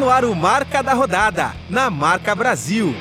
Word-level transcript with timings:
No 0.00 0.08
ar 0.08 0.24
o 0.24 0.34
Marca 0.34 0.82
da 0.82 0.94
Rodada, 0.94 1.52
na 1.68 1.90
Marca 1.90 2.34
Brasil. 2.34 2.94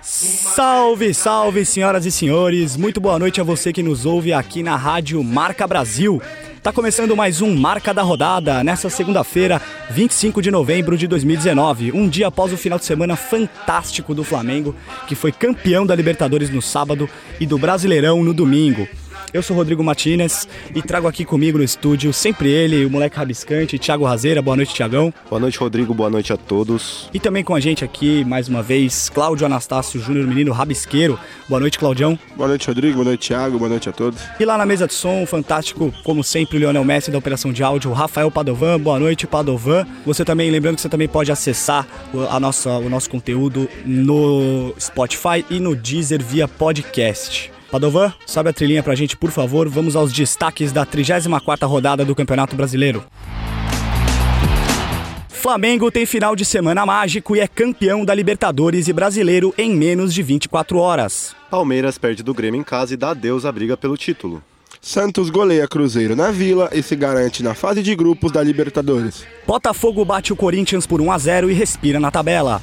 Salve, 0.00 1.12
salve, 1.12 1.64
senhoras 1.64 2.06
e 2.06 2.12
senhores! 2.12 2.76
Muito 2.76 3.00
boa 3.00 3.18
noite 3.18 3.40
a 3.40 3.44
você 3.44 3.72
que 3.72 3.82
nos 3.82 4.06
ouve 4.06 4.32
aqui 4.32 4.62
na 4.62 4.76
Rádio 4.76 5.20
Marca 5.24 5.66
Brasil. 5.66 6.22
Tá 6.64 6.72
começando 6.72 7.14
mais 7.14 7.42
um 7.42 7.54
Marca 7.54 7.92
da 7.92 8.00
Rodada 8.00 8.64
nessa 8.64 8.88
segunda-feira, 8.88 9.60
25 9.90 10.40
de 10.40 10.50
novembro 10.50 10.96
de 10.96 11.06
2019, 11.06 11.92
um 11.92 12.08
dia 12.08 12.28
após 12.28 12.54
o 12.54 12.56
final 12.56 12.78
de 12.78 12.86
semana 12.86 13.16
fantástico 13.16 14.14
do 14.14 14.24
Flamengo, 14.24 14.74
que 15.06 15.14
foi 15.14 15.30
campeão 15.30 15.84
da 15.84 15.94
Libertadores 15.94 16.48
no 16.48 16.62
sábado 16.62 17.06
e 17.38 17.44
do 17.44 17.58
Brasileirão 17.58 18.24
no 18.24 18.32
domingo. 18.32 18.88
Eu 19.34 19.42
sou 19.42 19.56
Rodrigo 19.56 19.82
Martinez 19.82 20.46
e 20.72 20.80
trago 20.80 21.08
aqui 21.08 21.24
comigo 21.24 21.58
no 21.58 21.64
estúdio 21.64 22.12
sempre 22.12 22.48
ele, 22.48 22.86
o 22.86 22.90
moleque 22.90 23.16
rabiscante, 23.16 23.76
Thiago 23.80 24.04
Razeira. 24.04 24.40
Boa 24.40 24.56
noite, 24.56 24.72
Thiagão. 24.72 25.12
Boa 25.28 25.40
noite, 25.40 25.58
Rodrigo. 25.58 25.92
Boa 25.92 26.08
noite 26.08 26.32
a 26.32 26.36
todos. 26.36 27.10
E 27.12 27.18
também 27.18 27.42
com 27.42 27.52
a 27.52 27.58
gente 27.58 27.84
aqui, 27.84 28.24
mais 28.24 28.46
uma 28.46 28.62
vez, 28.62 29.08
Cláudio 29.08 29.44
Anastácio 29.44 30.00
Júnior, 30.00 30.24
menino 30.28 30.52
rabisqueiro. 30.52 31.18
Boa 31.48 31.58
noite, 31.58 31.80
Claudião. 31.80 32.16
Boa 32.36 32.46
noite, 32.46 32.68
Rodrigo. 32.68 32.94
Boa 32.94 33.06
noite, 33.06 33.26
Thiago. 33.26 33.58
Boa 33.58 33.68
noite 33.68 33.88
a 33.88 33.92
todos. 33.92 34.20
E 34.38 34.44
lá 34.44 34.56
na 34.56 34.64
mesa 34.64 34.86
de 34.86 34.94
som, 34.94 35.26
fantástico, 35.26 35.92
como 36.04 36.22
sempre, 36.22 36.56
o 36.56 36.60
Lionel 36.60 36.84
Messi 36.84 37.10
da 37.10 37.18
Operação 37.18 37.52
de 37.52 37.64
Áudio, 37.64 37.90
o 37.90 37.92
Rafael 37.92 38.30
Padovan. 38.30 38.78
Boa 38.78 39.00
noite, 39.00 39.26
Padovan. 39.26 39.84
Você 40.06 40.24
também, 40.24 40.48
lembrando 40.48 40.76
que 40.76 40.82
você 40.82 40.88
também 40.88 41.08
pode 41.08 41.32
acessar 41.32 41.88
a 42.30 42.38
nossa, 42.38 42.70
o 42.70 42.88
nosso 42.88 43.10
conteúdo 43.10 43.68
no 43.84 44.72
Spotify 44.78 45.44
e 45.50 45.58
no 45.58 45.74
Deezer 45.74 46.22
via 46.22 46.46
podcast. 46.46 47.53
Padovan, 47.74 48.12
sobe 48.24 48.50
a 48.50 48.52
trilhinha 48.52 48.84
pra 48.84 48.94
gente, 48.94 49.16
por 49.16 49.32
favor. 49.32 49.68
Vamos 49.68 49.96
aos 49.96 50.12
destaques 50.12 50.70
da 50.70 50.86
34ª 50.86 51.66
rodada 51.66 52.04
do 52.04 52.14
Campeonato 52.14 52.54
Brasileiro. 52.54 53.02
Flamengo 55.28 55.90
tem 55.90 56.06
final 56.06 56.36
de 56.36 56.44
semana 56.44 56.86
mágico 56.86 57.34
e 57.34 57.40
é 57.40 57.48
campeão 57.48 58.04
da 58.04 58.14
Libertadores 58.14 58.86
e 58.86 58.92
Brasileiro 58.92 59.52
em 59.58 59.74
menos 59.74 60.14
de 60.14 60.22
24 60.22 60.78
horas. 60.78 61.34
Palmeiras 61.50 61.98
perde 61.98 62.22
do 62.22 62.32
Grêmio 62.32 62.60
em 62.60 62.62
casa 62.62 62.94
e 62.94 62.96
dá 62.96 63.10
adeus 63.10 63.44
à 63.44 63.50
briga 63.50 63.76
pelo 63.76 63.96
título. 63.96 64.40
Santos 64.80 65.28
goleia 65.28 65.66
Cruzeiro 65.66 66.14
na 66.14 66.30
Vila 66.30 66.70
e 66.72 66.80
se 66.80 66.94
garante 66.94 67.42
na 67.42 67.54
fase 67.54 67.82
de 67.82 67.96
grupos 67.96 68.30
da 68.30 68.40
Libertadores. 68.40 69.26
Botafogo 69.44 70.04
bate 70.04 70.32
o 70.32 70.36
Corinthians 70.36 70.86
por 70.86 71.00
1 71.00 71.10
a 71.10 71.18
0 71.18 71.50
e 71.50 71.54
respira 71.54 71.98
na 71.98 72.12
tabela. 72.12 72.62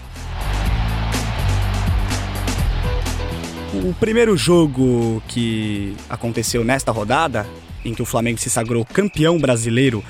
O 3.73 3.93
primeiro 3.93 4.35
jogo 4.35 5.23
que 5.29 5.95
aconteceu 6.09 6.61
nesta 6.61 6.91
rodada, 6.91 7.47
em 7.85 7.93
que 7.93 8.01
o 8.01 8.05
Flamengo 8.05 8.37
se 8.37 8.49
sagrou 8.49 8.83
campeão 8.83 9.39
brasileiro 9.39 10.03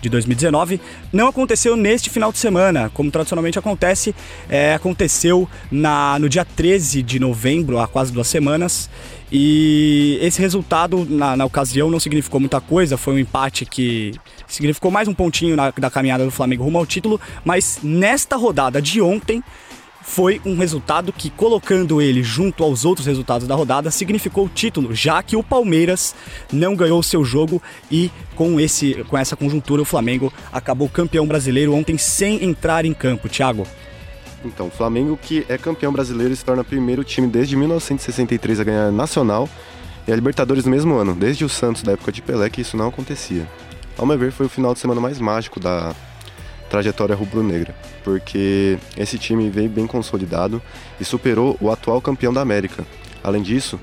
de 0.00 0.08
2019, 0.08 0.80
não 1.12 1.26
aconteceu 1.26 1.74
neste 1.74 2.10
final 2.10 2.30
de 2.30 2.38
semana, 2.38 2.88
como 2.94 3.10
tradicionalmente 3.10 3.58
acontece, 3.58 4.14
é, 4.48 4.74
aconteceu 4.74 5.48
na, 5.68 6.16
no 6.20 6.28
dia 6.28 6.44
13 6.44 7.02
de 7.02 7.18
novembro, 7.18 7.80
há 7.80 7.88
quase 7.88 8.12
duas 8.12 8.28
semanas, 8.28 8.88
e 9.32 10.16
esse 10.22 10.40
resultado, 10.40 11.04
na, 11.10 11.36
na, 11.36 11.44
ocasião, 11.44 11.90
não 11.90 11.98
significou 11.98 12.38
muita 12.38 12.60
coisa, 12.60 12.96
foi 12.96 13.14
um 13.14 13.18
empate 13.18 13.66
que 13.66 14.14
significou 14.46 14.92
mais 14.92 15.08
um 15.08 15.12
pontinho 15.12 15.56
na, 15.56 15.72
da 15.72 15.90
caminhada 15.90 16.24
do 16.24 16.30
Flamengo 16.30 16.62
rumo 16.62 16.78
ao 16.78 16.86
título, 16.86 17.20
mas 17.44 17.80
nesta 17.82 18.36
rodada 18.36 18.80
de 18.80 19.00
ontem, 19.00 19.42
foi 20.02 20.40
um 20.44 20.56
resultado 20.56 21.12
que, 21.12 21.30
colocando 21.30 22.00
ele 22.00 22.22
junto 22.22 22.64
aos 22.64 22.84
outros 22.84 23.06
resultados 23.06 23.46
da 23.46 23.54
rodada, 23.54 23.90
significou 23.90 24.46
o 24.46 24.48
título, 24.48 24.94
já 24.94 25.22
que 25.22 25.36
o 25.36 25.42
Palmeiras 25.42 26.14
não 26.52 26.74
ganhou 26.74 27.02
seu 27.02 27.24
jogo 27.24 27.62
e 27.90 28.10
com, 28.34 28.58
esse, 28.58 28.94
com 29.08 29.18
essa 29.18 29.36
conjuntura 29.36 29.82
o 29.82 29.84
Flamengo 29.84 30.32
acabou 30.52 30.88
campeão 30.88 31.26
brasileiro 31.26 31.74
ontem 31.74 31.98
sem 31.98 32.44
entrar 32.44 32.84
em 32.84 32.94
campo. 32.94 33.28
Thiago. 33.28 33.66
Então, 34.44 34.68
o 34.68 34.70
Flamengo, 34.70 35.18
que 35.20 35.44
é 35.48 35.58
campeão 35.58 35.92
brasileiro, 35.92 36.34
se 36.34 36.44
torna 36.44 36.62
o 36.62 36.64
primeiro 36.64 37.02
time 37.02 37.26
desde 37.26 37.56
1963 37.56 38.60
a 38.60 38.64
ganhar 38.64 38.92
nacional 38.92 39.48
e 40.06 40.12
a 40.12 40.14
Libertadores 40.14 40.64
no 40.64 40.70
mesmo 40.70 40.94
ano, 40.94 41.14
desde 41.14 41.44
o 41.44 41.48
Santos 41.48 41.82
da 41.82 41.92
época 41.92 42.12
de 42.12 42.22
Pelé, 42.22 42.48
que 42.48 42.60
isso 42.60 42.76
não 42.76 42.88
acontecia. 42.88 43.46
Ao 43.96 44.06
meu 44.06 44.16
ver, 44.16 44.30
foi 44.30 44.46
o 44.46 44.48
final 44.48 44.72
de 44.72 44.78
semana 44.78 45.00
mais 45.00 45.18
mágico 45.18 45.58
da, 45.58 45.94
trajetória 46.68 47.14
rubro-negra, 47.14 47.74
porque 48.04 48.78
esse 48.96 49.18
time 49.18 49.50
veio 49.50 49.68
bem 49.68 49.86
consolidado 49.86 50.62
e 51.00 51.04
superou 51.04 51.56
o 51.60 51.70
atual 51.70 52.00
campeão 52.00 52.32
da 52.32 52.40
América. 52.40 52.84
Além 53.22 53.42
disso, 53.42 53.78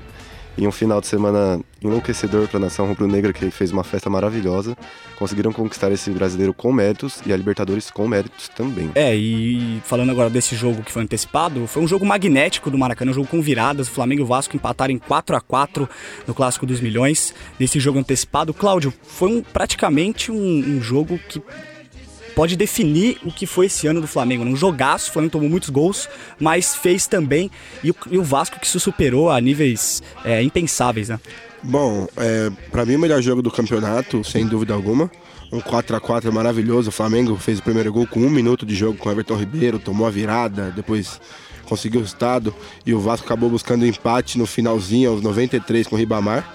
em 0.58 0.66
um 0.66 0.72
final 0.72 1.00
de 1.00 1.06
semana 1.06 1.60
enlouquecedor 1.82 2.48
para 2.48 2.56
a 2.56 2.60
nação 2.60 2.86
rubro-negra, 2.86 3.32
que 3.32 3.50
fez 3.50 3.70
uma 3.70 3.84
festa 3.84 4.08
maravilhosa, 4.08 4.76
conseguiram 5.18 5.52
conquistar 5.52 5.92
esse 5.92 6.10
brasileiro 6.10 6.54
com 6.54 6.72
méritos 6.72 7.20
e 7.26 7.32
a 7.32 7.36
Libertadores 7.36 7.90
com 7.90 8.08
méritos 8.08 8.48
também. 8.48 8.90
É, 8.94 9.14
e 9.14 9.80
falando 9.84 10.10
agora 10.10 10.30
desse 10.30 10.56
jogo 10.56 10.82
que 10.82 10.90
foi 10.90 11.02
antecipado, 11.02 11.66
foi 11.66 11.82
um 11.82 11.88
jogo 11.88 12.06
magnético 12.06 12.70
do 12.70 12.78
Maracanã, 12.78 13.10
um 13.10 13.14
jogo 13.14 13.28
com 13.28 13.42
viradas. 13.42 13.88
O 13.88 13.90
Flamengo 13.90 14.22
e 14.22 14.24
o 14.24 14.26
Vasco 14.26 14.56
empataram 14.56 14.94
em 14.94 14.98
4 14.98 15.36
a 15.36 15.40
4 15.40 15.88
no 16.26 16.34
Clássico 16.34 16.64
dos 16.64 16.80
Milhões. 16.80 17.34
Nesse 17.60 17.78
jogo 17.78 17.98
antecipado, 17.98 18.54
Cláudio, 18.54 18.92
foi 19.02 19.30
um, 19.30 19.42
praticamente 19.42 20.32
um, 20.32 20.36
um 20.36 20.80
jogo 20.80 21.18
que 21.28 21.42
pode 22.36 22.54
definir 22.54 23.18
o 23.24 23.32
que 23.32 23.46
foi 23.46 23.64
esse 23.64 23.86
ano 23.86 23.98
do 23.98 24.06
Flamengo. 24.06 24.44
Um 24.44 24.54
jogaço, 24.54 25.08
o 25.08 25.12
Flamengo 25.14 25.32
tomou 25.32 25.48
muitos 25.48 25.70
gols, 25.70 26.06
mas 26.38 26.76
fez 26.76 27.06
também. 27.06 27.50
E 27.82 27.90
o, 27.90 27.96
e 28.10 28.18
o 28.18 28.22
Vasco 28.22 28.60
que 28.60 28.68
se 28.68 28.78
superou 28.78 29.30
a 29.30 29.40
níveis 29.40 30.02
é, 30.22 30.42
impensáveis, 30.42 31.08
né? 31.08 31.18
Bom, 31.62 32.06
é, 32.14 32.52
para 32.70 32.84
mim 32.84 32.96
o 32.96 32.98
melhor 32.98 33.22
jogo 33.22 33.40
do 33.40 33.50
campeonato, 33.50 34.22
sem 34.22 34.46
dúvida 34.46 34.74
alguma. 34.74 35.10
Um 35.50 35.60
4 35.60 35.96
a 35.96 36.00
4 36.00 36.30
maravilhoso. 36.30 36.90
O 36.90 36.92
Flamengo 36.92 37.36
fez 37.36 37.58
o 37.58 37.62
primeiro 37.62 37.90
gol 37.90 38.06
com 38.06 38.20
um 38.20 38.28
minuto 38.28 38.66
de 38.66 38.74
jogo 38.74 38.98
com 38.98 39.08
o 39.08 39.12
Everton 39.12 39.36
Ribeiro, 39.36 39.78
tomou 39.78 40.06
a 40.06 40.10
virada, 40.10 40.70
depois 40.76 41.18
conseguiu 41.64 42.02
o 42.02 42.04
estado 42.04 42.54
e 42.84 42.92
o 42.92 43.00
Vasco 43.00 43.26
acabou 43.26 43.48
buscando 43.48 43.86
empate 43.86 44.38
no 44.38 44.46
finalzinho, 44.46 45.10
aos 45.10 45.22
93 45.22 45.86
com 45.86 45.96
o 45.96 45.98
Ribamar. 45.98 46.54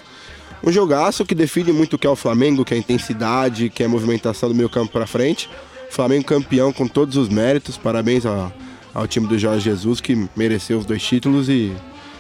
Um 0.64 0.72
jogaço 0.72 1.26
que 1.26 1.34
define 1.34 1.74
muito 1.74 1.96
o 1.96 2.00
que 2.00 2.06
é 2.06 2.10
o 2.10 2.16
Flamengo, 2.16 2.64
que 2.64 2.76
é 2.76 2.78
a 2.78 2.80
intensidade, 2.80 3.68
que 3.68 3.82
é 3.82 3.88
a 3.88 3.90
movimentação 3.90 4.48
do 4.48 4.54
meio 4.54 4.70
campo 4.70 4.92
para 4.92 5.08
frente. 5.08 5.50
Flamengo 5.92 6.24
campeão 6.24 6.72
com 6.72 6.88
todos 6.88 7.18
os 7.18 7.28
méritos. 7.28 7.78
Parabéns 7.78 8.26
ao, 8.26 8.52
ao 8.94 9.06
time 9.06 9.28
do 9.28 9.38
Jorge 9.38 9.66
Jesus 9.70 10.00
que 10.00 10.28
mereceu 10.38 10.80
os 10.80 10.86
dois 10.86 11.04
títulos 11.04 11.50
e 11.50 11.76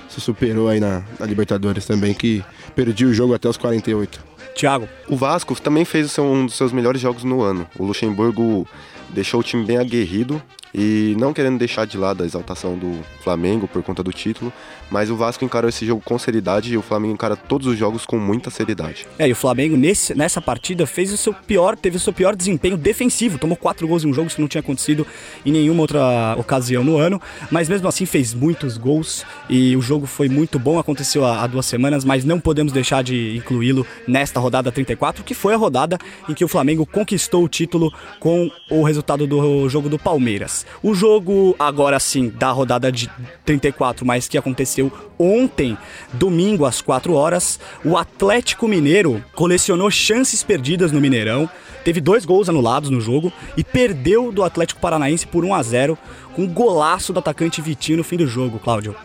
se 0.09 0.19
superou 0.19 0.67
aí 0.67 0.81
na, 0.81 1.01
na 1.17 1.25
Libertadores 1.25 1.85
também, 1.85 2.13
que 2.13 2.43
perdia 2.75 3.07
o 3.07 3.13
jogo 3.13 3.33
até 3.33 3.47
os 3.47 3.55
48. 3.55 4.21
Thiago. 4.55 4.89
O 5.07 5.15
Vasco 5.15 5.59
também 5.61 5.85
fez 5.85 6.19
um 6.19 6.45
dos 6.45 6.55
seus 6.55 6.73
melhores 6.73 6.99
jogos 6.99 7.23
no 7.23 7.41
ano. 7.41 7.65
O 7.79 7.85
Luxemburgo 7.85 8.67
deixou 9.13 9.39
o 9.39 9.43
time 9.43 9.65
bem 9.65 9.77
aguerrido 9.77 10.41
e 10.73 11.15
não 11.19 11.33
querendo 11.33 11.57
deixar 11.57 11.85
de 11.85 11.97
lado 11.97 12.23
a 12.23 12.25
exaltação 12.25 12.77
do 12.77 12.99
Flamengo 13.23 13.67
por 13.67 13.83
conta 13.83 14.01
do 14.01 14.11
título, 14.11 14.51
mas 14.89 15.09
o 15.09 15.15
Vasco 15.15 15.43
encarou 15.43 15.69
esse 15.69 15.85
jogo 15.85 16.01
com 16.03 16.17
seriedade 16.17 16.73
e 16.73 16.77
o 16.77 16.81
Flamengo 16.81 17.13
encara 17.13 17.35
todos 17.35 17.67
os 17.67 17.77
jogos 17.77 18.05
com 18.05 18.17
muita 18.17 18.49
seriedade. 18.49 19.05
É, 19.19 19.27
e 19.27 19.31
o 19.31 19.35
Flamengo 19.35 19.75
nesse, 19.75 20.15
nessa 20.15 20.41
partida 20.41 20.85
fez 20.85 21.11
o 21.11 21.17
seu 21.17 21.33
pior, 21.33 21.75
teve 21.75 21.97
o 21.97 21.99
seu 21.99 22.13
pior 22.13 22.35
desempenho 22.35 22.77
defensivo, 22.77 23.37
tomou 23.37 23.57
quatro 23.57 23.87
gols 23.87 24.03
em 24.03 24.07
um 24.07 24.13
jogo, 24.13 24.27
isso 24.27 24.39
não 24.39 24.47
tinha 24.47 24.61
acontecido 24.61 25.05
em 25.45 25.51
nenhuma 25.51 25.81
outra 25.81 26.35
ocasião 26.37 26.83
no 26.83 26.97
ano, 26.97 27.21
mas 27.49 27.67
mesmo 27.67 27.87
assim 27.87 28.05
fez 28.05 28.33
muitos 28.33 28.77
gols 28.77 29.25
e 29.49 29.75
o 29.75 29.81
jogo 29.81 30.05
foi 30.05 30.29
muito 30.29 30.57
bom, 30.57 30.79
aconteceu 30.79 31.25
há, 31.25 31.43
há 31.43 31.47
duas 31.47 31.65
semanas, 31.65 32.05
mas 32.05 32.23
não 32.23 32.39
podemos 32.39 32.71
deixar 32.71 33.03
de 33.03 33.35
incluí-lo 33.35 33.85
nesta 34.07 34.39
rodada 34.39 34.71
34, 34.71 35.23
que 35.23 35.33
foi 35.33 35.53
a 35.53 35.57
rodada 35.57 35.97
em 36.29 36.33
que 36.33 36.45
o 36.45 36.47
Flamengo 36.47 36.85
conquistou 36.85 37.43
o 37.43 37.49
título 37.49 37.93
com 38.19 38.49
o 38.69 38.83
resultado 38.83 39.00
do 39.01 39.67
jogo 39.69 39.89
do 39.89 39.99
Palmeiras. 39.99 40.65
O 40.81 40.93
jogo, 40.93 41.55
agora 41.59 41.99
sim, 41.99 42.29
da 42.29 42.51
rodada 42.51 42.91
de 42.91 43.09
34, 43.45 44.05
mas 44.05 44.27
que 44.27 44.37
aconteceu 44.37 44.91
ontem, 45.17 45.77
domingo, 46.13 46.65
às 46.65 46.81
4 46.81 47.13
horas, 47.13 47.59
o 47.83 47.97
Atlético 47.97 48.67
Mineiro 48.67 49.23
colecionou 49.35 49.91
chances 49.91 50.43
perdidas 50.43 50.91
no 50.91 51.01
Mineirão, 51.01 51.49
teve 51.83 51.99
dois 52.01 52.25
gols 52.25 52.49
anulados 52.49 52.89
no 52.89 53.01
jogo 53.01 53.31
e 53.57 53.63
perdeu 53.63 54.31
do 54.31 54.43
Atlético 54.43 54.81
Paranaense 54.81 55.27
por 55.27 55.43
1 55.43 55.53
a 55.53 55.63
0 55.63 55.97
com 56.33 56.43
um 56.43 56.47
golaço 56.47 57.11
do 57.11 57.19
atacante 57.19 57.61
Vitinho 57.61 57.97
no 57.97 58.03
fim 58.03 58.17
do 58.17 58.27
jogo, 58.27 58.59
Cláudio. 58.59 58.95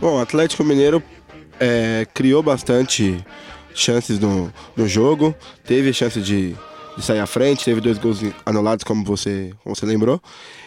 Bom, 0.00 0.16
o 0.16 0.20
Atlético 0.20 0.64
Mineiro 0.64 1.02
é, 1.60 2.06
criou 2.12 2.42
bastante 2.42 3.24
chances 3.74 4.18
no, 4.18 4.52
no 4.76 4.86
jogo, 4.86 5.34
teve 5.64 5.92
chance 5.92 6.20
de, 6.20 6.54
de 6.96 7.02
sair 7.02 7.20
à 7.20 7.26
frente, 7.26 7.64
teve 7.64 7.80
dois 7.80 7.98
gols 7.98 8.20
anulados, 8.46 8.84
como 8.84 9.04
você, 9.04 9.52
como 9.62 9.74
você 9.74 9.84
lembrou. 9.84 10.20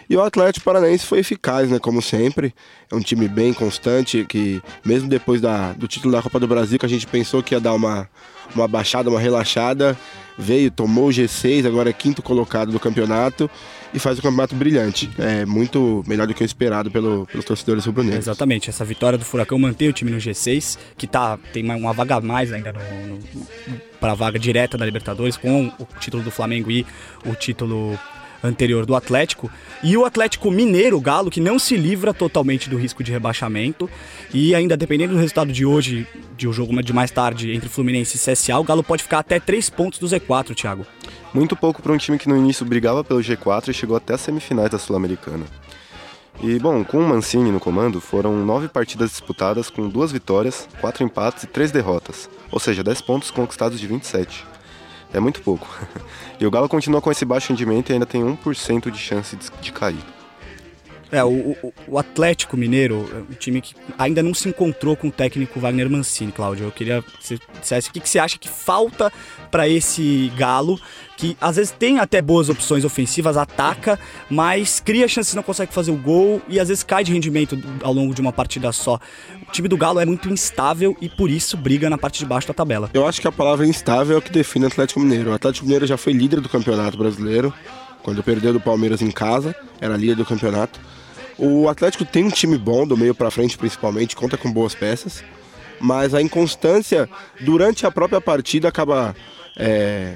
E 0.09 0.15
o 0.15 0.21
Atlético 0.21 0.63
Paranaense 0.63 1.06
foi 1.06 1.19
eficaz, 1.19 1.69
né? 1.69 1.79
Como 1.79 2.01
sempre. 2.01 2.53
É 2.89 2.95
um 2.95 3.01
time 3.01 3.27
bem 3.27 3.53
constante, 3.53 4.25
que 4.27 4.62
mesmo 4.85 5.09
depois 5.09 5.41
da, 5.41 5.74
do 5.74 5.88
título 5.88 6.13
da 6.13 6.21
Copa 6.21 6.39
do 6.39 6.47
Brasil, 6.47 6.79
que 6.79 6.85
a 6.85 6.89
gente 6.89 7.06
pensou 7.06 7.44
que 7.44 7.53
ia 7.53 7.59
dar 7.59 7.74
uma, 7.74 8.09
uma 8.56 8.68
baixada, 8.68 9.09
uma 9.09 9.19
relaxada, 9.19 9.97
veio, 10.38 10.71
tomou 10.71 11.07
o 11.07 11.12
G6, 11.12 11.65
agora 11.65 11.89
é 11.89 11.94
quinto 11.94 12.21
colocado 12.21 12.71
do 12.71 12.79
campeonato. 12.79 13.50
E 13.94 14.00
faz 14.00 14.19
o 14.19 14.22
campeonato 14.22 14.56
brilhante. 14.56 15.10
É 15.18 15.45
muito 15.45 16.04
melhor 16.07 16.28
do 16.28 16.34
que 16.34 16.44
o 16.44 16.45
esperado 16.45 16.92
pelo, 16.92 17.25
pelos 17.28 17.45
torcedores 17.45 17.86
rubro-negros. 17.86 18.25
Exatamente, 18.25 18.69
essa 18.69 18.86
vitória 18.86 19.18
do 19.18 19.25
Furacão 19.25 19.57
mantém 19.57 19.88
o 19.88 19.94
time 19.94 20.12
no 20.12 20.18
G6, 20.18 20.78
que 20.98 21.07
tá, 21.07 21.38
tem 21.54 21.63
uma 21.69 21.94
vaga 21.94 22.16
a 22.16 22.22
mais 22.22 22.51
ainda 22.51 22.74
no, 22.74 22.80
no 22.80 23.19
para 24.00 24.12
a 24.12 24.16
vaga 24.16 24.38
direta 24.38 24.78
da 24.78 24.86
Libertadores, 24.86 25.38
com 25.38 25.68
o 25.68 25.88
título 26.00 26.24
do 26.24 26.31
Flamengo 26.31 26.69
e 26.69 26.86
o 27.25 27.34
título 27.34 27.98
anterior 28.44 28.86
do 28.86 28.95
Atlético. 28.95 29.50
E 29.84 29.95
o 29.98 30.06
Atlético 30.06 30.51
Mineiro, 30.51 30.98
o 30.98 31.01
Galo, 31.01 31.30
que 31.30 31.39
não 31.39 31.60
se 31.60 31.75
livra 31.75 32.13
totalmente 32.13 32.69
do 32.69 32.78
risco 32.78 33.04
de 33.04 33.12
rebaixamento. 33.12 33.89
E 34.34 34.54
ainda 34.56 34.78
dependendo 34.78 35.13
do 35.13 35.19
resultado 35.19 35.51
de 35.51 35.66
hoje, 35.66 36.07
de 36.36 36.48
um 36.48 36.54
jogo 36.54 36.81
de 36.81 36.94
mais 36.94 37.12
tarde 37.12 37.51
entre 37.51 37.69
Fluminense 37.69 38.18
e 38.18 38.19
CSA, 38.19 38.57
o 38.57 38.63
Galo 38.63 38.84
pode 38.84 39.04
ficar 39.04 39.19
até 39.19 39.39
3 39.39 39.69
pontos 39.69 40.00
do 40.00 40.07
Z4, 40.07 40.56
Thiago. 40.56 40.86
Muito 41.34 41.56
pouco 41.56 41.81
para 41.81 41.94
um 41.94 41.98
time 41.98 42.18
que 42.18 42.30
no 42.30 42.38
início 42.38 42.66
brigava 42.66 43.04
pelo 43.04 43.19
G4 43.19 43.69
e 43.69 43.74
chegou 43.74 43.95
até 43.95 44.13
as 44.13 44.22
semifinais 44.22 44.69
da 44.69 44.80
Sul-Americana. 44.80 45.45
E 46.42 46.60
bom, 46.60 46.84
com 46.84 47.00
o 47.00 47.07
Mancini 47.07 47.51
no 47.51 47.60
comando, 47.60 48.00
foram 48.00 48.45
nove 48.45 48.68
partidas 48.68 49.10
disputadas 49.10 49.72
com 49.72 49.89
duas 49.89 50.12
vitórias, 50.12 50.69
quatro 50.80 51.04
empates 51.04 51.44
e 51.44 51.48
três 51.48 51.72
derrotas, 51.72 52.30
ou 52.51 52.60
seja, 52.60 52.84
10 52.84 53.01
pontos 53.01 53.31
conquistados 53.31 53.80
de 53.80 53.88
27. 53.88 54.45
É 55.13 55.19
muito 55.19 55.42
pouco. 55.42 55.68
e 56.39 56.45
o 56.45 56.51
Galo 56.51 56.68
continua 56.68 57.01
com 57.01 57.12
esse 57.12 57.25
baixo 57.25 57.50
rendimento 57.50 57.89
e 57.89 57.94
ainda 57.94 58.06
tem 58.06 58.21
1% 58.21 58.92
de 58.92 58.98
chance 58.98 59.38
de, 59.62 59.71
cair. 59.71 60.04
É, 61.12 61.24
o, 61.24 61.30
o, 61.30 61.74
o, 61.88 61.98
Atlético 61.98 62.57
Mineiro 62.57 63.09
é 63.13 63.31
um 63.31 63.36
time 63.36 63.62
que 63.62 63.74
ainda 63.98 64.21
não 64.21 64.33
se 64.33 64.50
encontrou 64.50 64.95
com 64.95 65.07
o 65.07 65.12
técnico 65.12 65.59
Wagner 65.59 65.89
Mancini, 65.89 66.31
Cláudio. 66.31 66.65
Eu 66.65 66.71
queria 66.71 67.01
que 67.01 67.25
você 67.25 67.39
dissesse 67.62 67.89
o 67.89 67.94
que, 67.94 68.00
que 68.01 68.09
você 68.09 68.19
acha 68.19 68.38
que 68.38 68.50
falta 68.50 69.12
para 69.50 69.69
esse 69.69 70.31
Galo, 70.36 70.80
que 71.15 71.38
às 71.39 71.56
vezes 71.56 71.71
tem 71.71 72.00
até 72.00 72.21
boas 72.21 72.50
opções 72.50 72.83
ofensivas, 72.83 73.38
ataca, 73.38 73.98
mas 74.30 74.81
cria 74.81 75.07
chances 75.07 75.33
não 75.33 75.44
consegue 75.44 75.74
fazer 75.74 75.92
o 75.92 75.95
gol 75.95 76.42
e 76.48 76.59
às 76.59 76.68
vezes 76.68 76.83
cai 76.83 77.04
de 77.04 77.13
rendimento 77.13 77.57
ao 77.81 77.94
longo 77.94 78.13
de 78.13 78.19
uma 78.19 78.33
partida 78.33 78.71
só. 78.74 79.00
O 79.48 79.51
time 79.51 79.69
do 79.69 79.77
Galo 79.77 80.01
é 80.01 80.06
muito 80.06 80.30
instável 80.30 80.95
e 81.00 81.07
por 81.07 81.30
isso 81.30 81.56
briga 81.56 81.89
na 81.89 81.98
parte 81.98 82.19
de 82.19 82.25
baixo 82.25 82.48
da 82.50 82.53
tabela. 82.53 82.89
Eu 82.94 83.07
acho 83.07 83.21
que 83.21 83.27
a 83.27 83.31
palavra 83.31 83.65
instável 83.65 84.18
é 84.18 84.19
o 84.19 84.21
que 84.21 84.31
define 84.31 84.65
o 84.65 84.68
Atlético 84.68 85.00
Mineiro. 85.00 85.31
O 85.31 85.33
Atlético 85.33 85.65
Mineiro 85.65 85.88
já 85.88 85.95
foi 85.95 86.12
líder 86.12 86.42
do 86.42 86.50
Campeonato 86.50 86.98
Brasileiro, 86.98 87.53
quando 88.03 88.24
perdeu 88.24 88.53
do 88.53 88.60
Palmeiras 88.60 89.01
em 89.01 89.12
casa, 89.12 89.56
era 89.81 89.95
líder 89.98 90.15
do 90.15 90.25
campeonato. 90.25 90.80
O 91.38 91.69
Atlético 91.69 92.04
tem 92.04 92.24
um 92.24 92.30
time 92.30 92.57
bom, 92.57 92.88
do 92.88 92.98
meio 92.98 93.13
para 93.13 93.30
frente 93.30 93.57
principalmente, 93.57 94.16
conta 94.16 94.38
com 94.38 94.51
boas 94.51 94.74
peças, 94.74 95.24
mas 95.80 96.13
a 96.13 96.22
inconstância 96.22 97.07
durante 97.39 97.86
a 97.86 97.92
própria 97.92 98.19
partida 98.19 98.68
acaba 98.68 99.16
é, 99.56 100.16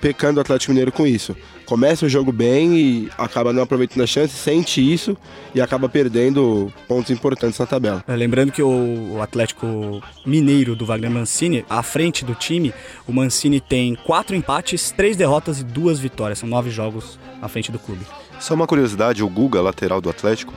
pecando 0.00 0.38
o 0.38 0.40
Atlético 0.40 0.72
Mineiro 0.72 0.90
com 0.90 1.06
isso. 1.06 1.36
Começa 1.66 2.04
o 2.04 2.08
jogo 2.08 2.32
bem 2.32 2.76
e 2.76 3.10
acaba 3.16 3.52
não 3.52 3.62
aproveitando 3.62 4.02
a 4.02 4.06
chance, 4.06 4.34
sente 4.34 4.80
isso 4.80 5.16
e 5.54 5.60
acaba 5.60 5.88
perdendo 5.88 6.72
pontos 6.88 7.12
importantes 7.12 7.60
na 7.60 7.66
tabela. 7.66 8.02
É, 8.08 8.16
lembrando 8.16 8.50
que 8.50 8.60
o 8.60 9.22
Atlético 9.22 10.02
Mineiro 10.26 10.74
do 10.74 10.84
Wagner 10.84 11.12
Mancini, 11.12 11.64
à 11.70 11.80
frente 11.82 12.24
do 12.24 12.34
time, 12.34 12.74
o 13.06 13.12
Mancini 13.12 13.60
tem 13.60 13.94
quatro 13.94 14.34
empates, 14.34 14.90
três 14.90 15.16
derrotas 15.16 15.60
e 15.60 15.64
duas 15.64 16.00
vitórias. 16.00 16.40
São 16.40 16.48
nove 16.48 16.70
jogos 16.70 17.20
à 17.40 17.46
frente 17.46 17.70
do 17.70 17.78
clube. 17.78 18.04
Só 18.40 18.54
uma 18.54 18.66
curiosidade, 18.66 19.22
o 19.22 19.28
Guga, 19.28 19.60
lateral 19.60 20.00
do 20.00 20.08
Atlético 20.08 20.54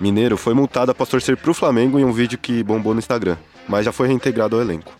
Mineiro, 0.00 0.36
foi 0.36 0.52
multado 0.52 0.90
após 0.90 1.08
torcer 1.08 1.36
pro 1.36 1.54
Flamengo 1.54 1.98
em 1.98 2.04
um 2.04 2.12
vídeo 2.12 2.36
que 2.36 2.62
bombou 2.62 2.92
no 2.92 2.98
Instagram, 2.98 3.36
mas 3.68 3.84
já 3.84 3.92
foi 3.92 4.08
reintegrado 4.08 4.56
ao 4.56 4.62
elenco. 4.62 4.92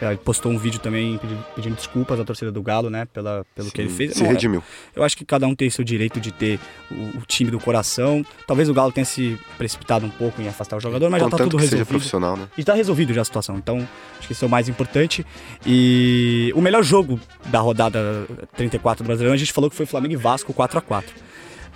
É, 0.00 0.08
ele 0.08 0.16
postou 0.16 0.50
um 0.50 0.58
vídeo 0.58 0.80
também 0.80 1.18
pedindo, 1.18 1.44
pedindo 1.54 1.74
desculpas 1.76 2.18
à 2.18 2.24
torcida 2.24 2.50
do 2.50 2.62
Galo, 2.62 2.88
né, 2.88 3.04
pela, 3.12 3.44
pelo 3.54 3.68
Sim, 3.68 3.74
que 3.74 3.80
ele 3.82 3.90
fez. 3.90 4.14
Se 4.14 4.22
Não, 4.22 4.30
redimiu. 4.30 4.64
Eu 4.96 5.04
acho 5.04 5.16
que 5.16 5.26
cada 5.26 5.46
um 5.46 5.54
tem 5.54 5.68
seu 5.68 5.84
direito 5.84 6.18
de 6.18 6.32
ter 6.32 6.58
o, 6.90 7.18
o, 7.18 7.22
time 7.26 7.50
do 7.50 7.60
coração. 7.60 8.24
Talvez 8.46 8.68
o 8.70 8.74
Galo 8.74 8.90
tenha 8.90 9.04
se 9.04 9.38
precipitado 9.58 10.06
um 10.06 10.10
pouco 10.10 10.40
em 10.40 10.48
afastar 10.48 10.78
o 10.78 10.80
jogador, 10.80 11.10
mas 11.10 11.22
Contanto 11.22 11.38
já 11.38 11.44
tá 11.44 11.44
tudo 11.44 11.58
que 11.58 11.64
resolvido. 11.64 11.86
Seja 11.86 11.98
profissional, 11.98 12.36
né? 12.36 12.48
E 12.56 12.64
tá 12.64 12.72
resolvido 12.72 13.12
já 13.12 13.20
a 13.20 13.24
situação. 13.24 13.58
Então, 13.58 13.86
acho 14.18 14.26
que 14.26 14.32
isso 14.32 14.44
é 14.44 14.48
o 14.48 14.50
mais 14.50 14.70
importante. 14.70 15.24
E 15.66 16.50
o 16.56 16.62
melhor 16.62 16.82
jogo 16.82 17.20
da 17.46 17.60
rodada 17.60 18.26
34 18.56 19.04
do 19.04 19.06
Brasileirão, 19.06 19.34
a 19.34 19.38
gente 19.38 19.52
falou 19.52 19.68
que 19.68 19.76
foi 19.76 19.84
Flamengo 19.84 20.14
e 20.14 20.16
Vasco 20.16 20.54
4 20.54 20.78
a 20.78 20.80
4 20.80 21.30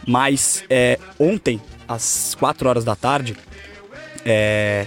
mas 0.06 0.64
é, 0.69 0.99
ontem, 1.19 1.61
às 1.87 2.35
4 2.38 2.69
horas 2.69 2.85
da 2.85 2.96
tarde, 2.96 3.37
é, 4.25 4.87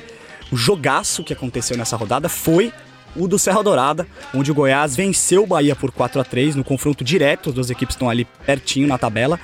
o 0.51 0.56
jogaço 0.56 1.24
que 1.24 1.33
aconteceu 1.33 1.77
nessa 1.77 1.95
rodada 1.95 2.30
foi 2.30 2.71
o 3.15 3.27
do 3.27 3.39
Serra 3.39 3.63
Dourada, 3.63 4.07
onde 4.33 4.51
o 4.51 4.54
Goiás 4.54 4.95
venceu 4.95 5.44
o 5.44 5.48
Bahia 5.48 5.75
por 5.75 5.92
4 5.92 6.21
a 6.21 6.24
3 6.24 6.56
no 6.56 6.63
confronto 6.63 7.04
direto, 7.04 7.50
as 7.50 7.56
duas 7.56 7.69
equipes 7.69 7.95
estão 7.95 8.09
ali 8.09 8.25
pertinho 8.45 8.88
na 8.88 8.98
tabela. 8.98 9.39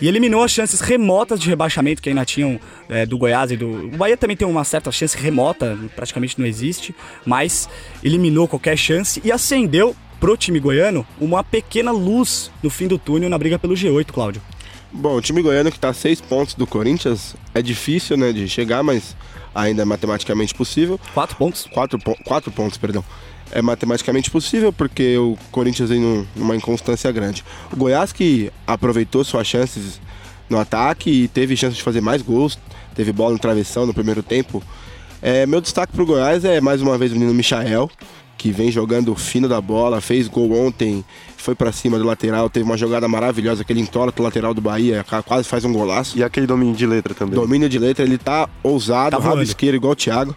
E 0.00 0.06
eliminou 0.06 0.44
as 0.44 0.52
chances 0.52 0.80
remotas 0.80 1.40
de 1.40 1.48
rebaixamento 1.48 2.00
que 2.00 2.08
ainda 2.08 2.24
tinham 2.24 2.60
é, 2.88 3.04
do 3.04 3.18
Goiás 3.18 3.50
e 3.50 3.56
do. 3.56 3.86
O 3.86 3.96
Bahia 3.96 4.16
também 4.16 4.36
tem 4.36 4.46
uma 4.46 4.62
certa 4.62 4.92
chance 4.92 5.18
remota, 5.18 5.76
praticamente 5.96 6.38
não 6.38 6.46
existe, 6.46 6.94
mas 7.26 7.68
eliminou 8.02 8.46
qualquer 8.46 8.76
chance 8.76 9.20
e 9.24 9.32
acendeu 9.32 9.96
pro 10.20 10.36
time 10.36 10.60
goiano 10.60 11.06
uma 11.20 11.42
pequena 11.42 11.90
luz 11.90 12.50
no 12.62 12.70
fim 12.70 12.86
do 12.86 12.98
túnel 12.98 13.28
na 13.28 13.38
briga 13.38 13.58
pelo 13.58 13.74
G8, 13.74 14.06
Cláudio. 14.06 14.42
Bom, 14.90 15.16
o 15.16 15.20
time 15.20 15.42
goiano 15.42 15.70
que 15.70 15.76
está 15.76 15.90
a 15.90 15.94
seis 15.94 16.20
pontos 16.20 16.54
do 16.54 16.66
Corinthians 16.66 17.36
é 17.54 17.60
difícil, 17.60 18.16
né, 18.16 18.32
de 18.32 18.48
chegar, 18.48 18.82
mas 18.82 19.14
ainda 19.54 19.82
é 19.82 19.84
matematicamente 19.84 20.54
possível. 20.54 20.98
Quatro 21.12 21.36
pontos? 21.36 21.66
Quatro, 21.72 21.98
quatro 22.24 22.50
pontos, 22.50 22.78
perdão. 22.78 23.04
É 23.50 23.60
matematicamente 23.60 24.30
possível 24.30 24.72
porque 24.72 25.16
o 25.18 25.36
Corinthians 25.50 25.90
vem 25.90 26.26
numa 26.34 26.56
inconstância 26.56 27.10
grande. 27.12 27.44
O 27.72 27.76
Goiás 27.76 28.12
que 28.12 28.50
aproveitou 28.66 29.24
suas 29.24 29.46
chances 29.46 30.00
no 30.48 30.58
ataque 30.58 31.10
e 31.10 31.28
teve 31.28 31.56
chance 31.56 31.76
de 31.76 31.82
fazer 31.82 32.00
mais 32.00 32.22
gols, 32.22 32.58
teve 32.94 33.12
bola 33.12 33.32
no 33.32 33.38
travessão 33.38 33.86
no 33.86 33.92
primeiro 33.92 34.22
tempo. 34.22 34.62
É, 35.20 35.44
meu 35.46 35.60
destaque 35.60 35.92
para 35.92 36.02
o 36.02 36.06
Goiás 36.06 36.44
é 36.44 36.60
mais 36.60 36.80
uma 36.80 36.96
vez 36.96 37.12
o 37.12 37.14
menino 37.14 37.34
Michael, 37.34 37.90
que 38.38 38.52
vem 38.52 38.70
jogando 38.70 39.14
fino 39.16 39.48
da 39.48 39.60
bola, 39.60 40.00
fez 40.00 40.28
gol 40.28 40.52
ontem, 40.52 41.04
foi 41.36 41.56
para 41.56 41.72
cima 41.72 41.98
do 41.98 42.04
lateral, 42.04 42.48
teve 42.48 42.64
uma 42.64 42.76
jogada 42.76 43.08
maravilhosa, 43.08 43.62
aquele 43.62 43.80
entola 43.80 44.12
pro 44.12 44.22
lateral 44.22 44.54
do 44.54 44.60
Bahia, 44.60 45.04
quase 45.26 45.48
faz 45.48 45.64
um 45.64 45.72
golaço. 45.72 46.16
E 46.16 46.22
aquele 46.22 46.46
domínio 46.46 46.74
de 46.74 46.86
letra 46.86 47.12
também. 47.12 47.34
Domínio 47.34 47.68
de 47.68 47.78
letra, 47.80 48.04
ele 48.04 48.16
tá 48.16 48.48
ousado, 48.62 49.16
tá 49.16 49.22
rabo 49.22 49.42
esquerdo 49.42 49.74
igual 49.74 49.92
o 49.92 49.96
Thiago. 49.96 50.36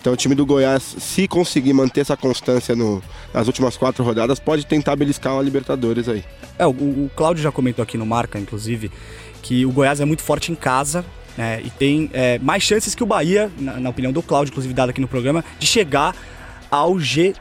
Então 0.00 0.12
o 0.12 0.16
time 0.16 0.34
do 0.34 0.46
Goiás, 0.46 0.82
se 0.82 1.26
conseguir 1.26 1.72
manter 1.72 2.02
essa 2.02 2.16
constância 2.16 2.76
no, 2.76 3.02
nas 3.32 3.46
últimas 3.46 3.76
quatro 3.76 4.04
rodadas, 4.04 4.38
pode 4.38 4.66
tentar 4.66 4.94
beliscar 4.96 5.32
uma 5.34 5.42
Libertadores 5.42 6.08
aí. 6.08 6.24
É, 6.58 6.66
o, 6.66 6.70
o 6.70 7.10
Cláudio 7.16 7.42
já 7.42 7.50
comentou 7.50 7.82
aqui 7.82 7.96
no 7.96 8.04
Marca, 8.04 8.38
inclusive, 8.38 8.90
que 9.42 9.64
o 9.64 9.70
Goiás 9.70 10.00
é 10.00 10.04
muito 10.04 10.22
forte 10.22 10.52
em 10.52 10.54
casa, 10.54 11.04
né, 11.36 11.60
e 11.64 11.70
tem 11.70 12.10
é, 12.12 12.38
mais 12.38 12.62
chances 12.62 12.94
que 12.94 13.02
o 13.02 13.06
Bahia, 13.06 13.50
na, 13.58 13.78
na 13.80 13.90
opinião 13.90 14.12
do 14.12 14.22
Cláudio, 14.22 14.50
inclusive 14.50 14.74
dado 14.74 14.90
aqui 14.90 15.00
no 15.00 15.08
programa, 15.08 15.44
de 15.58 15.66
chegar 15.66 16.14
ao 16.70 16.94
G8. 16.94 17.34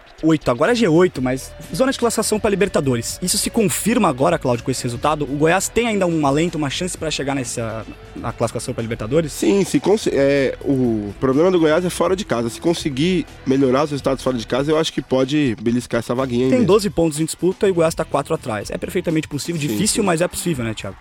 Agora 0.48 0.72
é 0.72 0.76
G8, 0.76 1.22
mas 1.22 1.52
zona 1.74 1.92
de 1.92 2.00
classificação 2.00 2.40
para 2.40 2.50
Libertadores. 2.50 3.20
Isso 3.22 3.38
se 3.38 3.50
confirma 3.50 4.10
agora, 4.10 4.40
Cláudio, 4.40 4.66
com 4.66 4.72
esse 4.72 4.84
resultado? 4.84 5.24
O 5.24 5.38
Goiás 5.38 5.70
tem 5.70 5.88
ainda 5.88 6.08
um 6.08 6.26
alento, 6.26 6.58
uma 6.58 6.70
chance 6.70 6.98
para 6.98 7.12
chegar 7.12 7.36
nessa 7.36 7.86
na 8.16 8.34
classificação 8.34 8.74
para 8.74 8.82
Libertadores? 8.82 9.32
Sim, 9.32 9.64
se 9.64 9.82
é, 10.12 10.58
o 10.62 11.14
problema 11.20 11.52
do 11.52 11.60
Goiás 11.60 11.86
é 11.86 11.90
fora 11.90 12.16
de 12.16 12.26
casa. 12.26 12.50
Se 12.50 12.60
conseguir 12.60 13.26
melhorar 13.46 13.84
os 13.84 13.92
resultados 13.92 14.24
fora 14.24 14.38
de 14.38 14.48
casa, 14.48 14.72
eu 14.72 14.78
acho 14.78 14.92
que 14.92 15.02
pode 15.02 15.56
beliscar 15.62 16.00
essa 16.00 16.16
vaguinha 16.16 16.46
aí. 16.46 16.50
Tem 16.50 16.60
mesmo. 16.60 16.74
12 16.74 16.90
pontos 16.90 17.20
em 17.20 17.26
disputa 17.26 17.68
e 17.68 17.72
o 17.72 17.74
Goiás 17.74 17.94
está 17.94 18.04
4 18.04 18.34
atrás. 18.34 18.70
É 18.72 18.78
perfeitamente 18.78 19.28
possível, 19.28 19.60
sim, 19.62 19.68
difícil, 19.68 20.02
sim. 20.02 20.06
mas 20.06 20.22
é 20.22 20.28
possível, 20.28 20.66
né, 20.66 20.74
Thiago? 20.74 20.98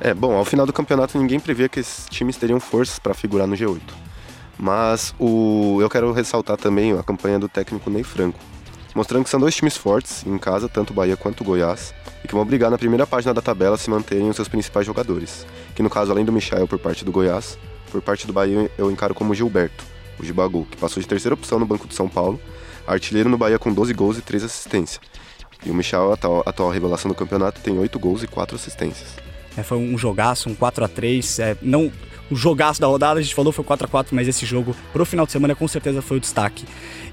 É, 0.00 0.14
bom, 0.14 0.32
ao 0.32 0.44
final 0.44 0.64
do 0.64 0.72
campeonato 0.72 1.18
ninguém 1.18 1.38
previa 1.38 1.68
que 1.68 1.80
esses 1.80 2.06
times 2.08 2.36
teriam 2.36 2.58
forças 2.58 2.98
para 2.98 3.12
figurar 3.12 3.46
no 3.46 3.54
G8. 3.54 3.80
Mas 4.60 5.14
o, 5.18 5.78
eu 5.80 5.88
quero 5.88 6.12
ressaltar 6.12 6.58
também 6.58 6.92
a 6.92 7.02
campanha 7.02 7.38
do 7.38 7.48
técnico 7.48 7.88
Ney 7.88 8.02
Franco, 8.02 8.38
mostrando 8.94 9.24
que 9.24 9.30
são 9.30 9.40
dois 9.40 9.56
times 9.56 9.74
fortes 9.74 10.26
em 10.26 10.36
casa, 10.36 10.68
tanto 10.68 10.92
Bahia 10.92 11.16
quanto 11.16 11.42
Goiás, 11.42 11.94
e 12.22 12.28
que 12.28 12.34
vão 12.34 12.44
brigar 12.44 12.70
na 12.70 12.76
primeira 12.76 13.06
página 13.06 13.32
da 13.32 13.40
tabela 13.40 13.78
se 13.78 13.88
manterem 13.88 14.28
os 14.28 14.36
seus 14.36 14.48
principais 14.48 14.84
jogadores. 14.84 15.46
Que 15.74 15.82
no 15.82 15.88
caso, 15.88 16.12
além 16.12 16.26
do 16.26 16.32
Michel 16.32 16.68
por 16.68 16.78
parte 16.78 17.06
do 17.06 17.10
Goiás, 17.10 17.58
por 17.90 18.02
parte 18.02 18.26
do 18.26 18.34
Bahia 18.34 18.70
eu 18.76 18.90
encaro 18.90 19.14
como 19.14 19.34
Gilberto, 19.34 19.82
o 20.18 20.24
Gibagu, 20.24 20.66
que 20.70 20.76
passou 20.76 21.02
de 21.02 21.08
terceira 21.08 21.34
opção 21.34 21.58
no 21.58 21.64
Banco 21.64 21.88
de 21.88 21.94
São 21.94 22.06
Paulo, 22.06 22.38
artilheiro 22.86 23.30
no 23.30 23.38
Bahia 23.38 23.58
com 23.58 23.72
12 23.72 23.94
gols 23.94 24.18
e 24.18 24.20
3 24.20 24.44
assistências. 24.44 25.00
E 25.64 25.70
o 25.70 25.74
Michel, 25.74 26.10
a 26.10 26.14
atual, 26.14 26.42
atual 26.44 26.70
revelação 26.70 27.08
do 27.08 27.14
campeonato, 27.14 27.62
tem 27.62 27.78
8 27.78 27.98
gols 27.98 28.22
e 28.22 28.26
4 28.26 28.56
assistências. 28.56 29.08
É, 29.56 29.62
foi 29.62 29.78
um 29.78 29.96
jogaço, 29.96 30.50
um 30.50 30.54
4 30.54 30.84
a 30.84 30.88
3 30.88 31.38
é, 31.38 31.56
não 31.62 31.90
o 32.30 32.36
jogaço 32.36 32.80
da 32.80 32.86
rodada, 32.86 33.18
a 33.18 33.22
gente 33.22 33.34
falou 33.34 33.52
foi 33.52 33.64
4 33.64 33.86
a 33.86 33.88
4 33.88 34.14
mas 34.14 34.28
esse 34.28 34.46
jogo 34.46 34.74
pro 34.92 35.04
final 35.04 35.26
de 35.26 35.32
semana 35.32 35.54
com 35.54 35.66
certeza 35.66 36.00
foi 36.00 36.18
o 36.18 36.20
destaque. 36.20 36.64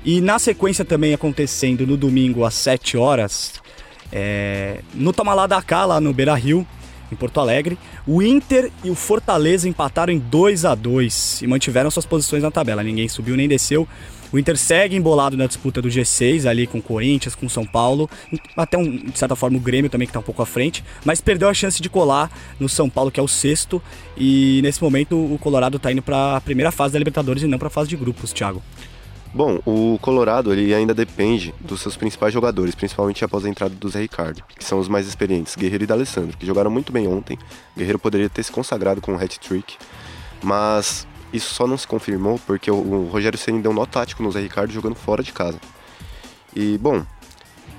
E 0.06 0.22
na 0.22 0.40
sequência 0.40 0.86
também 0.86 1.14
acontecendo 1.14 1.86
no 1.86 1.98
domingo 1.98 2.46
às 2.46 2.54
7 2.54 2.98
horas, 2.98 3.54
é, 4.12 4.82
no 4.94 5.12
Tamalá 5.12 5.48
da 5.48 5.62
Cá, 5.62 5.86
lá 5.86 6.00
no 6.00 6.14
Beira 6.14 6.36
Rio, 6.36 6.66
em 7.12 7.16
Porto 7.16 7.40
Alegre, 7.40 7.78
o 8.06 8.22
Inter 8.22 8.72
e 8.84 8.90
o 8.90 8.96
Fortaleza 8.96 9.68
empataram 9.68 10.14
em 10.14 10.20
2 10.20 10.66
a 10.66 10.76
2 10.76 11.42
e 11.42 11.48
mantiveram 11.48 11.90
suas 11.90 12.06
posições 12.06 12.44
na 12.44 12.52
tabela. 12.52 12.84
Ninguém 12.84 13.08
subiu 13.08 13.36
nem 13.36 13.48
desceu. 13.48 13.88
O 14.32 14.38
Inter 14.38 14.58
segue 14.58 14.96
embolado 14.96 15.38
na 15.38 15.48
disputa 15.48 15.82
do 15.82 15.88
G6 15.88 16.50
ali 16.50 16.68
com 16.68 16.80
o 16.80 16.82
Corinthians, 16.82 17.34
com 17.34 17.46
o 17.46 17.50
São 17.50 17.66
Paulo, 17.66 18.10
até 18.58 18.78
um, 18.78 18.98
de 18.98 19.18
certa 19.18 19.36
forma 19.38 19.58
o 19.58 19.62
Grêmio 19.62 19.90
também 19.90 20.06
que 20.06 20.10
está 20.10 20.20
um 20.20 20.24
pouco 20.24 20.42
à 20.42 20.46
frente, 20.46 20.84
mas 21.06 21.22
perdeu 21.22 21.48
a 21.48 21.54
chance 21.54 21.82
de 21.82 21.90
colar 21.90 22.30
no 22.60 22.68
São 22.68 22.90
Paulo 22.90 23.10
que 23.10 23.20
é 23.20 23.24
o 23.24 23.28
sexto 23.28 23.82
e 24.18 24.60
nesse 24.64 24.84
momento 24.84 25.16
o 25.16 25.38
Colorado 25.38 25.78
está 25.78 25.92
indo 25.92 26.02
para 26.02 26.36
a 26.36 26.42
primeira 26.42 26.72
fase 26.72 26.94
da 26.94 27.00
Libertadores 27.00 27.44
e 27.44 27.48
não 27.48 27.58
para 27.58 27.68
a 27.68 27.72
fase 27.72 27.90
de 27.90 27.96
grupos, 27.96 28.34
Thiago. 28.34 28.62
Bom, 29.34 29.60
o 29.66 30.00
Colorado 30.02 30.52
ele 30.52 30.74
ainda 30.74 30.94
depende 30.94 31.54
dos 31.60 31.82
seus 31.82 31.96
principais 31.96 32.34
jogadores, 32.34 32.74
principalmente 32.74 33.24
após 33.24 33.46
a 33.46 33.50
entrada 33.50 33.76
do 33.76 33.90
Zé 33.90 34.00
Ricardo, 34.00 34.44
que 34.58 34.64
são 34.64 34.80
os 34.80 34.88
mais 34.88 35.08
experientes, 35.08 35.56
Guerreiro 35.56 35.84
e 35.84 35.88
D'Alessandro, 35.88 36.38
que 36.38 36.46
jogaram 36.46 36.72
muito 36.72 36.92
bem 36.92 37.08
ontem. 37.08 37.38
Guerreiro 37.76 38.00
poderia 38.00 38.30
ter 38.30 38.44
se 38.44 38.52
consagrado 38.52 39.02
com 39.02 39.14
um 39.14 39.16
hat-trick, 39.16 39.78
mas 40.42 41.06
isso 41.32 41.54
só 41.54 41.68
não 41.68 41.78
se 41.78 41.88
confirmou 41.88 42.40
porque 42.48 42.72
o 42.72 43.10
Rogério 43.12 43.38
Ceni 43.38 43.62
deu 43.62 43.72
um 43.72 43.76
nó 43.76 43.86
tático 43.86 44.24
no 44.24 44.32
Zé 44.32 44.40
Ricardo 44.40 44.72
jogando 44.72 44.96
fora 44.96 45.22
de 45.22 45.32
casa. 45.32 45.60
E, 46.56 46.78
bom, 46.80 47.06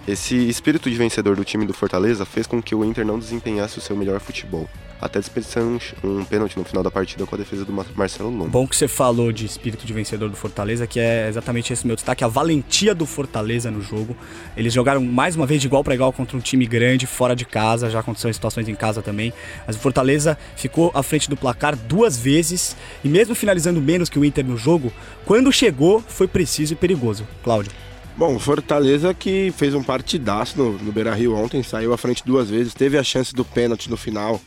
esse 0.09 0.35
espírito 0.49 0.91
de 0.91 0.97
vencedor 0.97 1.37
do 1.37 1.45
time 1.45 1.67
do 1.67 1.75
Fortaleza 1.75 2.25
fez 2.25 2.47
com 2.47 2.63
que 2.63 2.75
o 2.75 2.83
Inter 2.85 3.05
não 3.05 3.19
desempenhasse 3.19 3.79
o 3.79 3.81
seu 3.81 3.95
melhor 3.95 4.21
futebol 4.21 4.69
até 5.01 5.19
desperdiçando 5.21 5.81
um, 6.03 6.25
pênalti 6.25 6.57
no 6.57 6.65
final 6.65 6.83
da 6.83 6.91
partida 6.91 7.25
com 7.25 7.35
a 7.35 7.39
defesa 7.39 7.65
do 7.65 7.73
Marcelo 7.73 8.31
Lombo. 8.31 8.49
Bom 8.49 8.67
que 8.67 8.75
você 8.75 8.89
falou 8.89 9.31
de 9.31 9.47
espírito 9.47 9.87
de 9.87 9.93
vencedor 9.93 10.29
do 10.29 10.37
Fortaleza, 10.37 10.87
que 10.87 10.99
é 10.99 11.29
exatamente 11.29 11.73
esse 11.73 11.87
meu 11.87 11.95
destaque, 11.95 12.25
a 12.25 12.29
valentia 12.29 12.95
do 12.95 13.07
Fortaleza 13.07 13.71
no 13.71 13.81
jogo. 13.81 14.17
Eles 14.57 14.73
jogaram 14.73 15.01
mais 15.01 15.37
uma 15.37 15.47
vez 15.47 15.61
de 15.61 15.67
igual 15.67 15.85
para 15.85 15.95
igual 15.95 16.13
contra 16.13 16.37
um 16.37 16.41
time 16.41 16.67
grande, 16.67 17.07
fora 17.07 17.37
de 17.37 17.45
casa, 17.45 17.91
já 17.91 18.01
aconteceu 18.01 18.29
em 18.29 18.33
situações 18.33 18.69
em 18.69 18.75
casa 18.75 19.01
também. 19.01 19.33
Mas 19.67 19.77
o 19.77 19.79
Fortaleza 19.79 20.37
ficou 20.57 20.91
à 20.95 21.03
frente 21.03 21.31
do 21.31 21.37
placar 21.37 21.77
duas 21.77 22.17
vezes 22.17 22.77
e 23.05 23.09
mesmo 23.09 23.35
finalizando 23.35 23.81
menos 23.81 24.09
que 24.09 24.19
o 24.19 24.25
Inter 24.25 24.45
no 24.45 24.57
jogo, 24.57 24.93
quando 25.25 25.53
chegou 25.53 26.03
foi 26.07 26.27
preciso 26.27 26.73
e 26.73 26.77
perigoso. 26.77 27.27
Cláudio. 27.45 27.88
Bom, 28.19 28.37
Fortaleza 28.37 29.15
que 29.15 29.53
fez 29.57 29.77
um 29.77 29.83
partidaço 29.83 30.59
no, 30.59 30.73
no 30.73 30.91
Beira-Rio 30.91 31.37
ontem, 31.37 31.63
saiu 31.63 31.93
à 31.93 31.97
frente 31.97 32.25
duas 32.27 32.51
vezes, 32.51 32.75
teve 32.75 32.99
a 32.99 33.05
chance 33.05 33.33
do 33.33 33.45
pênalti 33.45 33.89
no 33.89 33.97
final, 33.97 34.41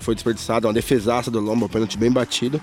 foi 0.00 0.14
desperdiçado, 0.14 0.66
uma 0.66 0.72
defesaça 0.72 1.30
do 1.30 1.38
Lomba, 1.38 1.66
um 1.66 1.68
pênalti 1.68 1.98
bem 1.98 2.10
batido. 2.10 2.58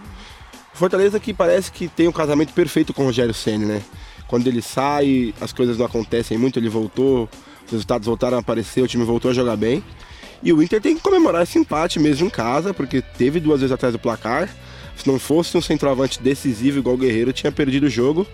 Fortaleza 0.73 1.19
que 1.19 1.35
parece 1.35 1.71
que 1.71 1.87
tem 1.87 2.07
um 2.07 2.11
casamento 2.11 2.51
perfeito 2.51 2.95
com 2.95 3.03
o 3.03 3.05
Rogério 3.05 3.31
Senna, 3.31 3.63
né? 3.63 3.81
Quando 4.27 4.47
ele 4.47 4.59
sai, 4.59 5.35
as 5.39 5.53
coisas 5.53 5.77
não 5.77 5.85
acontecem 5.85 6.35
muito, 6.35 6.57
ele 6.57 6.67
voltou, 6.67 7.29
os 7.67 7.71
resultados 7.71 8.07
voltaram 8.07 8.37
a 8.37 8.39
aparecer, 8.39 8.81
o 8.81 8.87
time 8.87 9.03
voltou 9.03 9.29
a 9.29 9.33
jogar 9.35 9.55
bem. 9.55 9.83
E 10.41 10.51
o 10.51 10.63
Inter 10.63 10.81
tem 10.81 10.95
que 10.95 11.01
comemorar 11.03 11.43
esse 11.43 11.59
empate 11.59 11.99
mesmo 11.99 12.25
em 12.25 12.29
casa, 12.29 12.73
porque 12.73 13.03
teve 13.03 13.39
duas 13.39 13.59
vezes 13.59 13.71
atrás 13.71 13.93
do 13.93 13.99
placar. 13.99 14.49
Se 14.99 15.07
não 15.07 15.17
fosse 15.17 15.57
um 15.57 15.61
centroavante 15.61 16.21
decisivo 16.21 16.79
igual 16.79 16.95
o 16.95 16.97
Guerreiro, 16.97 17.31
tinha 17.31 17.51
perdido 17.51 17.85
o 17.85 17.89
jogo. 17.89 18.27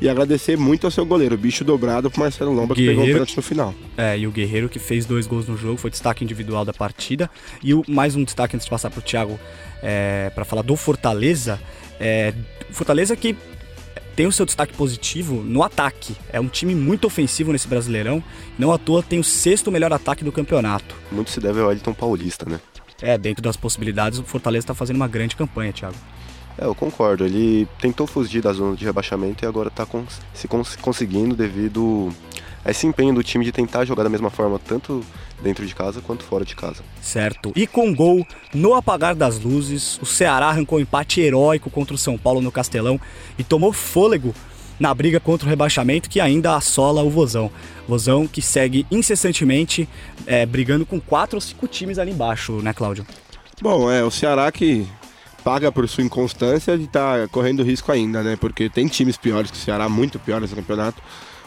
E 0.00 0.08
agradecer 0.08 0.56
muito 0.56 0.86
ao 0.86 0.90
seu 0.90 1.04
goleiro, 1.04 1.36
bicho 1.36 1.64
dobrado 1.64 2.08
pro 2.08 2.20
Marcelo 2.20 2.52
Lomba, 2.52 2.76
Guerreiro, 2.76 2.94
que 2.94 3.00
pegou 3.00 3.10
o 3.10 3.14
pênalti 3.14 3.36
no 3.36 3.42
final. 3.42 3.74
É, 3.96 4.16
e 4.16 4.26
o 4.26 4.30
Guerreiro 4.30 4.68
que 4.68 4.78
fez 4.78 5.04
dois 5.04 5.26
gols 5.26 5.48
no 5.48 5.56
jogo, 5.56 5.76
foi 5.76 5.90
destaque 5.90 6.22
individual 6.22 6.64
da 6.64 6.72
partida. 6.72 7.28
E 7.62 7.74
o, 7.74 7.82
mais 7.88 8.14
um 8.14 8.22
destaque 8.22 8.54
antes 8.54 8.64
de 8.64 8.70
passar 8.70 8.88
pro 8.90 9.02
Thiago 9.02 9.38
é, 9.82 10.30
para 10.32 10.44
falar 10.44 10.62
do 10.62 10.76
Fortaleza. 10.76 11.60
É, 11.98 12.32
Fortaleza 12.70 13.16
que 13.16 13.36
tem 14.14 14.26
o 14.26 14.32
seu 14.32 14.46
destaque 14.46 14.74
positivo 14.74 15.42
no 15.42 15.62
ataque. 15.62 16.14
É 16.32 16.38
um 16.38 16.48
time 16.48 16.74
muito 16.74 17.06
ofensivo 17.06 17.52
nesse 17.52 17.66
Brasileirão. 17.66 18.22
Não 18.58 18.72
à 18.72 18.78
toa 18.78 19.02
tem 19.02 19.18
o 19.18 19.24
sexto 19.24 19.72
melhor 19.72 19.92
ataque 19.92 20.22
do 20.22 20.30
campeonato. 20.30 20.94
Muito 21.10 21.30
se 21.30 21.40
deve 21.40 21.60
ao 21.60 21.72
Elton 21.72 21.94
Paulista, 21.94 22.48
né? 22.48 22.60
É, 23.02 23.18
dentro 23.18 23.42
das 23.42 23.56
possibilidades, 23.56 24.18
o 24.18 24.22
Fortaleza 24.22 24.64
está 24.64 24.74
fazendo 24.74 24.96
uma 24.96 25.08
grande 25.08 25.34
campanha, 25.34 25.72
Thiago. 25.72 25.96
É, 26.56 26.64
eu 26.64 26.74
concordo. 26.74 27.24
Ele 27.24 27.66
tentou 27.80 28.06
fugir 28.06 28.40
da 28.40 28.52
zona 28.52 28.76
de 28.76 28.84
rebaixamento 28.84 29.44
e 29.44 29.46
agora 29.46 29.68
está 29.68 29.84
cons 29.84 30.20
se 30.32 30.46
cons 30.46 30.76
conseguindo 30.76 31.34
devido 31.34 32.10
a 32.64 32.70
esse 32.70 32.86
empenho 32.86 33.12
do 33.12 33.22
time 33.22 33.44
de 33.44 33.50
tentar 33.50 33.84
jogar 33.84 34.04
da 34.04 34.08
mesma 34.08 34.30
forma, 34.30 34.58
tanto 34.58 35.04
dentro 35.42 35.66
de 35.66 35.74
casa 35.74 36.00
quanto 36.00 36.22
fora 36.22 36.44
de 36.44 36.54
casa. 36.54 36.84
Certo. 37.00 37.52
E 37.56 37.66
com 37.66 37.92
gol 37.92 38.24
no 38.54 38.74
apagar 38.74 39.16
das 39.16 39.40
luzes, 39.40 39.98
o 40.00 40.06
Ceará 40.06 40.46
arrancou 40.46 40.78
um 40.78 40.82
empate 40.82 41.20
heróico 41.20 41.68
contra 41.68 41.94
o 41.94 41.98
São 41.98 42.16
Paulo 42.16 42.40
no 42.40 42.52
Castelão 42.52 43.00
e 43.36 43.42
tomou 43.42 43.72
fôlego 43.72 44.32
na 44.82 44.92
briga 44.92 45.20
contra 45.20 45.46
o 45.46 45.48
rebaixamento 45.48 46.10
que 46.10 46.20
ainda 46.20 46.56
assola 46.56 47.04
o 47.04 47.08
Vozão. 47.08 47.48
Vozão 47.86 48.26
que 48.26 48.42
segue 48.42 48.84
incessantemente 48.90 49.88
é, 50.26 50.44
brigando 50.44 50.84
com 50.84 51.00
quatro 51.00 51.36
ou 51.36 51.40
cinco 51.40 51.68
times 51.68 52.00
ali 52.00 52.10
embaixo, 52.10 52.54
né, 52.54 52.72
Cláudio? 52.72 53.06
Bom, 53.60 53.88
é 53.88 54.02
o 54.02 54.10
Ceará 54.10 54.50
que 54.50 54.84
paga 55.44 55.70
por 55.70 55.88
sua 55.88 56.02
inconstância 56.02 56.74
e 56.74 56.82
está 56.82 57.28
correndo 57.28 57.62
risco 57.62 57.92
ainda, 57.92 58.24
né? 58.24 58.34
Porque 58.34 58.68
tem 58.68 58.88
times 58.88 59.16
piores 59.16 59.52
que 59.52 59.56
o 59.56 59.60
Ceará, 59.60 59.88
muito 59.88 60.18
piores 60.18 60.50
no 60.50 60.56
campeonato. 60.56 61.00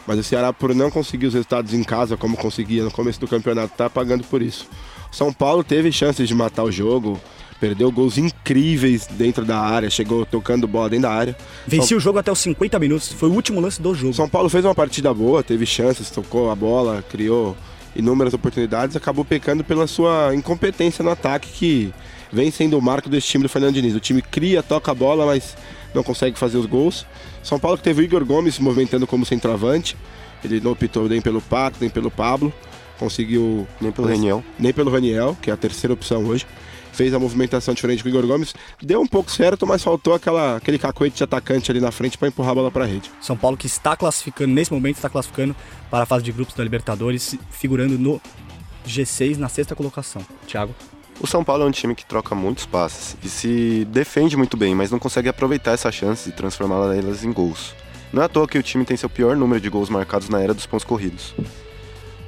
Mas 0.06 0.18
o 0.18 0.22
Ceará, 0.22 0.50
por 0.50 0.74
não 0.74 0.90
conseguir 0.90 1.26
os 1.26 1.34
resultados 1.34 1.74
em 1.74 1.84
casa 1.84 2.16
como 2.16 2.38
conseguia 2.38 2.84
no 2.84 2.90
começo 2.90 3.20
do 3.20 3.28
campeonato, 3.28 3.74
está 3.74 3.90
pagando 3.90 4.24
por 4.24 4.40
isso. 4.40 4.66
São 5.12 5.30
Paulo 5.30 5.62
teve 5.62 5.92
chances 5.92 6.26
de 6.26 6.34
matar 6.34 6.62
o 6.62 6.72
jogo, 6.72 7.20
Perdeu 7.60 7.90
gols 7.90 8.18
incríveis 8.18 9.06
dentro 9.06 9.44
da 9.44 9.58
área, 9.58 9.88
chegou 9.88 10.26
tocando 10.26 10.68
bola 10.68 10.90
dentro 10.90 11.04
da 11.04 11.12
área. 11.12 11.36
Vencia 11.66 11.88
São... 11.88 11.98
o 11.98 12.00
jogo 12.00 12.18
até 12.18 12.30
os 12.30 12.38
50 12.38 12.78
minutos, 12.78 13.12
foi 13.12 13.28
o 13.28 13.32
último 13.32 13.60
lance 13.60 13.80
do 13.80 13.94
jogo. 13.94 14.12
São 14.12 14.28
Paulo 14.28 14.48
fez 14.48 14.64
uma 14.64 14.74
partida 14.74 15.12
boa, 15.14 15.42
teve 15.42 15.64
chances, 15.64 16.10
tocou 16.10 16.50
a 16.50 16.54
bola, 16.54 17.02
criou 17.08 17.56
inúmeras 17.94 18.34
oportunidades, 18.34 18.94
acabou 18.94 19.24
pecando 19.24 19.64
pela 19.64 19.86
sua 19.86 20.34
incompetência 20.34 21.02
no 21.02 21.10
ataque, 21.10 21.48
que 21.48 21.94
vem 22.30 22.50
sendo 22.50 22.78
o 22.78 22.82
marco 22.82 23.08
desse 23.08 23.26
time 23.26 23.42
do 23.42 23.48
Fernando 23.48 23.74
Diniz. 23.74 23.94
O 23.94 24.00
time 24.00 24.20
cria, 24.20 24.62
toca 24.62 24.90
a 24.90 24.94
bola, 24.94 25.24
mas 25.24 25.56
não 25.94 26.02
consegue 26.02 26.38
fazer 26.38 26.58
os 26.58 26.66
gols. 26.66 27.06
São 27.42 27.58
Paulo 27.58 27.78
que 27.78 27.84
teve 27.84 28.02
o 28.02 28.04
Igor 28.04 28.24
Gomes 28.24 28.56
se 28.56 28.62
movimentando 28.62 29.06
como 29.06 29.24
centroavante, 29.24 29.96
ele 30.44 30.60
não 30.60 30.72
optou 30.72 31.08
nem 31.08 31.22
pelo 31.22 31.40
Pato, 31.40 31.78
nem 31.80 31.88
pelo 31.88 32.10
Pablo, 32.10 32.52
conseguiu... 32.98 33.66
Nem 33.80 33.90
pelo 33.90 34.08
Raniel. 34.08 34.44
Nem 34.58 34.72
pelo 34.72 34.90
Raniel, 34.90 35.36
que 35.40 35.50
é 35.50 35.54
a 35.54 35.56
terceira 35.56 35.94
opção 35.94 36.24
hoje 36.26 36.46
fez 36.96 37.12
a 37.12 37.18
movimentação 37.18 37.74
diferente 37.74 38.02
com 38.02 38.08
o 38.08 38.10
Igor 38.10 38.26
Gomes. 38.26 38.54
Deu 38.82 39.00
um 39.00 39.06
pouco 39.06 39.30
certo, 39.30 39.66
mas 39.66 39.84
faltou 39.84 40.14
aquela, 40.14 40.56
aquele 40.56 40.78
cacoete 40.78 41.18
de 41.18 41.24
atacante 41.24 41.70
ali 41.70 41.80
na 41.80 41.92
frente 41.92 42.16
para 42.16 42.28
empurrar 42.28 42.52
a 42.52 42.54
bola 42.54 42.70
para 42.70 42.84
a 42.84 42.86
rede. 42.86 43.10
São 43.20 43.36
Paulo 43.36 43.56
que 43.56 43.66
está 43.66 43.94
classificando, 43.94 44.52
nesse 44.52 44.72
momento, 44.72 44.96
está 44.96 45.10
classificando 45.10 45.54
para 45.90 46.04
a 46.04 46.06
fase 46.06 46.24
de 46.24 46.32
grupos 46.32 46.54
da 46.54 46.64
Libertadores, 46.64 47.36
figurando 47.50 47.98
no 47.98 48.20
G6 48.86 49.36
na 49.36 49.48
sexta 49.48 49.76
colocação. 49.76 50.24
Thiago? 50.46 50.74
O 51.20 51.26
São 51.26 51.44
Paulo 51.44 51.64
é 51.64 51.66
um 51.66 51.70
time 51.70 51.94
que 51.94 52.04
troca 52.04 52.34
muitos 52.34 52.66
passes 52.66 53.16
e 53.22 53.28
se 53.28 53.84
defende 53.90 54.36
muito 54.36 54.56
bem, 54.56 54.74
mas 54.74 54.90
não 54.90 54.98
consegue 54.98 55.28
aproveitar 55.28 55.72
essa 55.72 55.92
chance 55.92 56.28
e 56.28 56.32
transformá-las 56.32 57.24
em 57.24 57.32
gols. 57.32 57.74
Não 58.12 58.22
é 58.22 58.26
à 58.26 58.28
toa 58.28 58.46
que 58.46 58.58
o 58.58 58.62
time 58.62 58.84
tem 58.84 58.96
seu 58.96 59.08
pior 59.08 59.36
número 59.36 59.60
de 59.60 59.68
gols 59.68 59.90
marcados 59.90 60.28
na 60.28 60.40
era 60.40 60.54
dos 60.54 60.66
pontos 60.66 60.84
corridos. 60.84 61.34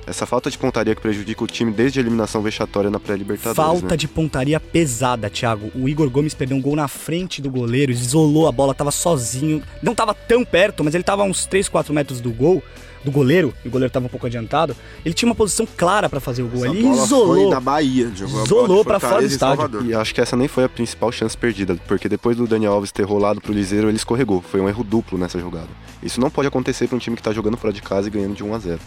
Essa 0.08 0.24
falta 0.24 0.50
de 0.50 0.56
pontaria 0.56 0.94
que 0.94 1.02
prejudica 1.02 1.44
o 1.44 1.46
time 1.46 1.70
desde 1.70 1.98
a 1.98 2.02
eliminação 2.02 2.40
vexatória 2.40 2.90
na 2.90 2.98
pré-libertadores. 2.98 3.56
Falta 3.56 3.90
né? 3.90 3.96
de 3.96 4.08
pontaria 4.08 4.58
pesada, 4.58 5.28
Thiago. 5.28 5.70
O 5.74 5.88
Igor 5.88 6.08
Gomes 6.08 6.32
perdeu 6.32 6.56
um 6.56 6.62
gol 6.62 6.74
na 6.74 6.88
frente 6.88 7.42
do 7.42 7.50
goleiro, 7.50 7.92
isolou 7.92 8.48
a 8.48 8.52
bola, 8.52 8.74
tava 8.74 8.90
sozinho. 8.90 9.62
Não 9.82 9.94
tava 9.94 10.14
tão 10.14 10.44
perto, 10.44 10.82
mas 10.82 10.94
ele 10.94 11.04
tava 11.04 11.22
a 11.22 11.24
uns 11.26 11.44
3, 11.44 11.68
4 11.68 11.92
metros 11.92 12.20
do 12.20 12.32
gol 12.32 12.62
do 13.04 13.12
goleiro, 13.12 13.54
e 13.64 13.68
o 13.68 13.70
goleiro 13.70 13.88
estava 13.88 14.06
um 14.06 14.08
pouco 14.08 14.26
adiantado, 14.26 14.74
ele 15.04 15.14
tinha 15.14 15.28
uma 15.28 15.34
posição 15.34 15.66
clara 15.76 16.08
para 16.08 16.20
fazer 16.20 16.42
o 16.42 16.48
gol. 16.48 16.66
Ele 16.66 16.86
isolou. 16.88 17.50
da 17.50 17.60
Bahia, 17.60 18.10
jogou 18.14 18.44
isolou 18.44 18.84
para 18.84 18.98
fora 18.98 19.20
do 19.20 19.26
estádio. 19.26 19.86
E 19.86 19.94
acho 19.94 20.14
que 20.14 20.20
essa 20.20 20.36
nem 20.36 20.48
foi 20.48 20.64
a 20.64 20.68
principal 20.68 21.12
chance 21.12 21.36
perdida, 21.36 21.76
porque 21.86 22.08
depois 22.08 22.36
do 22.36 22.46
Daniel 22.46 22.72
Alves 22.72 22.90
ter 22.90 23.04
rolado 23.04 23.40
pro 23.40 23.52
Liseiro, 23.52 23.88
ele 23.88 23.96
escorregou. 23.96 24.42
Foi 24.42 24.60
um 24.60 24.68
erro 24.68 24.82
duplo 24.82 25.18
nessa 25.18 25.38
jogada. 25.38 25.68
Isso 26.02 26.20
não 26.20 26.30
pode 26.30 26.48
acontecer 26.48 26.86
para 26.86 26.96
um 26.96 26.98
time 26.98 27.16
que 27.16 27.20
está 27.20 27.32
jogando 27.32 27.56
fora 27.56 27.72
de 27.72 27.82
casa 27.82 28.08
e 28.08 28.10
ganhando 28.10 28.34
de 28.34 28.42
1 28.42 28.54
a 28.54 28.58
0. 28.58 28.80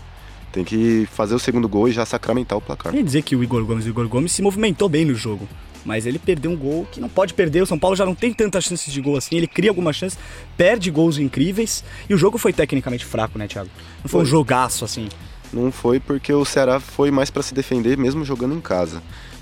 Tem 0.52 0.64
que 0.64 1.08
fazer 1.12 1.34
o 1.34 1.40
segundo 1.40 1.68
gol 1.68 1.88
e 1.88 1.92
já 1.92 2.06
sacramentar 2.06 2.58
o 2.58 2.62
placar. 2.62 2.92
Quer 2.92 3.04
dizer 3.04 3.22
que 3.22 3.36
o 3.36 3.44
Igor 3.44 3.64
Gomes, 3.66 3.86
o 3.86 3.90
Igor 3.90 4.08
Gomes 4.08 4.32
se 4.32 4.42
movimentou 4.42 4.90
bem 4.90 5.06
no 5.06 5.16
jogo. 5.16 5.48
Mas 5.84 6.06
ele 6.06 6.20
perdeu 6.20 6.52
um 6.52 6.56
gol 6.56 6.88
que 6.92 7.00
não 7.00 7.10
pode 7.10 7.34
perder. 7.34 7.64
O 7.64 7.66
São 7.66 7.80
Paulo 7.80 7.96
já 7.96 8.06
não 8.06 8.14
tem 8.14 8.34
tantas 8.34 8.66
chances 8.66 8.94
de 8.94 9.02
gol 9.02 9.18
assim. 9.18 9.36
Ele 9.36 9.48
cria 9.48 9.72
algumas 9.72 9.96
chances, 9.96 10.18
perde 10.56 10.92
gols 10.92 11.18
incríveis. 11.18 11.84
E 12.10 12.14
o 12.14 12.18
jogo 12.18 12.38
foi 12.38 12.54
tecnicamente 12.54 13.06
fraco, 13.06 13.38
né, 13.40 13.48
Thiago? 13.48 13.70
Não 14.04 14.10
foi, 14.10 14.10
foi. 14.10 14.22
um 14.22 14.26
jogaço 14.26 14.86
assim. 14.86 15.10
Não 15.52 15.72
foi 15.72 16.00
porque 16.00 16.32
o 16.32 16.46
Ceará 16.46 16.80
foi 16.80 17.12
mais 17.12 17.30
para 17.30 17.42
se 17.42 17.54
defender, 17.54 17.98
mesmo 17.98 18.24
jogando 18.24 18.56
em 18.56 18.62
casa. 18.62 19.02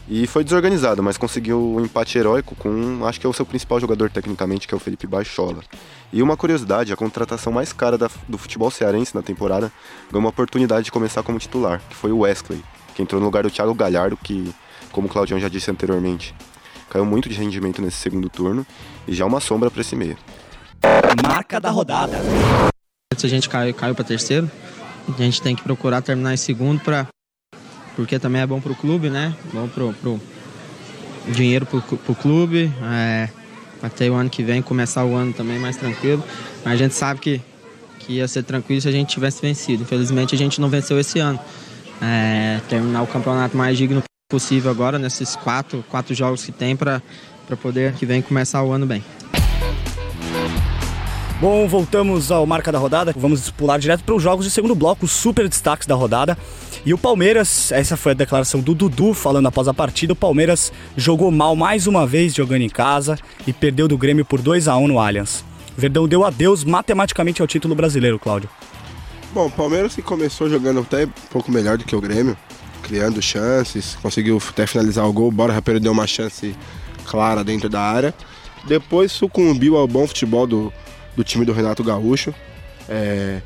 E 0.09 0.25
foi 0.25 0.43
desorganizado, 0.43 1.03
mas 1.03 1.17
conseguiu 1.17 1.75
um 1.75 1.85
empate 1.85 2.17
heróico 2.17 2.55
com, 2.55 3.05
acho 3.05 3.19
que 3.19 3.27
é 3.27 3.29
o 3.29 3.33
seu 3.33 3.45
principal 3.45 3.79
jogador 3.79 4.09
tecnicamente, 4.09 4.67
que 4.67 4.73
é 4.73 4.77
o 4.77 4.79
Felipe 4.79 5.05
Baixola. 5.05 5.61
E 6.11 6.23
uma 6.23 6.35
curiosidade, 6.35 6.91
a 6.91 6.95
contratação 6.95 7.53
mais 7.53 7.71
cara 7.71 7.95
da, 7.95 8.09
do 8.27 8.35
futebol 8.35 8.71
cearense 8.71 9.13
na 9.13 9.21
temporada 9.21 9.71
ganhou 10.09 10.23
uma 10.23 10.29
oportunidade 10.29 10.85
de 10.85 10.91
começar 10.91 11.21
como 11.21 11.37
titular, 11.37 11.79
que 11.87 11.95
foi 11.95 12.11
o 12.11 12.19
Wesley, 12.19 12.63
que 12.95 13.03
entrou 13.03 13.21
no 13.21 13.27
lugar 13.27 13.43
do 13.43 13.51
Thiago 13.51 13.75
Galhardo, 13.75 14.17
que, 14.17 14.51
como 14.91 15.07
o 15.07 15.11
Claudião 15.11 15.39
já 15.39 15.47
disse 15.47 15.69
anteriormente, 15.69 16.33
caiu 16.89 17.05
muito 17.05 17.29
de 17.29 17.35
rendimento 17.35 17.79
nesse 17.79 17.97
segundo 17.97 18.31
turno 18.31 18.65
e 19.07 19.13
já 19.13 19.27
uma 19.27 19.39
sombra 19.39 19.69
para 19.69 19.81
esse 19.81 19.95
meio. 19.95 20.17
Marca 21.21 21.59
da 21.59 21.69
rodada. 21.69 22.17
Se 23.15 23.27
a 23.27 23.29
gente 23.29 23.47
caiu, 23.47 23.75
caiu 23.75 23.93
para 23.93 24.03
terceiro, 24.03 24.49
a 25.07 25.21
gente 25.21 25.39
tem 25.39 25.55
que 25.55 25.61
procurar 25.61 26.01
terminar 26.01 26.33
em 26.33 26.37
segundo 26.37 26.79
para 26.79 27.05
porque 27.99 28.17
também 28.17 28.41
é 28.41 28.47
bom 28.47 28.61
para 28.61 28.71
o 28.71 28.75
clube, 28.75 29.09
né? 29.09 29.35
Bom 29.51 29.67
pro, 29.67 29.91
pro 29.91 30.21
dinheiro 31.27 31.65
para 31.65 31.79
o 31.79 32.15
clube. 32.15 32.71
É, 32.81 33.27
até 33.83 34.09
o 34.09 34.13
ano 34.13 34.29
que 34.29 34.41
vem 34.41 34.61
começar 34.61 35.03
o 35.03 35.13
ano 35.13 35.33
também 35.33 35.59
mais 35.59 35.75
tranquilo. 35.75 36.23
Mas 36.63 36.75
a 36.75 36.77
gente 36.77 36.95
sabe 36.95 37.19
que 37.19 37.41
que 37.99 38.13
ia 38.13 38.27
ser 38.27 38.43
tranquilo 38.43 38.79
se 38.79 38.87
a 38.87 38.91
gente 38.93 39.09
tivesse 39.09 39.41
vencido. 39.41 39.83
Infelizmente 39.83 40.33
a 40.33 40.37
gente 40.37 40.61
não 40.61 40.69
venceu 40.69 40.97
esse 40.97 41.19
ano. 41.19 41.37
É, 42.01 42.61
terminar 42.69 43.01
o 43.01 43.07
campeonato 43.07 43.57
mais 43.57 43.77
digno 43.77 44.01
possível 44.31 44.71
agora, 44.71 44.97
nesses 44.97 45.35
quatro, 45.35 45.83
quatro 45.89 46.15
jogos 46.15 46.45
que 46.45 46.53
tem, 46.53 46.77
para 46.77 47.01
poder 47.61 47.95
que 47.95 48.05
vem 48.05 48.21
começar 48.21 48.63
o 48.63 48.71
ano 48.71 48.85
bem. 48.85 49.03
Bom, 51.41 51.67
voltamos 51.67 52.31
ao 52.31 52.45
marca 52.45 52.71
da 52.71 52.79
rodada. 52.79 53.13
Vamos 53.15 53.49
pular 53.51 53.77
direto 53.77 54.05
para 54.05 54.15
os 54.15 54.23
jogos 54.23 54.45
de 54.45 54.51
segundo 54.51 54.73
bloco, 54.73 55.05
super 55.05 55.49
destaques 55.49 55.85
da 55.85 55.95
rodada. 55.95 56.37
E 56.85 56.93
o 56.93 56.97
Palmeiras, 56.97 57.71
essa 57.73 57.97
foi 57.97 58.13
a 58.13 58.15
declaração 58.15 58.61
do 58.61 58.73
Dudu 58.73 59.13
falando 59.13 59.47
após 59.47 59.67
a 59.67 59.73
partida. 59.73 60.13
O 60.13 60.15
Palmeiras 60.15 60.71
jogou 60.95 61.29
mal 61.29 61.55
mais 61.55 61.87
uma 61.87 62.07
vez 62.07 62.33
jogando 62.33 62.61
em 62.61 62.69
casa 62.69 63.19
e 63.45 63.51
perdeu 63.51 63.87
do 63.87 63.97
Grêmio 63.97 64.23
por 64.23 64.41
2 64.41 64.67
a 64.67 64.77
1 64.77 64.87
no 64.87 64.99
Allianz. 64.99 65.43
Verdão 65.77 66.07
deu 66.07 66.23
adeus 66.23 66.63
matematicamente 66.63 67.41
ao 67.41 67.47
título 67.47 67.75
brasileiro, 67.75 68.17
Cláudio. 68.17 68.49
Bom, 69.33 69.47
o 69.47 69.51
Palmeiras 69.51 69.93
que 69.93 70.01
começou 70.01 70.49
jogando 70.49 70.79
até 70.79 71.05
um 71.05 71.11
pouco 71.29 71.51
melhor 71.51 71.77
do 71.77 71.83
que 71.83 71.95
o 71.95 72.01
Grêmio, 72.01 72.37
criando 72.81 73.21
chances, 73.21 73.97
conseguiu 74.01 74.41
até 74.49 74.65
finalizar 74.65 75.05
o 75.05 75.13
gol, 75.13 75.31
Bora 75.31 75.61
perdeu 75.61 75.91
uma 75.91 76.07
chance 76.07 76.55
clara 77.05 77.43
dentro 77.43 77.67
da 77.67 77.81
área. 77.81 78.13
Depois 78.65 79.11
sucumbiu 79.11 79.75
ao 79.75 79.87
bom 79.87 80.07
futebol 80.07 80.47
do, 80.47 80.73
do 81.15 81.23
time 81.23 81.45
do 81.45 81.51
Renato 81.51 81.83
Gaúcho. 81.83 82.33
É, 82.87 83.41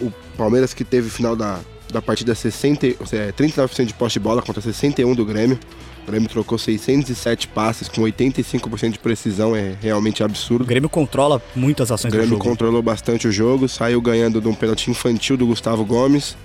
o 0.00 0.10
Palmeiras 0.36 0.74
que 0.74 0.82
teve 0.82 1.08
final 1.08 1.36
da, 1.36 1.60
da 1.92 2.02
partida 2.02 2.34
60, 2.34 2.86
é, 2.86 3.32
39% 3.32 3.86
de 3.86 3.94
posse 3.94 4.14
de 4.14 4.20
bola 4.20 4.42
contra 4.42 4.62
61% 4.62 5.14
do 5.14 5.24
Grêmio. 5.24 5.58
O 6.06 6.10
Grêmio 6.10 6.28
trocou 6.28 6.58
607 6.58 7.48
passes 7.48 7.88
com 7.88 8.02
85% 8.02 8.92
de 8.92 8.98
precisão, 8.98 9.56
é 9.56 9.74
realmente 9.80 10.22
absurdo. 10.22 10.62
O 10.62 10.66
Grêmio 10.66 10.88
controla 10.88 11.42
muitas 11.56 11.90
ações 11.90 12.12
do 12.12 12.16
jogo. 12.16 12.26
O 12.26 12.28
Grêmio 12.28 12.44
controlou 12.44 12.82
bastante 12.82 13.26
o 13.26 13.32
jogo, 13.32 13.68
saiu 13.68 14.00
ganhando 14.02 14.40
de 14.40 14.48
um 14.48 14.54
pênalti 14.54 14.90
infantil 14.90 15.36
do 15.36 15.46
Gustavo 15.46 15.84
Gomes. 15.84 16.36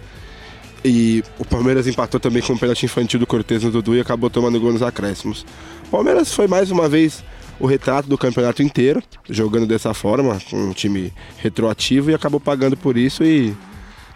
E 0.83 1.23
o 1.37 1.43
Palmeiras 1.43 1.87
empatou 1.87 2.21
também 2.21 2.41
com 2.41 2.53
um 2.53 2.57
pênalti 2.57 2.85
infantil 2.85 3.19
do 3.19 3.27
Cortez 3.27 3.63
no 3.63 3.71
Dudu 3.71 3.95
e 3.95 3.99
acabou 3.99 4.29
tomando 4.29 4.59
gol 4.61 4.71
nos 4.71 4.81
acréscimos. 4.81 5.45
O 5.87 5.89
Palmeiras 5.89 6.33
foi 6.33 6.47
mais 6.47 6.71
uma 6.71 6.87
vez 6.87 7.21
o 7.59 7.67
retrato 7.67 8.07
do 8.07 8.17
campeonato 8.17 8.63
inteiro, 8.63 9.03
jogando 9.29 9.67
dessa 9.67 9.93
forma, 9.93 10.39
com 10.49 10.55
um 10.55 10.71
time 10.71 11.11
retroativo 11.37 12.09
e 12.09 12.13
acabou 12.13 12.39
pagando 12.39 12.77
por 12.77 12.95
isso 12.95 13.25
e 13.25 13.53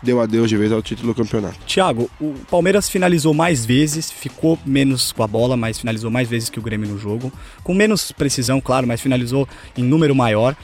deu 0.04 0.20
adeus 0.20 0.50
de 0.50 0.58
vez 0.58 0.72
ao 0.72 0.82
título 0.82 1.14
do 1.14 1.16
campeonato. 1.16 1.58
Thiago, 1.66 2.10
o 2.20 2.34
Palmeiras 2.50 2.90
finalizou 2.90 3.34
mais 3.34 3.66
vezes, 3.66 4.12
ficou 4.12 4.60
menos 4.66 5.12
com 5.12 5.24
a 5.24 5.28
bola, 5.28 5.56
mas 5.56 5.80
finalizou 5.80 6.12
mais 6.12 6.30
vezes 6.30 6.50
que 6.50 6.60
o 6.60 6.62
Grêmio 6.62 6.90
no 6.90 7.00
jogo. 7.00 7.32
Com 7.64 7.74
menos 7.74 8.12
precisão, 8.12 8.60
claro, 8.60 8.86
mas 8.86 9.02
finalizou 9.02 9.48
em 9.78 9.84
número 9.84 10.14
maior. 10.14 10.56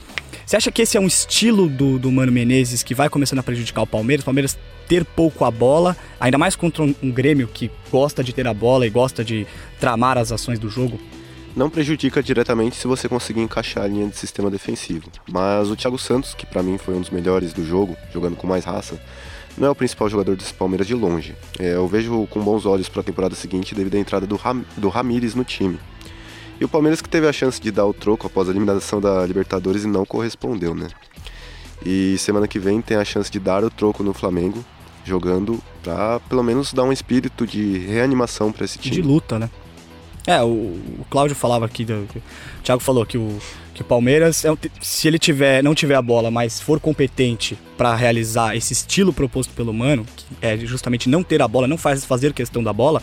Você 0.44 0.56
acha 0.56 0.70
que 0.70 0.82
esse 0.82 0.96
é 0.96 1.00
um 1.00 1.06
estilo 1.06 1.68
do, 1.68 1.98
do 1.98 2.10
Mano 2.10 2.30
Menezes 2.30 2.82
que 2.82 2.94
vai 2.94 3.08
começando 3.08 3.38
a 3.38 3.42
prejudicar 3.42 3.82
o 3.82 3.86
Palmeiras? 3.86 4.22
O 4.22 4.26
Palmeiras 4.26 4.58
ter 4.88 5.04
pouco 5.04 5.44
a 5.44 5.50
bola, 5.50 5.96
ainda 6.18 6.36
mais 6.36 6.56
contra 6.56 6.82
um, 6.82 6.94
um 7.02 7.10
Grêmio 7.10 7.46
que 7.46 7.70
gosta 7.90 8.24
de 8.24 8.32
ter 8.32 8.46
a 8.46 8.52
bola 8.52 8.86
e 8.86 8.90
gosta 8.90 9.24
de 9.24 9.46
tramar 9.78 10.18
as 10.18 10.32
ações 10.32 10.58
do 10.58 10.68
jogo? 10.68 10.98
Não 11.54 11.68
prejudica 11.68 12.22
diretamente 12.22 12.76
se 12.76 12.86
você 12.86 13.08
conseguir 13.08 13.40
encaixar 13.40 13.84
a 13.84 13.88
linha 13.88 14.08
de 14.08 14.16
sistema 14.16 14.50
defensivo. 14.50 15.10
Mas 15.30 15.70
o 15.70 15.76
Thiago 15.76 15.98
Santos, 15.98 16.34
que 16.34 16.46
para 16.46 16.62
mim 16.62 16.78
foi 16.78 16.94
um 16.94 17.00
dos 17.00 17.10
melhores 17.10 17.52
do 17.52 17.64
jogo, 17.64 17.96
jogando 18.12 18.36
com 18.36 18.46
mais 18.46 18.64
raça, 18.64 19.00
não 19.58 19.68
é 19.68 19.70
o 19.70 19.74
principal 19.74 20.08
jogador 20.08 20.36
desse 20.36 20.54
Palmeiras 20.54 20.86
de 20.86 20.94
longe. 20.94 21.34
É, 21.58 21.74
eu 21.74 21.86
vejo 21.86 22.26
com 22.30 22.40
bons 22.40 22.64
olhos 22.66 22.88
para 22.88 23.00
a 23.00 23.04
temporada 23.04 23.34
seguinte 23.34 23.74
devido 23.74 23.96
à 23.96 23.98
entrada 23.98 24.26
do, 24.26 24.36
Ram 24.36 24.64
do 24.76 24.88
Ramires 24.88 25.34
no 25.34 25.44
time. 25.44 25.78
E 26.60 26.64
o 26.64 26.68
Palmeiras 26.68 27.00
que 27.00 27.08
teve 27.08 27.26
a 27.26 27.32
chance 27.32 27.60
de 27.60 27.70
dar 27.70 27.86
o 27.86 27.94
troco 27.94 28.26
após 28.26 28.48
a 28.48 28.52
eliminação 28.52 29.00
da 29.00 29.24
Libertadores 29.26 29.84
e 29.84 29.88
não 29.88 30.04
correspondeu, 30.04 30.74
né? 30.74 30.88
E 31.84 32.16
semana 32.18 32.46
que 32.46 32.58
vem 32.58 32.82
tem 32.82 32.98
a 32.98 33.04
chance 33.04 33.30
de 33.30 33.40
dar 33.40 33.64
o 33.64 33.70
troco 33.70 34.02
no 34.02 34.12
Flamengo, 34.12 34.62
jogando 35.02 35.58
para 35.82 36.20
pelo 36.20 36.42
menos 36.42 36.74
dar 36.74 36.84
um 36.84 36.92
espírito 36.92 37.46
de 37.46 37.78
reanimação 37.78 38.52
para 38.52 38.66
esse 38.66 38.78
time. 38.78 38.94
De 38.94 39.02
luta, 39.02 39.38
né? 39.38 39.48
É, 40.30 40.40
o, 40.42 40.46
o 40.46 41.06
Cláudio 41.10 41.34
falava 41.34 41.66
aqui, 41.66 41.82
o 41.82 42.06
Thiago 42.62 42.80
falou 42.80 43.04
que 43.04 43.18
o, 43.18 43.40
que 43.74 43.82
o 43.82 43.84
Palmeiras, 43.84 44.44
é 44.44 44.50
se 44.80 45.08
ele 45.08 45.18
tiver, 45.18 45.60
não 45.60 45.74
tiver 45.74 45.96
a 45.96 46.02
bola, 46.02 46.30
mas 46.30 46.60
for 46.60 46.78
competente 46.78 47.58
para 47.76 47.96
realizar 47.96 48.54
esse 48.54 48.72
estilo 48.72 49.12
proposto 49.12 49.52
pelo 49.54 49.74
Mano, 49.74 50.06
que 50.14 50.24
é 50.40 50.56
justamente 50.56 51.08
não 51.08 51.24
ter 51.24 51.42
a 51.42 51.48
bola, 51.48 51.66
não 51.66 51.76
faz 51.76 52.04
fazer 52.04 52.32
questão 52.32 52.62
da 52.62 52.72
bola, 52.72 53.02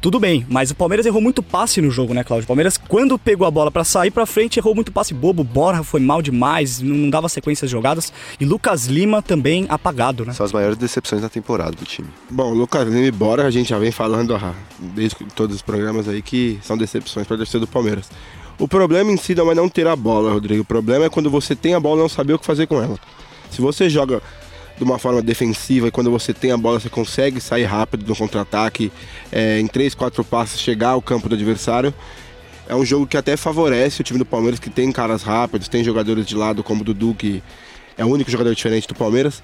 tudo 0.00 0.18
bem, 0.18 0.46
mas 0.48 0.70
o 0.70 0.74
Palmeiras 0.74 1.04
errou 1.04 1.20
muito 1.20 1.42
passe 1.42 1.80
no 1.80 1.90
jogo, 1.90 2.14
né, 2.14 2.24
Cláudio? 2.24 2.44
O 2.44 2.46
Palmeiras, 2.46 2.78
quando 2.78 3.18
pegou 3.18 3.46
a 3.46 3.50
bola 3.50 3.70
para 3.70 3.84
sair 3.84 4.10
para 4.10 4.24
frente, 4.24 4.58
errou 4.58 4.74
muito 4.74 4.90
passe 4.90 5.12
bobo. 5.12 5.44
Borra 5.44 5.82
foi 5.82 6.00
mal 6.00 6.22
demais, 6.22 6.80
não 6.80 7.10
dava 7.10 7.28
sequências 7.28 7.70
jogadas. 7.70 8.12
E 8.40 8.44
Lucas 8.44 8.86
Lima 8.86 9.20
também 9.20 9.66
apagado, 9.68 10.24
né? 10.24 10.32
São 10.32 10.46
as 10.46 10.52
maiores 10.52 10.78
decepções 10.78 11.20
da 11.20 11.28
temporada 11.28 11.72
do 11.72 11.84
time. 11.84 12.08
Bom, 12.30 12.54
Lucas 12.54 12.88
Lima 12.88 13.06
e 13.06 13.10
Bora, 13.10 13.44
a 13.44 13.50
gente 13.50 13.68
já 13.68 13.78
vem 13.78 13.92
falando 13.92 14.34
ah, 14.34 14.54
desde 14.78 15.16
todos 15.34 15.56
os 15.56 15.62
programas 15.62 16.08
aí 16.08 16.22
que 16.22 16.58
são 16.62 16.78
decepções 16.78 17.26
para 17.26 17.36
torcida 17.36 17.60
do 17.60 17.66
Palmeiras. 17.66 18.08
O 18.58 18.66
problema 18.66 19.10
em 19.10 19.16
si 19.16 19.34
não 19.34 19.50
é 19.50 19.54
não 19.54 19.68
ter 19.68 19.86
a 19.86 19.96
bola, 19.96 20.32
Rodrigo. 20.32 20.62
O 20.62 20.64
problema 20.64 21.04
é 21.04 21.10
quando 21.10 21.30
você 21.30 21.54
tem 21.54 21.74
a 21.74 21.80
bola 21.80 21.98
e 21.98 22.02
não 22.02 22.08
saber 22.08 22.34
o 22.34 22.38
que 22.38 22.46
fazer 22.46 22.66
com 22.66 22.82
ela. 22.82 22.98
Se 23.50 23.60
você 23.60 23.90
joga 23.90 24.22
de 24.80 24.84
uma 24.84 24.98
forma 24.98 25.20
defensiva 25.20 25.88
e 25.88 25.90
quando 25.90 26.10
você 26.10 26.32
tem 26.32 26.52
a 26.52 26.56
bola 26.56 26.80
você 26.80 26.88
consegue 26.88 27.38
sair 27.38 27.64
rápido 27.64 28.08
no 28.08 28.16
contra-ataque, 28.16 28.90
é, 29.30 29.60
em 29.60 29.66
três, 29.66 29.94
quatro 29.94 30.24
passos 30.24 30.58
chegar 30.58 30.90
ao 30.90 31.02
campo 31.02 31.28
do 31.28 31.34
adversário. 31.34 31.92
É 32.66 32.74
um 32.74 32.84
jogo 32.84 33.06
que 33.06 33.16
até 33.16 33.36
favorece 33.36 34.00
o 34.00 34.04
time 34.04 34.18
do 34.18 34.24
Palmeiras, 34.24 34.58
que 34.58 34.70
tem 34.70 34.90
caras 34.90 35.22
rápidos, 35.22 35.68
tem 35.68 35.84
jogadores 35.84 36.24
de 36.24 36.34
lado 36.34 36.62
como 36.62 36.80
o 36.80 36.84
Dudu, 36.84 37.14
que 37.14 37.42
é 37.98 38.04
o 38.04 38.08
único 38.08 38.30
jogador 38.30 38.54
diferente 38.54 38.88
do 38.88 38.94
Palmeiras. 38.94 39.42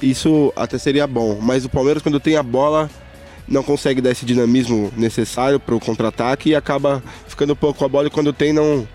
Isso 0.00 0.52
até 0.54 0.78
seria 0.78 1.06
bom, 1.06 1.38
mas 1.40 1.64
o 1.64 1.68
Palmeiras, 1.68 2.00
quando 2.00 2.20
tem 2.20 2.36
a 2.36 2.42
bola, 2.42 2.88
não 3.48 3.64
consegue 3.64 4.00
dar 4.00 4.12
esse 4.12 4.24
dinamismo 4.24 4.92
necessário 4.96 5.58
para 5.58 5.74
o 5.74 5.80
contra-ataque 5.80 6.50
e 6.50 6.54
acaba 6.54 7.02
ficando 7.26 7.54
um 7.54 7.56
pouco 7.56 7.84
a 7.84 7.88
bola 7.88 8.06
e 8.06 8.10
quando 8.10 8.32
tem, 8.32 8.52
não, 8.52 8.86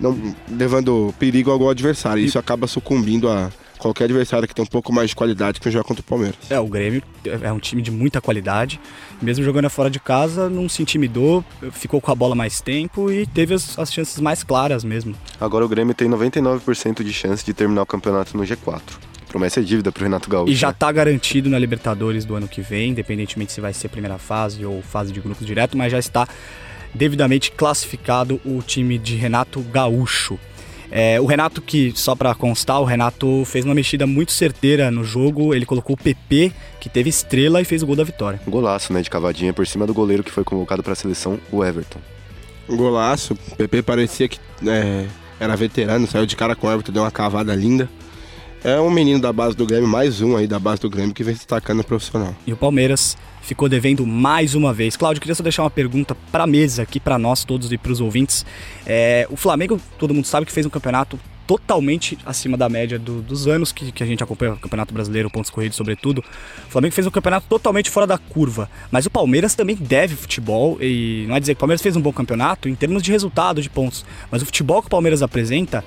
não 0.00 0.34
levando 0.50 1.12
perigo 1.18 1.50
ao 1.50 1.68
adversário. 1.68 2.24
Isso 2.24 2.38
acaba 2.38 2.66
sucumbindo 2.66 3.28
a 3.28 3.50
qualquer 3.78 4.04
adversário 4.04 4.46
que 4.46 4.54
tem 4.54 4.64
um 4.64 4.68
pouco 4.68 4.92
mais 4.92 5.10
de 5.10 5.16
qualidade 5.16 5.60
que 5.60 5.70
jogar 5.70 5.84
contra 5.84 6.00
o 6.00 6.04
Palmeiras. 6.04 6.36
É, 6.50 6.58
o 6.58 6.66
Grêmio 6.66 7.02
é 7.24 7.52
um 7.52 7.58
time 7.58 7.80
de 7.80 7.90
muita 7.90 8.20
qualidade. 8.20 8.80
Mesmo 9.22 9.44
jogando 9.44 9.70
fora 9.70 9.90
de 9.90 10.00
casa, 10.00 10.48
não 10.48 10.68
se 10.68 10.82
intimidou, 10.82 11.44
ficou 11.72 12.00
com 12.00 12.10
a 12.10 12.14
bola 12.14 12.34
mais 12.34 12.60
tempo 12.60 13.10
e 13.10 13.26
teve 13.26 13.54
as, 13.54 13.78
as 13.78 13.92
chances 13.92 14.20
mais 14.20 14.42
claras 14.42 14.84
mesmo. 14.84 15.14
Agora 15.40 15.64
o 15.64 15.68
Grêmio 15.68 15.94
tem 15.94 16.08
99% 16.08 17.02
de 17.02 17.12
chance 17.12 17.44
de 17.44 17.54
terminar 17.54 17.82
o 17.82 17.86
campeonato 17.86 18.36
no 18.36 18.42
G4. 18.42 18.82
Promessa 19.28 19.60
é 19.60 19.62
dívida 19.62 19.92
pro 19.92 20.02
Renato 20.02 20.28
Gaúcho. 20.28 20.50
E 20.50 20.56
já 20.56 20.70
está 20.70 20.90
garantido 20.90 21.50
na 21.50 21.58
Libertadores 21.58 22.24
do 22.24 22.34
ano 22.34 22.48
que 22.48 22.62
vem, 22.62 22.90
independentemente 22.90 23.52
se 23.52 23.60
vai 23.60 23.74
ser 23.74 23.88
primeira 23.88 24.18
fase 24.18 24.64
ou 24.64 24.80
fase 24.82 25.12
de 25.12 25.20
grupos 25.20 25.46
direto, 25.46 25.76
mas 25.76 25.92
já 25.92 25.98
está 25.98 26.26
devidamente 26.94 27.50
classificado 27.50 28.40
o 28.44 28.62
time 28.62 28.98
de 28.98 29.16
Renato 29.16 29.60
Gaúcho. 29.60 30.38
É, 30.90 31.20
o 31.20 31.26
Renato, 31.26 31.60
que 31.60 31.92
só 31.94 32.14
para 32.14 32.34
constar, 32.34 32.80
o 32.80 32.84
Renato 32.84 33.44
fez 33.44 33.64
uma 33.64 33.74
mexida 33.74 34.06
muito 34.06 34.32
certeira 34.32 34.90
no 34.90 35.04
jogo. 35.04 35.54
Ele 35.54 35.66
colocou 35.66 35.94
o 35.94 36.02
PP, 36.02 36.52
que 36.80 36.88
teve 36.88 37.10
estrela 37.10 37.60
e 37.60 37.64
fez 37.64 37.82
o 37.82 37.86
gol 37.86 37.96
da 37.96 38.04
vitória. 38.04 38.40
Um 38.46 38.50
golaço, 38.50 38.92
né, 38.92 39.02
de 39.02 39.10
cavadinha 39.10 39.52
por 39.52 39.66
cima 39.66 39.86
do 39.86 39.94
goleiro 39.94 40.22
que 40.22 40.30
foi 40.30 40.44
convocado 40.44 40.82
para 40.82 40.92
a 40.92 40.96
seleção, 40.96 41.38
o 41.52 41.64
Everton. 41.64 42.00
Um 42.68 42.76
golaço. 42.76 43.36
O 43.52 43.56
PP 43.56 43.82
parecia 43.82 44.28
que 44.28 44.38
é, 44.66 45.06
era 45.38 45.56
veterano, 45.56 46.06
saiu 46.06 46.26
de 46.26 46.36
cara 46.36 46.56
com 46.56 46.66
o 46.66 46.70
Everton, 46.70 46.92
deu 46.92 47.02
uma 47.02 47.10
cavada 47.10 47.54
linda. 47.54 47.88
É 48.64 48.80
um 48.80 48.90
menino 48.90 49.20
da 49.20 49.32
base 49.32 49.56
do 49.56 49.64
Grêmio, 49.64 49.88
mais 49.88 50.20
um 50.20 50.36
aí 50.36 50.46
da 50.46 50.58
base 50.58 50.80
do 50.80 50.90
Grêmio 50.90 51.14
que 51.14 51.22
vem 51.22 51.34
se 51.34 51.40
destacando 51.40 51.78
no 51.78 51.84
profissional. 51.84 52.34
E 52.46 52.52
o 52.52 52.56
Palmeiras 52.56 53.16
ficou 53.40 53.68
devendo 53.68 54.04
mais 54.06 54.54
uma 54.54 54.74
vez. 54.74 54.96
Cláudio, 54.96 55.20
queria 55.20 55.34
só 55.34 55.42
deixar 55.42 55.62
uma 55.62 55.70
pergunta 55.70 56.16
para 56.32 56.46
mesa 56.46 56.82
aqui, 56.82 56.98
para 56.98 57.18
nós 57.18 57.44
todos 57.44 57.72
e 57.72 57.78
para 57.78 57.92
os 57.92 58.00
ouvintes. 58.00 58.44
É, 58.84 59.26
o 59.30 59.36
Flamengo, 59.36 59.80
todo 59.96 60.12
mundo 60.12 60.26
sabe 60.26 60.44
que 60.44 60.52
fez 60.52 60.66
um 60.66 60.70
campeonato 60.70 61.18
totalmente 61.46 62.18
acima 62.26 62.58
da 62.58 62.68
média 62.68 62.98
do, 62.98 63.22
dos 63.22 63.48
anos 63.48 63.72
que, 63.72 63.90
que, 63.90 64.02
a 64.02 64.06
gente 64.06 64.22
acompanha 64.22 64.52
o 64.52 64.58
Campeonato 64.58 64.92
Brasileiro, 64.92 65.30
pontos 65.30 65.50
corridos 65.50 65.78
sobretudo. 65.78 66.18
O 66.18 66.70
Flamengo 66.70 66.94
fez 66.94 67.06
um 67.06 67.10
campeonato 67.10 67.46
totalmente 67.48 67.88
fora 67.88 68.06
da 68.06 68.18
curva, 68.18 68.68
mas 68.90 69.06
o 69.06 69.10
Palmeiras 69.10 69.54
também 69.54 69.74
deve 69.74 70.14
futebol 70.14 70.76
e 70.78 71.24
não 71.26 71.36
é 71.36 71.40
dizer 71.40 71.54
que 71.54 71.58
o 71.58 71.60
Palmeiras 71.60 71.80
fez 71.80 71.96
um 71.96 72.02
bom 72.02 72.12
campeonato 72.12 72.68
em 72.68 72.74
termos 72.74 73.02
de 73.02 73.10
resultado, 73.10 73.62
de 73.62 73.70
pontos, 73.70 74.04
mas 74.30 74.42
o 74.42 74.44
futebol 74.44 74.82
que 74.82 74.88
o 74.88 74.90
Palmeiras 74.90 75.22
apresenta 75.22 75.82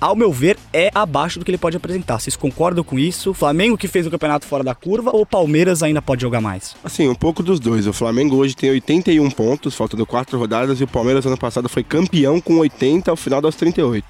ao 0.00 0.14
meu 0.14 0.32
ver, 0.32 0.58
é 0.72 0.90
abaixo 0.94 1.38
do 1.38 1.44
que 1.44 1.50
ele 1.50 1.58
pode 1.58 1.76
apresentar. 1.76 2.18
Vocês 2.18 2.36
concordam 2.36 2.84
com 2.84 2.98
isso? 2.98 3.32
Flamengo 3.32 3.78
que 3.78 3.88
fez 3.88 4.06
o 4.06 4.10
campeonato 4.10 4.46
fora 4.46 4.62
da 4.62 4.74
curva 4.74 5.10
ou 5.12 5.24
Palmeiras 5.24 5.82
ainda 5.82 6.02
pode 6.02 6.22
jogar 6.22 6.40
mais? 6.40 6.76
Assim, 6.84 7.08
um 7.08 7.14
pouco 7.14 7.42
dos 7.42 7.58
dois. 7.58 7.86
O 7.86 7.92
Flamengo 7.92 8.36
hoje 8.36 8.54
tem 8.54 8.70
81 8.70 9.30
pontos, 9.30 9.74
faltando 9.74 10.04
quatro 10.04 10.38
rodadas, 10.38 10.80
e 10.80 10.84
o 10.84 10.88
Palmeiras 10.88 11.24
ano 11.24 11.38
passado 11.38 11.68
foi 11.68 11.82
campeão 11.82 12.40
com 12.40 12.58
80 12.58 13.10
ao 13.10 13.16
final 13.16 13.40
das 13.40 13.54
38. 13.56 14.04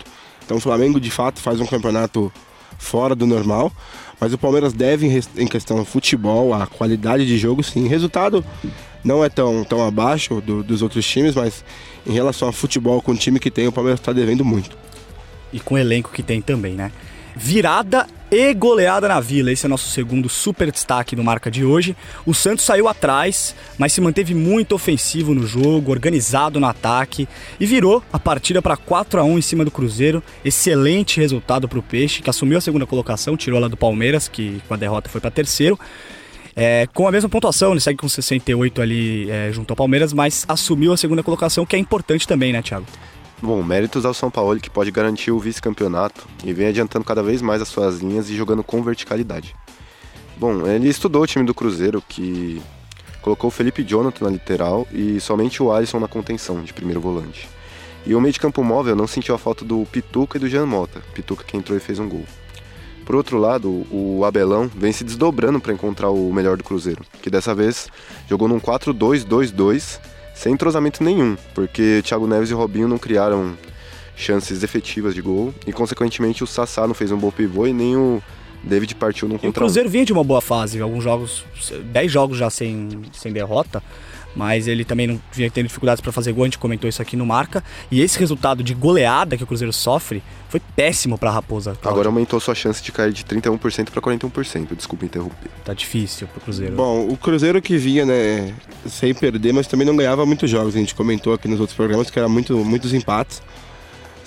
Então 0.44 0.56
o 0.56 0.60
Flamengo 0.60 1.00
de 1.00 1.10
fato 1.10 1.40
faz 1.40 1.60
um 1.60 1.66
campeonato 1.66 2.32
fora 2.76 3.14
do 3.14 3.26
normal, 3.26 3.70
mas 4.18 4.32
o 4.32 4.38
Palmeiras 4.38 4.72
deve, 4.72 5.22
em 5.36 5.46
questão 5.46 5.84
futebol, 5.84 6.52
a 6.54 6.66
qualidade 6.66 7.26
de 7.26 7.38
jogo, 7.38 7.62
sim. 7.62 7.86
Resultado 7.86 8.44
não 9.04 9.24
é 9.24 9.28
tão, 9.28 9.62
tão 9.64 9.86
abaixo 9.86 10.40
do, 10.40 10.62
dos 10.62 10.82
outros 10.82 11.06
times, 11.06 11.34
mas 11.34 11.64
em 12.06 12.12
relação 12.12 12.48
a 12.48 12.52
futebol 12.52 13.00
com 13.00 13.12
o 13.12 13.16
time 13.16 13.38
que 13.38 13.50
tem, 13.50 13.68
o 13.68 13.72
Palmeiras 13.72 14.00
está 14.00 14.12
devendo 14.12 14.44
muito 14.44 14.76
e 15.52 15.60
com 15.60 15.74
o 15.74 15.78
elenco 15.78 16.10
que 16.12 16.22
tem 16.22 16.40
também, 16.40 16.74
né? 16.74 16.90
Virada 17.36 18.06
e 18.30 18.54
goleada 18.54 19.08
na 19.08 19.20
Vila. 19.20 19.50
Esse 19.50 19.66
é 19.66 19.68
nosso 19.68 19.88
segundo 19.88 20.28
super 20.28 20.70
destaque 20.70 21.16
do 21.16 21.24
marca 21.24 21.50
de 21.50 21.64
hoje. 21.64 21.96
O 22.24 22.32
Santos 22.32 22.64
saiu 22.64 22.86
atrás, 22.86 23.54
mas 23.76 23.92
se 23.92 24.00
manteve 24.00 24.34
muito 24.34 24.74
ofensivo 24.74 25.34
no 25.34 25.46
jogo, 25.46 25.90
organizado 25.90 26.60
no 26.60 26.66
ataque 26.66 27.28
e 27.58 27.66
virou 27.66 28.02
a 28.12 28.18
partida 28.18 28.62
para 28.62 28.76
4 28.76 29.20
a 29.20 29.24
1 29.24 29.38
em 29.38 29.42
cima 29.42 29.64
do 29.64 29.70
Cruzeiro. 29.70 30.22
Excelente 30.44 31.20
resultado 31.20 31.68
para 31.68 31.78
o 31.78 31.82
Peixe, 31.82 32.22
que 32.22 32.30
assumiu 32.30 32.58
a 32.58 32.60
segunda 32.60 32.86
colocação, 32.86 33.36
tirou 33.36 33.58
lá 33.58 33.68
do 33.68 33.76
Palmeiras, 33.76 34.28
que 34.28 34.62
com 34.68 34.74
a 34.74 34.76
derrota 34.76 35.08
foi 35.08 35.20
para 35.20 35.30
terceiro. 35.30 35.78
É, 36.54 36.86
com 36.92 37.06
a 37.06 37.12
mesma 37.12 37.28
pontuação, 37.28 37.72
ele 37.72 37.80
segue 37.80 37.98
com 37.98 38.08
68 38.08 38.82
ali 38.82 39.30
é, 39.30 39.50
junto 39.52 39.70
ao 39.70 39.76
Palmeiras, 39.76 40.12
mas 40.12 40.44
assumiu 40.48 40.92
a 40.92 40.96
segunda 40.96 41.22
colocação, 41.22 41.64
que 41.64 41.76
é 41.76 41.78
importante 41.78 42.26
também, 42.26 42.52
né, 42.52 42.60
Thiago? 42.60 42.86
Bom, 43.42 43.62
méritos 43.62 44.04
ao 44.04 44.12
São 44.12 44.30
Paulo 44.30 44.60
que 44.60 44.68
pode 44.68 44.90
garantir 44.90 45.30
o 45.30 45.38
vice-campeonato 45.38 46.28
e 46.44 46.52
vem 46.52 46.66
adiantando 46.66 47.06
cada 47.06 47.22
vez 47.22 47.40
mais 47.40 47.62
as 47.62 47.68
suas 47.68 48.00
linhas 48.00 48.28
e 48.28 48.36
jogando 48.36 48.62
com 48.62 48.82
verticalidade. 48.82 49.56
Bom, 50.36 50.66
ele 50.66 50.88
estudou 50.88 51.22
o 51.22 51.26
time 51.26 51.46
do 51.46 51.54
Cruzeiro 51.54 52.02
que 52.06 52.60
colocou 53.22 53.48
o 53.48 53.50
Felipe 53.50 53.82
Jonathan 53.82 54.26
na 54.26 54.32
lateral 54.32 54.86
e 54.92 55.18
somente 55.20 55.62
o 55.62 55.72
Alisson 55.72 55.98
na 55.98 56.06
contenção 56.06 56.62
de 56.62 56.74
primeiro 56.74 57.00
volante. 57.00 57.48
E 58.04 58.14
o 58.14 58.20
meio 58.20 58.32
de 58.32 58.40
campo 58.40 58.62
móvel 58.62 58.94
não 58.94 59.06
sentiu 59.06 59.34
a 59.34 59.38
falta 59.38 59.64
do 59.64 59.86
Pituca 59.90 60.36
e 60.36 60.40
do 60.40 60.48
Jean 60.48 60.66
Mota, 60.66 61.00
Pituca 61.14 61.42
que 61.42 61.56
entrou 61.56 61.76
e 61.76 61.80
fez 61.80 61.98
um 61.98 62.08
gol. 62.08 62.24
Por 63.06 63.16
outro 63.16 63.38
lado, 63.38 63.86
o 63.90 64.22
Abelão 64.24 64.70
vem 64.74 64.92
se 64.92 65.02
desdobrando 65.02 65.60
para 65.60 65.72
encontrar 65.72 66.10
o 66.10 66.32
melhor 66.32 66.58
do 66.58 66.64
Cruzeiro, 66.64 67.04
que 67.22 67.30
dessa 67.30 67.54
vez 67.54 67.88
jogou 68.28 68.46
num 68.46 68.60
4-2-2-2 68.60 69.98
sem 70.40 70.54
entrosamento 70.54 71.04
nenhum, 71.04 71.36
porque 71.54 72.00
Thiago 72.02 72.26
Neves 72.26 72.50
e 72.50 72.54
Robinho 72.54 72.88
não 72.88 72.96
criaram 72.96 73.58
chances 74.16 74.62
efetivas 74.62 75.14
de 75.14 75.20
gol 75.20 75.52
e, 75.66 75.72
consequentemente, 75.72 76.42
o 76.42 76.46
Sassá 76.46 76.86
não 76.86 76.94
fez 76.94 77.12
um 77.12 77.18
bom 77.18 77.30
pivô 77.30 77.66
e 77.66 77.74
nem 77.74 77.94
o 77.94 78.22
David 78.64 78.94
partiu 78.94 79.28
num 79.28 79.34
contra 79.34 79.50
O 79.50 79.52
Cruzeiro 79.52 79.90
vinha 79.90 80.06
de 80.06 80.14
uma 80.14 80.24
boa 80.24 80.40
fase, 80.40 80.80
alguns 80.80 81.04
jogos, 81.04 81.44
10 81.92 82.10
jogos 82.10 82.38
já 82.38 82.48
sem, 82.48 83.02
sem 83.12 83.34
derrota, 83.34 83.82
mas 84.34 84.66
ele 84.66 84.84
também 84.84 85.06
não 85.06 85.20
vinha 85.32 85.50
tendo 85.50 85.66
dificuldades 85.66 86.00
para 86.00 86.12
fazer 86.12 86.32
gol, 86.32 86.44
a 86.44 86.46
gente 86.46 86.58
comentou 86.58 86.88
isso 86.88 87.02
aqui 87.02 87.16
no 87.16 87.26
Marca. 87.26 87.62
E 87.90 88.00
esse 88.00 88.18
resultado 88.18 88.62
de 88.62 88.74
goleada 88.74 89.36
que 89.36 89.44
o 89.44 89.46
Cruzeiro 89.46 89.72
sofre 89.72 90.22
foi 90.48 90.60
péssimo 90.74 91.16
para 91.16 91.30
a 91.30 91.32
Raposa. 91.32 91.72
Cláudio. 91.72 91.90
Agora 91.90 92.08
aumentou 92.08 92.40
sua 92.40 92.54
chance 92.54 92.82
de 92.82 92.90
cair 92.90 93.12
de 93.12 93.24
31% 93.24 93.90
para 93.90 94.02
41%, 94.02 94.74
desculpa 94.76 95.04
interromper. 95.04 95.50
Tá 95.64 95.72
difícil 95.74 96.26
pro 96.28 96.40
Cruzeiro. 96.40 96.74
Bom, 96.74 97.08
o 97.08 97.16
Cruzeiro 97.16 97.60
que 97.62 97.76
vinha, 97.76 98.04
né, 98.04 98.54
sem 98.86 99.14
perder, 99.14 99.52
mas 99.52 99.66
também 99.66 99.86
não 99.86 99.96
ganhava 99.96 100.26
muitos 100.26 100.50
jogos. 100.50 100.74
A 100.74 100.78
gente 100.78 100.94
comentou 100.94 101.32
aqui 101.32 101.46
nos 101.46 101.60
outros 101.60 101.76
programas 101.76 102.10
que 102.10 102.18
era 102.18 102.28
muito, 102.28 102.56
muitos 102.64 102.92
empates. 102.92 103.42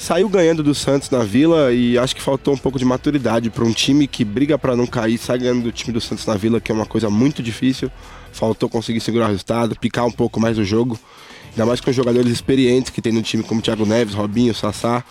Saiu 0.03 0.27
ganhando 0.27 0.61
do 0.61 0.75
Santos 0.75 1.09
na 1.09 1.23
Vila 1.23 1.71
e 1.71 1.97
acho 1.97 2.13
que 2.13 2.21
faltou 2.21 2.53
um 2.53 2.57
pouco 2.57 2.77
de 2.77 2.83
maturidade 2.83 3.49
para 3.49 3.63
um 3.63 3.71
time 3.71 4.05
que 4.05 4.25
briga 4.25 4.57
para 4.57 4.75
não 4.75 4.85
cair, 4.85 5.17
sai 5.17 5.39
ganhando 5.39 5.63
do 5.63 5.71
time 5.71 5.93
do 5.93 6.01
Santos 6.01 6.25
na 6.25 6.35
Vila, 6.35 6.59
que 6.59 6.73
é 6.73 6.75
uma 6.75 6.85
coisa 6.85 7.09
muito 7.09 7.41
difícil 7.41 7.89
faltou 8.33 8.67
conseguir 8.67 8.99
segurar 8.99 9.25
o 9.25 9.29
resultado, 9.29 9.75
picar 9.79 10.05
um 10.05 10.11
pouco 10.11 10.39
mais 10.39 10.57
o 10.57 10.65
jogo. 10.65 10.99
Ainda 11.51 11.65
mais 11.65 11.79
com 11.79 11.91
jogadores 11.91 12.31
experientes 12.31 12.89
que 12.89 13.01
tem 13.01 13.13
no 13.13 13.21
time, 13.21 13.43
como 13.43 13.61
Thiago 13.61 13.85
Neves, 13.85 14.15
Robinho, 14.15 14.53
Sassá. 14.53 15.03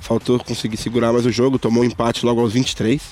Faltou 0.00 0.38
conseguir 0.38 0.76
segurar 0.76 1.12
mais 1.12 1.24
o 1.24 1.32
jogo, 1.32 1.58
tomou 1.58 1.82
um 1.82 1.86
empate 1.86 2.24
logo 2.24 2.40
aos 2.40 2.52
23. 2.52 3.02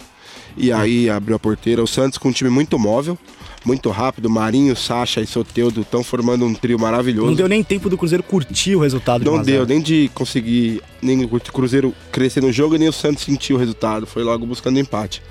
E 0.57 0.71
aí 0.71 1.09
abriu 1.09 1.35
a 1.35 1.39
porteira. 1.39 1.83
O 1.83 1.87
Santos 1.87 2.19
com 2.19 2.29
um 2.29 2.33
time 2.33 2.51
muito 2.51 2.79
móvel, 2.79 3.19
muito 3.65 3.91
rápido. 3.91 4.29
Marinho, 4.29 4.77
Sacha 4.77 5.21
e 5.21 5.27
Soteudo 5.27 5.81
estão 5.81 6.05
formando 6.05 6.45
um 6.45 6.55
trio 6.55 6.79
maravilhoso. 6.79 7.29
Não 7.29 7.35
deu 7.35 7.49
nem 7.49 7.63
tempo 7.63 7.89
do 7.89 7.97
Cruzeiro 7.97 8.23
curtir 8.23 8.77
o 8.77 8.81
resultado. 8.81 9.25
Não 9.25 9.43
deu, 9.43 9.67
nem 9.67 9.81
de 9.81 10.11
conseguir 10.15 10.83
nem 11.01 11.25
o 11.25 11.29
Cruzeiro 11.29 11.95
crescer 12.13 12.43
no 12.43 12.53
jogo, 12.53 12.77
nem 12.77 12.89
o 12.89 12.93
Santos 12.93 13.25
sentir 13.25 13.53
o 13.53 13.57
resultado. 13.57 14.07
Foi 14.07 14.23
logo 14.23 14.47
buscando 14.47 14.79
empate. 14.79 15.23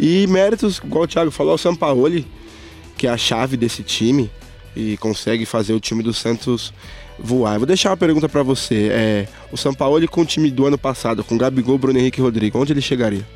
E 0.00 0.26
méritos, 0.28 0.80
igual 0.84 1.04
o 1.04 1.08
Thiago 1.08 1.30
falou, 1.30 1.54
o 1.54 1.58
Sampaoli 1.58 2.26
que 2.98 3.06
é 3.06 3.10
a 3.10 3.16
chave 3.16 3.56
desse 3.56 3.82
time 3.82 4.28
e 4.76 4.96
consegue 4.98 5.46
fazer 5.46 5.72
o 5.72 5.80
time 5.80 6.02
do 6.02 6.12
Santos 6.12 6.74
voar. 7.18 7.54
Eu 7.54 7.60
vou 7.60 7.66
deixar 7.66 7.90
uma 7.90 7.96
pergunta 7.96 8.28
para 8.28 8.42
você. 8.42 8.88
É, 8.90 9.28
o 9.50 9.56
São 9.56 9.72
Paulo 9.72 10.06
com 10.08 10.20
o 10.20 10.26
time 10.26 10.50
do 10.50 10.66
ano 10.66 10.76
passado, 10.76 11.24
com 11.24 11.38
Gabigol, 11.38 11.78
Bruno 11.78 11.98
Henrique 11.98 12.20
e 12.20 12.22
Rodrigo, 12.22 12.58
onde 12.58 12.72
ele 12.72 12.82
chegaria? 12.82 13.26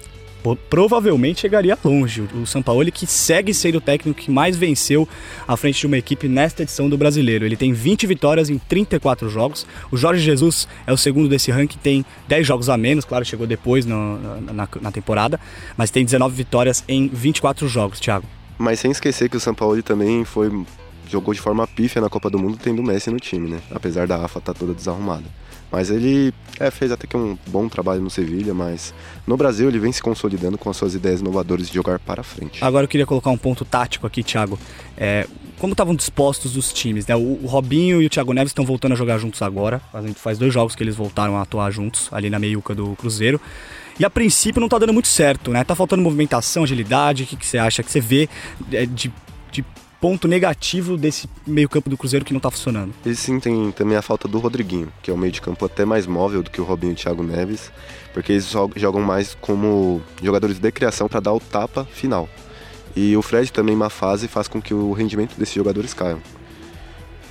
Provavelmente 0.69 1.41
chegaria 1.41 1.79
longe. 1.85 2.23
O 2.35 2.47
São 2.47 2.63
Paulo 2.63 2.83
que 2.91 3.07
segue 3.07 3.55
sendo 3.55 3.79
o 3.79 3.81
técnico 3.81 4.21
que 4.21 4.31
mais 4.31 4.57
venceu 4.57 5.09
à 5.47 5.57
frente 5.57 5.81
de 5.81 5.87
uma 5.87 5.97
equipe 5.97 6.29
nesta 6.29 6.63
edição 6.63 6.89
do 6.89 6.99
Brasileiro. 6.99 7.45
Ele 7.45 7.57
tem 7.57 7.73
20 7.73 8.07
vitórias 8.07 8.51
em 8.51 8.59
34 8.59 9.29
jogos. 9.29 9.67
O 9.91 9.97
Jorge 9.97 10.23
Jesus 10.23 10.67
é 10.87 10.93
o 10.93 10.97
segundo 10.97 11.29
desse 11.29 11.51
ranking, 11.51 11.79
tem 11.79 12.05
10 12.29 12.47
jogos 12.47 12.69
a 12.69 12.77
menos, 12.77 13.05
claro, 13.05 13.25
chegou 13.25 13.47
depois 13.47 13.87
no, 13.87 14.41
na, 14.41 14.69
na 14.81 14.91
temporada, 14.91 15.39
mas 15.77 15.91
tem 15.91 16.05
19 16.05 16.35
vitórias 16.35 16.85
em 16.89 17.09
24 17.09 17.69
jogos, 17.69 18.01
Thiago. 18.01 18.27
Mas 18.59 18.81
sem 18.81 18.91
esquecer 18.91 19.29
que 19.29 19.37
o 19.37 19.41
São 19.41 19.55
Paulo 19.55 19.83
também 19.83 20.25
foi 20.25 20.51
jogou 21.13 21.35
de 21.35 21.41
forma 21.41 21.67
pífia 21.67 22.01
na 22.01 22.09
Copa 22.09 22.31
do 22.31 22.39
Mundo 22.39 22.59
tendo 22.61 22.81
o 22.81 22.85
Messi 22.85 23.11
no 23.11 23.19
time, 23.19 23.51
né? 23.51 23.61
Apesar 23.71 24.07
da 24.07 24.17
AFA 24.17 24.39
estar 24.39 24.53
tá 24.53 24.59
toda 24.59 24.73
desarrumada. 24.73 25.25
Mas 25.71 25.89
ele 25.89 26.35
é, 26.61 26.71
fez 26.71 26.93
até 26.93 27.07
que 27.07 27.17
um 27.17 27.37
bom 27.47 27.67
trabalho 27.67 28.03
no 28.03 28.11
Sevilha, 28.11 28.53
mas 28.53 28.93
no 29.27 29.39
Brasil 29.39 29.69
ele 29.69 29.79
vem 29.79 29.91
se 29.91 30.03
consolidando 30.03 30.59
com 30.59 30.69
as 30.69 30.77
suas 30.77 30.95
ideias 30.95 31.21
inovadoras 31.21 31.69
de 31.69 31.75
jogar 31.75 31.99
para 31.99 32.23
frente. 32.23 32.63
Agora 32.63 32.85
eu 32.85 32.89
queria 32.89 33.07
colocar 33.07 33.31
um 33.31 33.39
ponto 33.39 33.65
tático 33.65 34.07
aqui, 34.07 34.23
Thiago. 34.23 34.59
É, 34.99 35.27
como 35.59 35.73
estavam 35.73 35.95
dispostos 35.95 36.57
os 36.57 36.73
times, 36.73 37.07
né? 37.07 37.17
O, 37.17 37.39
o, 37.43 37.47
Robinho 37.47 38.03
e 38.03 38.07
o 38.07 38.11
Thiago 38.11 38.35
Neves 38.35 38.51
estão 38.51 38.67
voltando 38.67 38.93
a 38.93 38.97
jogar 38.97 39.17
juntos 39.17 39.41
agora. 39.41 39.81
Faz 40.17 40.37
dois 40.37 40.53
jogos 40.53 40.75
que 40.75 40.83
eles 40.83 40.95
voltaram 40.95 41.39
a 41.39 41.43
atuar 41.43 41.71
juntos, 41.71 42.09
ali 42.13 42.29
na 42.29 42.39
meiuca 42.39 42.75
do 42.75 42.95
Cruzeiro. 42.97 43.41
E 43.99 44.05
a 44.05 44.11
princípio 44.11 44.61
não 44.61 44.69
tá 44.69 44.79
dando 44.79 44.93
muito 44.93 45.09
certo, 45.09 45.53
né? 45.53 45.65
Tá 45.65 45.75
faltando 45.75 46.03
movimentação, 46.03 46.65
agilidade. 46.65 47.23
O 47.23 47.27
que, 47.27 47.37
que 47.37 47.47
você 47.47 47.57
acha? 47.57 47.83
que 47.83 47.91
você 47.91 48.01
vê 48.01 48.29
é, 48.73 48.85
de, 48.85 49.13
de 49.51 49.65
ponto 50.03 50.27
negativo 50.27 50.97
desse 50.97 51.31
meio-campo 51.47 51.89
do 51.89 51.97
Cruzeiro 51.97 52.25
que 52.25 52.33
não 52.33 52.41
tá 52.41 52.51
funcionando? 52.51 52.93
E 53.07 53.15
sim, 53.15 53.39
tem 53.39 53.71
também 53.71 53.97
a 53.97 54.03
falta 54.03 54.27
do 54.27 54.41
Rodriguinho, 54.41 54.93
que 55.01 55.13
é 55.13 55.15
um 55.15 55.17
meio 55.17 55.33
de 55.33 55.41
campo 55.41 55.65
até 55.65 55.85
mais 55.85 56.09
móvel 56.09 56.43
do 56.43 56.51
que 56.51 56.61
o 56.61 56.65
Robinho 56.65 56.91
e 56.91 56.95
o 56.95 56.97
Thiago 56.97 57.23
Neves, 57.23 57.71
porque 58.13 58.33
eles 58.33 58.53
jogam 58.75 59.01
mais 59.01 59.37
como 59.41 60.03
jogadores 60.21 60.59
de 60.59 60.73
criação 60.73 61.07
para 61.07 61.21
dar 61.21 61.33
o 61.33 61.39
tapa 61.39 61.85
final. 61.85 62.29
E 62.97 63.17
o 63.17 63.23
Fred 63.23 63.53
também, 63.53 63.77
uma 63.77 63.89
fase, 63.89 64.27
faz 64.27 64.49
com 64.49 64.61
que 64.61 64.75
o 64.75 64.93
rendimento 64.93 65.39
desses 65.39 65.55
jogadores 65.55 65.95
caiam. 65.95 66.21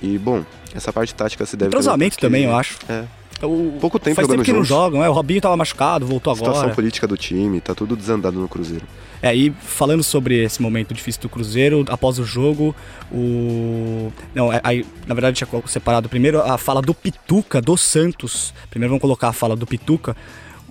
E, 0.01 0.17
bom, 0.17 0.45
essa 0.73 0.93
parte 0.93 1.13
tática 1.13 1.45
se 1.45 1.57
deve... 1.57 1.67
Entrosamento 1.67 2.17
também, 2.17 2.45
eu 2.45 2.55
acho. 2.55 2.79
É, 2.87 3.03
o, 3.45 3.77
Pouco 3.79 3.99
tempo 3.99 4.15
faz 4.15 4.27
tempo 4.27 4.43
que 4.43 4.53
não 4.53 4.63
jogam, 4.63 5.03
é, 5.03 5.09
o 5.09 5.13
Robinho 5.13 5.41
tava 5.41 5.57
machucado, 5.57 6.05
voltou 6.05 6.31
agora. 6.33 6.53
Situação 6.53 6.75
política 6.75 7.07
do 7.07 7.17
time, 7.17 7.59
tá 7.61 7.73
tudo 7.73 7.95
desandado 7.95 8.39
no 8.39 8.47
Cruzeiro. 8.47 8.85
É, 9.21 9.35
e 9.35 9.51
falando 9.51 10.03
sobre 10.03 10.43
esse 10.43 10.61
momento 10.61 10.93
difícil 10.93 11.21
do 11.21 11.29
Cruzeiro, 11.29 11.85
após 11.89 12.17
o 12.17 12.23
jogo, 12.23 12.75
o. 13.11 14.11
Não, 14.33 14.51
é, 14.51 14.59
aí, 14.63 14.85
na 15.05 15.13
verdade, 15.13 15.37
tinha 15.37 15.63
separado 15.67 16.09
primeiro 16.09 16.41
a 16.41 16.57
fala 16.57 16.81
do 16.81 16.93
Pituca, 16.93 17.61
do 17.61 17.77
Santos. 17.77 18.53
Primeiro 18.69 18.89
vamos 18.91 19.01
colocar 19.01 19.29
a 19.29 19.33
fala 19.33 19.55
do 19.55 19.67
Pituca, 19.67 20.15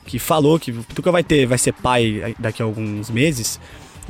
que 0.04 0.18
falou 0.18 0.58
que 0.58 0.72
o 0.72 0.82
Pituca 0.82 1.12
vai 1.12 1.22
ter, 1.22 1.46
vai 1.46 1.58
ser 1.58 1.72
pai 1.72 2.34
daqui 2.38 2.60
a 2.60 2.64
alguns 2.64 3.08
meses. 3.08 3.60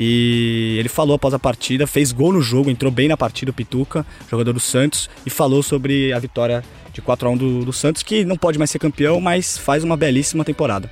E 0.03 0.77
ele 0.79 0.89
falou 0.89 1.15
após 1.15 1.35
a 1.35 1.39
partida, 1.39 1.87
fez 1.87 2.11
gol 2.11 2.33
no 2.33 2.41
jogo, 2.41 2.71
entrou 2.71 2.91
bem 2.91 3.07
na 3.07 3.19
partida 3.19 3.51
o 3.51 3.55
Pituca, 3.55 4.07
jogador 4.31 4.55
do 4.55 4.59
Santos, 4.59 5.11
e 5.27 5.29
falou 5.31 5.63
sobre 5.63 6.11
a 6.11 6.19
vitória 6.19 6.65
de 6.91 7.03
4 7.03 7.29
a 7.29 7.31
1 7.33 7.37
do, 7.37 7.65
do 7.67 7.73
Santos, 7.75 8.03
que 8.03 8.25
não 8.25 8.35
pode 8.35 8.59
mais 8.59 8.71
ser 8.71 8.79
campeão, 8.79 9.21
mas 9.21 9.59
faz 9.59 9.85
uma 9.85 9.99
belíssima 9.99 10.43
temporada. 10.43 10.91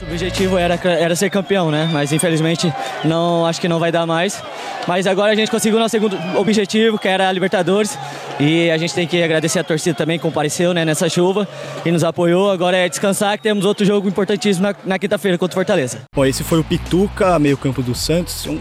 Nosso 0.00 0.12
objetivo 0.12 0.56
era, 0.56 0.80
era 0.82 1.14
ser 1.14 1.28
campeão, 1.28 1.70
né? 1.70 1.88
Mas 1.92 2.10
infelizmente 2.10 2.72
não 3.04 3.44
acho 3.44 3.60
que 3.60 3.68
não 3.68 3.78
vai 3.78 3.92
dar 3.92 4.06
mais. 4.06 4.42
Mas 4.88 5.06
agora 5.06 5.32
a 5.32 5.34
gente 5.34 5.50
conseguiu 5.50 5.76
o 5.76 5.80
nosso 5.80 5.92
segundo 5.92 6.16
objetivo, 6.38 6.98
que 6.98 7.06
era 7.06 7.28
a 7.28 7.32
Libertadores. 7.32 7.98
E 8.38 8.70
a 8.70 8.78
gente 8.78 8.94
tem 8.94 9.06
que 9.06 9.22
agradecer 9.22 9.58
a 9.58 9.64
torcida 9.64 9.94
também 9.94 10.18
que 10.18 10.22
compareceu 10.22 10.72
né, 10.72 10.86
nessa 10.86 11.08
chuva 11.08 11.46
e 11.84 11.90
nos 11.90 12.02
apoiou. 12.02 12.50
Agora 12.50 12.78
é 12.78 12.88
descansar 12.88 13.36
que 13.36 13.42
temos 13.42 13.66
outro 13.66 13.84
jogo 13.84 14.08
importantíssimo 14.08 14.68
na, 14.68 14.74
na 14.84 14.98
quinta-feira 14.98 15.36
contra 15.36 15.54
o 15.54 15.58
Fortaleza. 15.58 16.02
Bom, 16.14 16.24
esse 16.24 16.42
foi 16.42 16.58
o 16.58 16.64
Pituca, 16.64 17.38
meio-campo 17.38 17.82
do 17.82 17.94
Santos, 17.94 18.46
um 18.46 18.58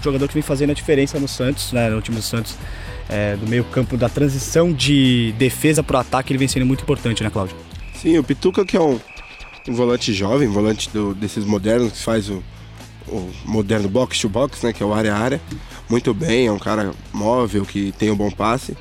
jogador 0.00 0.28
que 0.28 0.34
vem 0.34 0.42
fazendo 0.42 0.70
a 0.70 0.74
diferença 0.74 1.18
no 1.18 1.26
Santos, 1.26 1.72
né, 1.72 1.88
no 1.88 2.00
time 2.00 2.18
do 2.18 2.22
Santos 2.22 2.56
é, 3.08 3.34
do 3.34 3.48
meio 3.48 3.64
campo, 3.64 3.96
da 3.96 4.08
transição 4.08 4.72
de 4.72 5.34
defesa 5.38 5.82
para 5.82 5.96
o 5.96 6.00
ataque, 6.00 6.32
ele 6.32 6.38
vem 6.38 6.46
sendo 6.46 6.66
muito 6.66 6.82
importante, 6.82 7.24
né, 7.24 7.30
Cláudio? 7.30 7.56
Sim, 7.94 8.16
o 8.18 8.22
Pituca 8.22 8.64
que 8.64 8.76
é 8.76 8.80
um, 8.80 9.00
um 9.68 9.74
volante 9.74 10.12
jovem, 10.12 10.48
volante 10.48 10.88
do, 10.90 11.14
desses 11.14 11.44
modernos 11.44 11.92
que 11.92 12.02
faz 12.02 12.28
o, 12.28 12.42
o 13.06 13.30
moderno 13.44 13.88
box 13.88 14.20
to 14.20 14.28
box, 14.28 14.64
né, 14.64 14.72
que 14.72 14.82
é 14.82 14.86
o 14.86 14.94
área 14.94 15.14
área, 15.14 15.40
muito 15.88 16.12
bem, 16.14 16.46
é 16.46 16.52
um 16.52 16.58
cara 16.58 16.92
móvel 17.12 17.64
que 17.64 17.92
tem 17.92 18.10
um 18.10 18.16
bom 18.16 18.30
passe. 18.30 18.76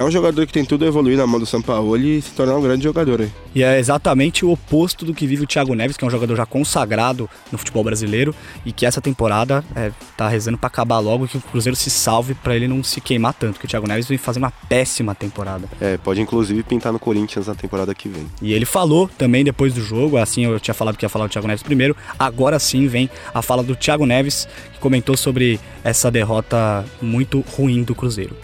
É 0.00 0.04
um 0.04 0.10
jogador 0.10 0.46
que 0.46 0.52
tem 0.52 0.64
tudo 0.64 0.86
a 0.86 0.88
evoluir 0.88 1.18
na 1.18 1.26
mão 1.26 1.38
do 1.38 1.44
Sampaoli 1.44 2.16
e 2.18 2.22
se 2.22 2.30
tornar 2.30 2.56
um 2.56 2.62
grande 2.62 2.84
jogador 2.84 3.20
aí. 3.20 3.30
E 3.54 3.62
é 3.62 3.78
exatamente 3.78 4.46
o 4.46 4.50
oposto 4.50 5.04
do 5.04 5.12
que 5.12 5.26
vive 5.26 5.44
o 5.44 5.46
Thiago 5.46 5.74
Neves, 5.74 5.94
que 5.94 6.02
é 6.02 6.06
um 6.06 6.10
jogador 6.10 6.34
já 6.36 6.46
consagrado 6.46 7.28
no 7.52 7.58
futebol 7.58 7.84
brasileiro 7.84 8.34
e 8.64 8.72
que 8.72 8.86
essa 8.86 8.98
temporada 9.02 9.62
é, 9.76 9.92
tá 10.16 10.26
rezando 10.26 10.56
para 10.56 10.68
acabar 10.68 11.00
logo 11.00 11.26
e 11.26 11.28
que 11.28 11.36
o 11.36 11.40
Cruzeiro 11.42 11.76
se 11.76 11.90
salve 11.90 12.32
para 12.32 12.56
ele 12.56 12.66
não 12.66 12.82
se 12.82 12.98
queimar 12.98 13.34
tanto, 13.34 13.60
que 13.60 13.66
o 13.66 13.68
Thiago 13.68 13.86
Neves 13.86 14.08
vem 14.08 14.16
fazendo 14.16 14.44
uma 14.44 14.50
péssima 14.50 15.14
temporada. 15.14 15.68
É, 15.78 15.98
pode 15.98 16.22
inclusive 16.22 16.62
pintar 16.62 16.94
no 16.94 16.98
Corinthians 16.98 17.46
na 17.46 17.54
temporada 17.54 17.94
que 17.94 18.08
vem. 18.08 18.26
E 18.40 18.54
ele 18.54 18.64
falou 18.64 19.06
também 19.06 19.44
depois 19.44 19.74
do 19.74 19.82
jogo, 19.82 20.16
assim 20.16 20.46
eu 20.46 20.58
tinha 20.58 20.72
falado 20.72 20.96
que 20.96 21.04
ia 21.04 21.10
falar 21.10 21.26
do 21.26 21.30
Thiago 21.30 21.46
Neves 21.46 21.62
primeiro, 21.62 21.94
agora 22.18 22.58
sim 22.58 22.86
vem 22.86 23.10
a 23.34 23.42
fala 23.42 23.62
do 23.62 23.76
Thiago 23.76 24.06
Neves, 24.06 24.48
que 24.72 24.78
comentou 24.78 25.14
sobre 25.14 25.60
essa 25.84 26.10
derrota 26.10 26.86
muito 27.02 27.44
ruim 27.54 27.82
do 27.82 27.94
Cruzeiro. 27.94 28.34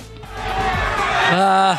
Ah, 1.33 1.79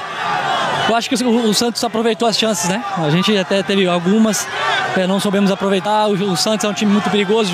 eu 0.90 0.96
acho 0.96 1.10
que 1.10 1.24
o, 1.24 1.50
o, 1.50 1.54
Santos 1.54 1.84
aproveitou 1.84 2.28
as 2.28 2.38
chances, 2.38 2.70
né? 2.70 2.84
A 2.98 3.10
gente 3.10 3.36
até 3.38 3.62
teve 3.62 3.88
algumas, 3.88 4.48
é, 4.96 5.06
não 5.06 5.20
soubemos 5.20 5.52
aproveitar. 5.52 6.08
O, 6.08 6.14
o, 6.32 6.38
Santos 6.38 6.66
é 6.66 6.70
um 6.70 6.74
time 6.74 6.92
muito 6.92 7.10
perigoso, 7.10 7.52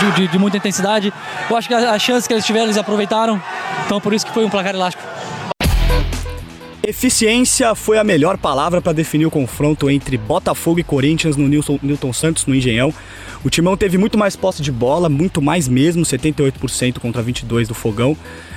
de, 0.00 0.12
de, 0.12 0.28
de 0.28 0.38
muita 0.38 0.56
intensidade. 0.56 1.12
Eu 1.48 1.56
acho 1.56 1.68
que 1.68 1.74
as 1.74 2.02
chances 2.02 2.26
que 2.26 2.32
eles 2.32 2.44
tiveram, 2.44 2.66
eles 2.66 2.76
aproveitaram. 2.76 3.40
Então 3.86 4.00
por 4.00 4.12
isso 4.12 4.26
que 4.26 4.32
foi 4.32 4.44
um 4.44 4.50
placar 4.50 4.74
elástico. 4.74 5.02
Eficiência 6.86 7.74
foi 7.74 7.96
a 7.96 8.04
melhor 8.04 8.36
palavra 8.36 8.82
para 8.82 8.92
definir 8.92 9.24
o 9.24 9.30
confronto 9.30 9.88
entre 9.88 10.18
Botafogo 10.18 10.78
e 10.78 10.84
Corinthians 10.84 11.34
no 11.34 11.48
Nilton, 11.48 11.78
Newton 11.82 12.12
Santos, 12.12 12.44
no 12.44 12.54
Engenhão. 12.54 12.92
O 13.42 13.48
Timão 13.48 13.74
teve 13.74 13.96
muito 13.96 14.18
mais 14.18 14.36
posse 14.36 14.60
de 14.60 14.70
bola, 14.70 15.08
muito 15.08 15.40
mais 15.40 15.66
mesmo, 15.66 16.02
78% 16.02 16.98
contra 16.98 17.22
22% 17.22 17.68
do 17.68 17.74
Fogão, 17.74 18.14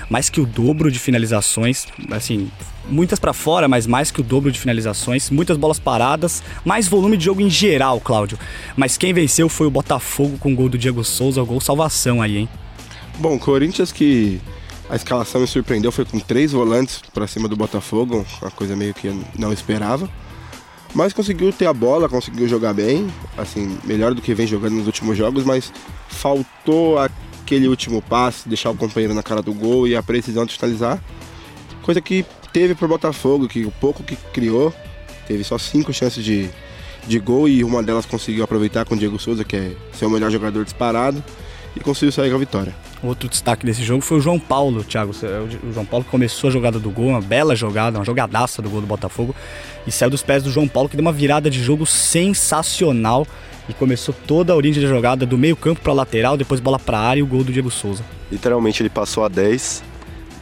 mais 0.09 0.29
que 0.29 0.39
o 0.39 0.45
dobro 0.45 0.91
de 0.91 0.99
finalizações, 0.99 1.85
assim, 2.11 2.49
muitas 2.89 3.19
para 3.19 3.33
fora, 3.33 3.67
mas 3.67 3.85
mais 3.85 4.11
que 4.11 4.21
o 4.21 4.23
dobro 4.23 4.51
de 4.51 4.59
finalizações, 4.59 5.29
muitas 5.29 5.57
bolas 5.57 5.79
paradas, 5.79 6.41
mais 6.63 6.87
volume 6.87 7.17
de 7.17 7.25
jogo 7.25 7.41
em 7.41 7.49
geral, 7.49 7.99
Cláudio. 7.99 8.37
Mas 8.75 8.97
quem 8.97 9.13
venceu 9.13 9.49
foi 9.49 9.67
o 9.67 9.71
Botafogo 9.71 10.37
com 10.37 10.53
o 10.53 10.55
gol 10.55 10.69
do 10.69 10.77
Diego 10.77 11.03
Souza, 11.03 11.41
o 11.41 11.45
gol 11.45 11.59
salvação 11.59 12.21
aí, 12.21 12.37
hein? 12.37 12.49
Bom, 13.19 13.37
Corinthians 13.37 13.91
que 13.91 14.39
a 14.89 14.95
escalação 14.95 15.41
me 15.41 15.47
surpreendeu, 15.47 15.91
foi 15.91 16.05
com 16.05 16.19
três 16.19 16.51
volantes 16.53 17.01
para 17.13 17.27
cima 17.27 17.47
do 17.47 17.57
Botafogo, 17.57 18.25
uma 18.41 18.51
coisa 18.51 18.75
meio 18.75 18.93
que 18.93 19.07
eu 19.07 19.21
não 19.37 19.51
esperava. 19.51 20.09
Mas 20.93 21.11
conseguiu 21.11 21.51
ter 21.51 21.65
a 21.65 21.73
bola, 21.73 22.07
conseguiu 22.07 22.47
jogar 22.47 22.73
bem, 22.73 23.07
assim, 23.37 23.77
melhor 23.83 24.13
do 24.13 24.21
que 24.21 24.33
vem 24.33 24.47
jogando 24.47 24.75
nos 24.75 24.85
últimos 24.85 25.17
jogos, 25.17 25.43
mas 25.43 25.71
faltou 26.07 26.97
aquele 27.47 27.69
último 27.69 28.01
passe, 28.01 28.49
deixar 28.49 28.69
o 28.69 28.75
companheiro 28.75 29.13
na 29.13 29.23
cara 29.23 29.41
do 29.41 29.53
gol 29.53 29.88
e 29.88 29.95
a 29.95 30.03
precisão 30.03 30.45
de 30.45 30.53
finalizar. 30.53 31.01
Coisa 31.81 32.01
que 32.01 32.25
teve 32.51 32.75
pro 32.75 32.89
Botafogo, 32.89 33.47
que 33.47 33.63
o 33.63 33.71
pouco 33.71 34.03
que 34.03 34.17
criou, 34.33 34.73
teve 35.25 35.45
só 35.45 35.57
cinco 35.57 35.93
chances 35.93 36.23
de, 36.23 36.49
de 37.07 37.17
gol 37.19 37.47
e 37.47 37.63
uma 37.63 37.81
delas 37.81 38.05
conseguiu 38.05 38.43
aproveitar 38.43 38.83
com 38.83 38.95
o 38.95 38.97
Diego 38.97 39.17
Souza, 39.17 39.45
que 39.45 39.55
é 39.55 39.71
seu 39.93 40.10
melhor 40.10 40.29
jogador 40.29 40.65
disparado, 40.65 41.23
e 41.73 41.79
conseguiu 41.79 42.12
sair 42.12 42.29
com 42.29 42.36
a 42.36 42.39
vitória. 42.39 42.75
Outro 43.01 43.29
destaque 43.29 43.65
desse 43.65 43.81
jogo 43.81 44.01
foi 44.01 44.17
o 44.17 44.21
João 44.21 44.39
Paulo, 44.39 44.83
Thiago. 44.83 45.13
O 45.63 45.71
João 45.71 45.86
Paulo 45.86 46.05
começou 46.12 46.49
a 46.49 46.51
jogada 46.51 46.77
do 46.79 46.89
gol, 46.89 47.07
uma 47.07 47.21
bela 47.21 47.55
jogada, 47.55 47.97
uma 47.97 48.03
jogadaça 48.03 48.62
do 48.62 48.69
gol 48.69 48.81
do 48.81 48.88
Botafogo, 48.88 49.33
e 49.86 49.91
saiu 49.91 50.10
dos 50.10 50.21
pés 50.21 50.43
do 50.43 50.51
João 50.51 50.67
Paulo, 50.67 50.89
que 50.89 50.97
deu 50.97 51.01
uma 51.01 51.13
virada 51.13 51.49
de 51.49 51.63
jogo 51.63 51.86
sensacional 51.86 53.25
e 53.69 53.73
começou 53.73 54.15
toda 54.25 54.53
a 54.53 54.56
origem 54.56 54.82
da 54.82 54.89
jogada 54.89 55.25
do 55.25 55.38
meio-campo 55.38 55.82
para 55.82 55.93
lateral, 55.93 56.38
depois 56.38 56.60
bola 56.60 56.80
para 56.80 56.99
área 56.99 57.19
e 57.19 57.23
o 57.23 57.27
gol 57.27 57.43
do 57.43 57.51
Diego 57.51 57.69
Souza. 57.69 58.03
Literalmente 58.32 58.82
ele 58.82 58.89
passou 58.89 59.23
a 59.23 59.27
10 59.27 59.84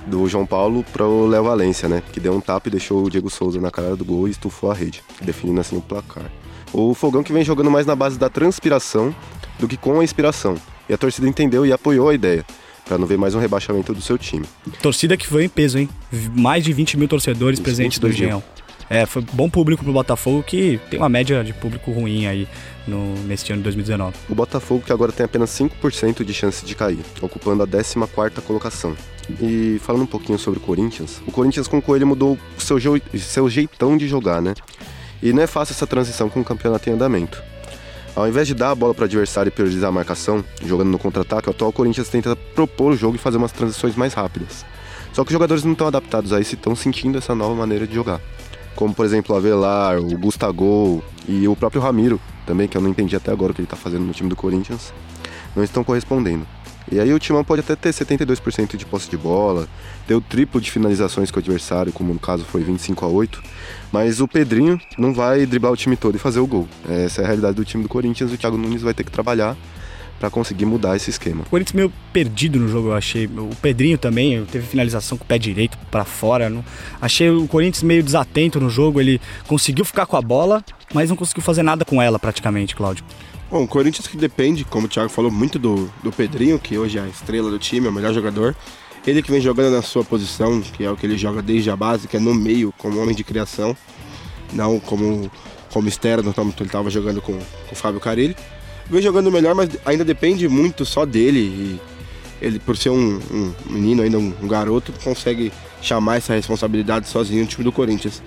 do 0.08 0.28
João 0.28 0.46
Paulo 0.46 0.84
para 0.94 1.06
o 1.06 1.28
Léo 1.28 1.44
Valência, 1.44 1.90
né? 1.90 2.04
Que 2.12 2.20
deu 2.20 2.34
um 2.34 2.42
tapa 2.42 2.68
e 2.68 2.72
deixou 2.72 3.04
o 3.04 3.10
Diego 3.10 3.30
Souza 3.30 3.60
na 3.60 3.72
cara 3.72 3.96
do 3.96 4.06
gol 4.06 4.28
e 4.28 4.32
estufou 4.32 4.72
a 4.72 4.74
rede, 4.74 5.04
definindo 5.22 5.60
assim 5.60 5.78
o 5.78 5.82
placar. 5.82 6.26
O 6.72 6.94
Fogão 6.94 7.24
que 7.24 7.34
vem 7.34 7.44
jogando 7.44 7.72
mais 7.72 7.86
na 7.86 7.96
base 7.96 8.18
da 8.20 8.30
transpiração 8.30 9.16
do 9.60 9.68
que 9.68 9.78
com 9.78 10.00
a 10.00 10.04
inspiração. 10.04 10.56
E 10.88 10.94
a 10.94 10.98
torcida 10.98 11.28
entendeu 11.28 11.66
e 11.66 11.72
apoiou 11.72 12.10
a 12.10 12.14
ideia, 12.14 12.46
para 12.86 12.98
não 12.98 13.08
ver 13.08 13.18
mais 13.18 13.34
um 13.34 13.40
rebaixamento 13.40 13.94
do 13.94 14.02
seu 14.02 14.18
time. 14.18 14.46
Torcida 14.82 15.18
que 15.18 15.26
foi 15.26 15.46
em 15.46 15.50
peso, 15.50 15.80
hein? 15.80 15.90
Mais 16.36 16.64
de 16.64 16.72
20 16.74 16.98
mil 16.98 17.08
torcedores 17.08 17.60
presentes 17.60 18.00
no 18.00 18.10
Engenhão. 18.10 18.44
É, 18.89 19.06
foi 19.06 19.24
bom 19.34 19.50
público 19.50 19.84
pro 19.84 19.91
Botafogo, 19.91 20.43
que 20.43 20.80
tem 20.89 21.00
uma 21.00 21.10
média 21.10 21.43
de 21.43 21.54
público 21.54 21.91
ruim 21.91 22.28
aí 22.28 22.48
no, 22.88 23.15
neste 23.24 23.52
ano 23.52 23.60
de 23.60 23.63
2019. 23.63 24.15
O 24.30 24.36
Botafogo 24.36 24.84
que 24.86 24.93
agora 24.93 25.12
tem 25.12 25.26
apenas 25.26 25.50
5% 25.52 26.24
de 26.24 26.34
chance 26.34 26.65
de 26.65 26.76
cair, 26.76 27.00
ocupando 27.21 27.63
a 27.63 27.67
14ª 27.67 28.41
colocação. 28.41 28.95
E 29.41 29.80
falando 29.82 30.04
um 30.04 30.08
pouquinho 30.08 30.38
sobre 30.38 30.60
o 30.60 30.62
Corinthians, 30.62 31.19
o 31.26 31.32
Corinthians 31.32 31.67
com 31.67 31.80
o 31.80 31.82
Coelho 31.82 32.06
mudou 32.06 32.38
o 32.58 32.62
seu, 32.62 32.78
seu 33.17 33.50
jeitão 33.50 33.98
de 33.98 34.08
jogar, 34.08 34.39
né? 34.39 34.54
E 35.21 35.34
não 35.34 35.41
é 35.41 35.48
fácil 35.48 35.74
essa 35.74 35.88
transição 35.88 36.30
com 36.30 36.41
o 36.41 36.45
campeonato 36.45 36.88
em 36.89 36.93
andamento. 36.93 37.41
Ao 38.15 38.28
invés 38.28 38.48
de 38.48 38.54
dar 38.54 38.71
a 38.71 38.76
bola 38.76 38.93
para 38.93 39.02
o 39.02 39.06
adversário 39.06 39.50
e 39.50 39.52
priorizar 39.52 39.89
a 39.89 39.91
marcação, 39.91 40.43
jogando 40.63 40.89
no 40.89 41.00
contra-ataque, 41.00 41.50
o 41.50 41.52
atual 41.52 41.74
Corinthians 41.74 42.08
tenta 42.08 42.36
propor 42.36 42.93
o 42.93 42.95
jogo 42.95 43.15
e 43.15 43.19
fazer 43.19 43.38
umas 43.38 43.52
transições 43.52 43.95
mais 43.95 44.13
rápidas. 44.13 44.63
Só 45.12 45.24
que 45.24 45.30
os 45.30 45.34
jogadores 45.34 45.63
não 45.63 45.74
estão 45.74 45.88
adaptados 45.88 46.32
a 46.32 46.39
isso 46.39 46.54
e 46.54 46.56
estão 46.56 46.76
sentindo 46.76 47.17
essa 47.17 47.34
nova 47.34 47.56
maneira 47.56 47.88
de 47.88 47.95
jogar. 47.95 48.21
Como, 48.76 48.94
por 48.94 49.06
exemplo, 49.06 49.36
Avelar, 49.36 50.00
o 50.00 50.18
Gustavo 50.18 51.04
e 51.28 51.48
o 51.48 51.56
próprio 51.56 51.82
Ramiro, 51.82 52.20
também, 52.46 52.68
que 52.68 52.78
eu 52.78 52.82
não 52.82 52.90
entendi 52.90 53.16
até 53.16 53.32
agora 53.32 53.52
o 53.52 53.56
que 53.56 53.62
ele 53.62 53.66
está 53.66 53.78
fazendo 53.78 54.04
no 54.04 54.14
time 54.14 54.30
do 54.30 54.36
Corinthians, 54.36 54.94
não 55.56 55.64
estão 55.64 55.84
correspondendo. 55.84 56.46
E 56.92 57.00
aí 57.00 57.12
o 57.12 57.18
Timão 57.18 57.44
pode 57.44 57.62
até 57.62 57.76
ter 57.76 57.90
72% 57.90 58.78
de 58.78 58.86
posse 58.86 59.10
de 59.10 59.18
bola, 59.18 59.68
ter 60.08 60.14
o 60.14 60.22
triplo 60.22 60.62
de 60.62 60.70
finalizações 60.70 61.32
com 61.32 61.38
o 61.38 61.42
adversário, 61.42 61.92
como 61.92 62.14
no 62.14 62.20
caso 62.20 62.46
foi 62.46 62.64
25 62.64 63.04
a 63.04 63.08
8, 63.08 63.42
mas 63.92 64.22
o 64.22 64.28
Pedrinho 64.28 64.80
não 64.96 65.12
vai 65.12 65.48
driblar 65.48 65.72
o 65.72 65.78
time 65.78 65.98
todo 65.98 66.16
e 66.16 66.20
fazer 66.20 66.40
o 66.40 66.46
gol. 66.46 66.68
Essa 66.88 67.22
é 67.22 67.24
a 67.24 67.28
realidade 67.28 67.56
do 67.56 67.66
time 67.66 67.82
do 67.82 67.90
Corinthians 67.90 68.32
o 68.32 68.38
Thiago 68.38 68.58
Nunes 68.58 68.84
vai 68.84 68.94
ter 68.94 69.04
que 69.04 69.12
trabalhar 69.12 69.58
para 70.19 70.30
conseguir 70.30 70.65
mudar 70.65 70.95
esse 70.95 71.10
esquema. 71.10 71.43
O 71.43 71.49
Corinthians 71.49 71.73
meio 71.73 71.93
perdido 72.13 72.60
no 72.60 72.67
jogo, 72.67 72.89
eu 72.89 72.93
achei. 72.95 73.25
O 73.25 73.49
Pedrinho 73.62 73.97
também 73.97 74.45
teve 74.45 74.65
finalização 74.65 75.17
com 75.17 75.23
o 75.23 75.28
pé 75.28 75.38
direito 75.38 75.78
para 75.91 76.06
fora. 76.06 76.49
Não... 76.49 76.63
Achei 77.01 77.30
o 77.30 77.47
Corinthians 77.47 77.84
meio 77.84 78.01
desatento 78.01 78.60
no 78.60 78.69
jogo. 78.69 78.99
Ele 78.99 79.19
conseguiu 79.47 79.84
ficar 79.84 80.06
com 80.06 80.15
a 80.17 80.21
bola, 80.21 80.63
mas 80.93 81.10
não 81.10 81.15
conseguiu 81.15 81.43
fazer 81.43 81.63
nada 81.63 81.84
com 81.84 82.01
ela 82.01 82.17
praticamente, 82.17 82.75
Cláudio. 82.75 83.04
Bom, 83.49 83.63
o 83.63 83.67
Corinthians 83.67 84.08
que 84.08 84.17
depende, 84.17 84.63
como 84.63 84.88
o 84.88 84.89
Thiago 84.89 85.10
falou, 85.10 85.30
muito 85.30 85.60
do, 85.60 85.91
do 86.01 86.12
Pedrinho, 86.12 86.58
que 86.58 86.78
hoje 86.78 86.97
é 86.97 87.01
a 87.01 87.08
estrela 87.08 87.51
do 87.51 87.60
time, 87.60 87.86
é 87.88 87.89
o 87.89 87.93
melhor 87.93 88.13
jogador. 88.13 88.56
Ele 89.06 89.21
que 89.21 89.32
vem 89.32 89.39
jogando 89.39 89.73
na 89.75 89.84
sua 89.84 90.04
posição, 90.04 90.62
que 90.62 90.84
é 90.84 90.89
o 90.89 90.97
que 90.97 91.06
ele 91.06 91.15
joga 91.15 91.41
desde 91.41 91.69
a 91.69 91.75
base, 91.75 92.08
que 92.08 92.17
é 92.17 92.19
no 92.19 92.34
meio, 92.34 92.73
como 92.78 92.99
homem 92.99 93.13
de 93.13 93.23
criação, 93.23 93.78
não 94.51 94.80
como, 94.80 95.32
como 95.71 95.88
externo, 95.88 96.34
como 96.34 96.51
ele 96.58 96.65
estava 96.65 96.89
jogando 96.89 97.21
com, 97.21 97.34
com 97.34 97.71
o 97.71 97.75
Fábio 97.75 97.99
Carilli. 97.99 98.36
Vem 98.89 99.02
jogando 99.02 99.32
melhor, 99.32 99.56
mas 99.56 99.69
ainda 99.86 100.06
depende 100.06 100.48
muito 100.48 100.86
só 100.86 101.06
dele. 101.06 101.39
E 101.39 101.80
ele, 102.41 102.60
por 102.60 102.78
ser 102.78 102.89
um, 102.89 103.19
um 103.32 103.54
menino, 103.69 104.04
ainda 104.04 104.17
um, 104.17 104.34
um 104.41 104.48
garoto, 104.48 104.93
consegue 105.04 105.52
chamar 105.82 106.17
essa 106.17 106.34
responsabilidade 106.34 107.08
sozinho 107.08 107.41
no 107.41 107.48
time 107.48 107.63
do 107.63 107.71
Corinthians. 107.71 108.21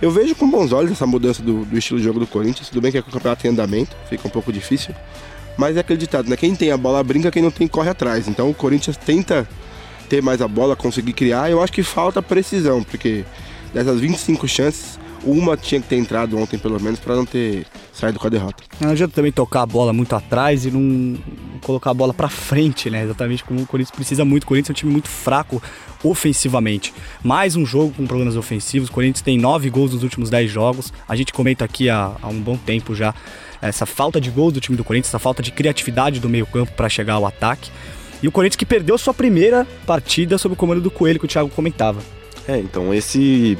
Eu 0.00 0.10
vejo 0.10 0.34
com 0.34 0.50
bons 0.50 0.72
olhos 0.72 0.92
essa 0.92 1.06
mudança 1.06 1.42
do, 1.42 1.64
do 1.64 1.76
estilo 1.76 2.00
de 2.00 2.06
jogo 2.06 2.18
do 2.18 2.26
Corinthians. 2.26 2.68
Tudo 2.68 2.80
bem 2.80 2.90
que 2.90 2.96
é 2.96 3.00
o 3.00 3.04
campeonato 3.04 3.46
em 3.46 3.50
andamento, 3.50 3.94
fica 4.08 4.26
um 4.26 4.30
pouco 4.30 4.52
difícil. 4.52 4.94
Mas 5.56 5.76
é 5.76 5.80
acreditado, 5.80 6.28
né? 6.28 6.36
Quem 6.36 6.56
tem 6.56 6.70
a 6.70 6.76
bola 6.76 7.02
brinca, 7.04 7.30
quem 7.30 7.42
não 7.42 7.50
tem 7.50 7.68
corre 7.68 7.90
atrás. 7.90 8.26
Então 8.26 8.48
o 8.48 8.54
Corinthians 8.54 8.96
tenta 8.96 9.46
ter 10.08 10.22
mais 10.22 10.40
a 10.40 10.48
bola, 10.48 10.74
conseguir 10.74 11.12
criar. 11.12 11.50
Eu 11.50 11.62
acho 11.62 11.72
que 11.72 11.82
falta 11.82 12.22
precisão, 12.22 12.82
porque 12.82 13.24
dessas 13.74 14.00
25 14.00 14.48
chances, 14.48 14.98
uma 15.22 15.56
tinha 15.56 15.80
que 15.80 15.88
ter 15.88 15.96
entrado 15.96 16.38
ontem 16.38 16.58
pelo 16.58 16.80
menos 16.80 16.98
para 16.98 17.14
não 17.14 17.26
ter 17.26 17.66
saído 18.00 18.18
com 18.18 18.26
a 18.26 18.30
derrota. 18.30 18.62
Não 18.80 18.90
adianta 18.90 19.14
também 19.14 19.30
tocar 19.30 19.62
a 19.62 19.66
bola 19.66 19.92
muito 19.92 20.14
atrás 20.16 20.64
e 20.64 20.70
não 20.70 21.16
colocar 21.60 21.90
a 21.90 21.94
bola 21.94 22.14
para 22.14 22.28
frente, 22.28 22.88
né? 22.88 23.04
Exatamente 23.04 23.44
como 23.44 23.60
o 23.60 23.66
Corinthians 23.66 23.94
precisa 23.94 24.24
muito. 24.24 24.44
O 24.44 24.46
Corinthians 24.46 24.70
é 24.70 24.72
um 24.72 24.80
time 24.80 24.92
muito 24.92 25.08
fraco 25.08 25.62
ofensivamente. 26.02 26.92
Mais 27.22 27.56
um 27.56 27.66
jogo 27.66 27.92
com 27.94 28.06
problemas 28.06 28.36
ofensivos. 28.36 28.88
O 28.88 28.92
Corinthians 28.92 29.22
tem 29.22 29.38
nove 29.38 29.68
gols 29.68 29.92
nos 29.92 30.02
últimos 30.02 30.30
dez 30.30 30.50
jogos. 30.50 30.92
A 31.08 31.14
gente 31.14 31.32
comenta 31.32 31.64
aqui 31.64 31.90
há, 31.90 32.12
há 32.20 32.28
um 32.28 32.40
bom 32.40 32.56
tempo 32.56 32.94
já 32.94 33.14
essa 33.62 33.84
falta 33.84 34.20
de 34.20 34.30
gols 34.30 34.54
do 34.54 34.60
time 34.60 34.76
do 34.76 34.82
Corinthians, 34.82 35.10
essa 35.10 35.18
falta 35.18 35.42
de 35.42 35.50
criatividade 35.50 36.18
do 36.18 36.28
meio-campo 36.28 36.72
para 36.72 36.88
chegar 36.88 37.14
ao 37.14 37.26
ataque. 37.26 37.70
E 38.22 38.28
o 38.28 38.32
Corinthians 38.32 38.56
que 38.56 38.66
perdeu 38.66 38.96
sua 38.96 39.14
primeira 39.14 39.66
partida 39.86 40.38
sob 40.38 40.54
o 40.54 40.56
comando 40.56 40.80
do 40.80 40.90
Coelho, 40.90 41.18
que 41.18 41.26
o 41.26 41.28
Thiago 41.28 41.50
comentava. 41.50 42.00
É, 42.48 42.58
então 42.58 42.92
esse 42.92 43.58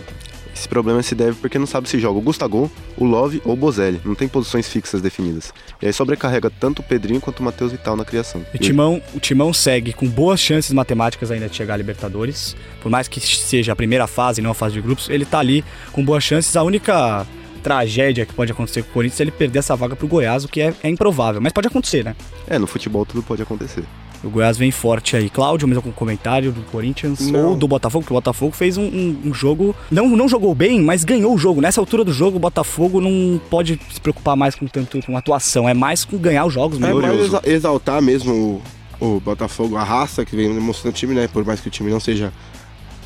esse 0.54 0.68
problema 0.68 1.02
se 1.02 1.14
deve 1.14 1.36
porque 1.36 1.58
não 1.58 1.66
sabe 1.66 1.88
se 1.88 1.98
joga 1.98 2.18
o 2.18 2.22
Gustavo, 2.22 2.70
o 2.96 3.04
Love 3.04 3.40
ou 3.44 3.52
o 3.52 3.56
Bozelli. 3.56 4.00
Não 4.04 4.14
tem 4.14 4.28
posições 4.28 4.68
fixas 4.68 5.00
definidas. 5.00 5.52
E 5.80 5.86
aí 5.86 5.92
sobrecarrega 5.92 6.50
tanto 6.50 6.80
o 6.80 6.82
Pedrinho 6.82 7.20
quanto 7.20 7.40
o 7.40 7.42
Matheus 7.42 7.72
Vital 7.72 7.96
na 7.96 8.04
criação. 8.04 8.44
O 8.54 8.58
Timão, 8.58 9.02
o 9.14 9.20
Timão 9.20 9.52
segue 9.52 9.92
com 9.92 10.06
boas 10.08 10.40
chances 10.40 10.72
matemáticas 10.72 11.30
ainda 11.30 11.48
de 11.48 11.56
chegar 11.56 11.74
à 11.74 11.76
Libertadores. 11.76 12.56
Por 12.82 12.90
mais 12.90 13.08
que 13.08 13.20
seja 13.20 13.72
a 13.72 13.76
primeira 13.76 14.06
fase, 14.06 14.42
não 14.42 14.50
a 14.50 14.54
fase 14.54 14.74
de 14.74 14.80
grupos, 14.80 15.08
ele 15.08 15.24
tá 15.24 15.38
ali 15.38 15.64
com 15.92 16.04
boas 16.04 16.24
chances. 16.24 16.56
A 16.56 16.62
única 16.62 17.26
tragédia 17.62 18.26
que 18.26 18.32
pode 18.32 18.52
acontecer 18.52 18.82
com 18.82 18.90
o 18.90 18.92
Corinthians 18.92 19.20
é 19.20 19.24
ele 19.24 19.30
perder 19.30 19.60
essa 19.60 19.76
vaga 19.76 19.94
pro 19.94 20.08
Goiás, 20.08 20.44
o 20.44 20.48
que 20.48 20.60
é, 20.60 20.74
é 20.82 20.88
improvável. 20.88 21.40
Mas 21.40 21.52
pode 21.52 21.68
acontecer, 21.68 22.04
né? 22.04 22.16
É, 22.46 22.58
no 22.58 22.66
futebol 22.66 23.04
tudo 23.06 23.22
pode 23.22 23.42
acontecer. 23.42 23.84
O 24.22 24.28
Goiás 24.28 24.58
vem 24.58 24.70
forte 24.70 25.16
aí. 25.16 25.30
Cláudio, 25.30 25.66
mesmo 25.66 25.82
com 25.82 25.90
comentário 25.92 26.52
do 26.52 26.60
Corinthians 26.70 27.20
Não. 27.30 27.50
ou 27.50 27.56
do 27.56 27.66
Botafogo, 27.66 28.02
porque 28.04 28.12
o 28.12 28.16
Botafogo 28.18 28.52
fez 28.54 28.76
um, 28.76 28.82
um- 28.84 29.20
um 29.26 29.34
jogo. 29.34 29.74
Não, 29.90 30.08
não 30.10 30.28
jogou 30.28 30.54
bem, 30.54 30.80
mas 30.82 31.04
ganhou 31.04 31.34
o 31.34 31.38
jogo. 31.38 31.60
Nessa 31.62 31.80
altura 31.80 32.04
do 32.04 32.12
jogo, 32.12 32.36
o 32.36 32.40
Botafogo 32.40 33.00
não 33.00 33.40
pode 33.48 33.80
se 33.90 33.98
preocupar 34.00 34.36
mais 34.36 34.54
com 34.54 34.66
tanto 34.66 35.00
com 35.06 35.16
atuação. 35.16 35.66
É 35.66 35.72
mais 35.72 36.04
com 36.04 36.18
ganhar 36.18 36.44
os 36.44 36.52
jogos 36.52 36.76
É 36.76 36.86
mesmo. 36.86 37.00
mais 37.00 37.18
exa- 37.18 37.42
exaltar 37.46 38.02
mesmo 38.02 38.62
o, 39.00 39.06
o 39.16 39.20
Botafogo, 39.20 39.76
a 39.76 39.82
raça 39.84 40.22
que 40.24 40.36
vem 40.36 40.50
mostrando 40.50 40.92
o 40.94 40.96
time, 40.96 41.14
né? 41.14 41.26
Por 41.26 41.42
mais 41.44 41.58
que 41.60 41.68
o 41.68 41.70
time 41.70 41.90
não 41.90 41.98
seja 42.00 42.30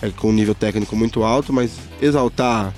é, 0.03 0.11
com 0.11 0.31
um 0.31 0.33
nível 0.33 0.55
técnico 0.55 0.97
muito 0.97 1.23
alto, 1.23 1.53
mas 1.53 1.79
exaltar 2.03 2.75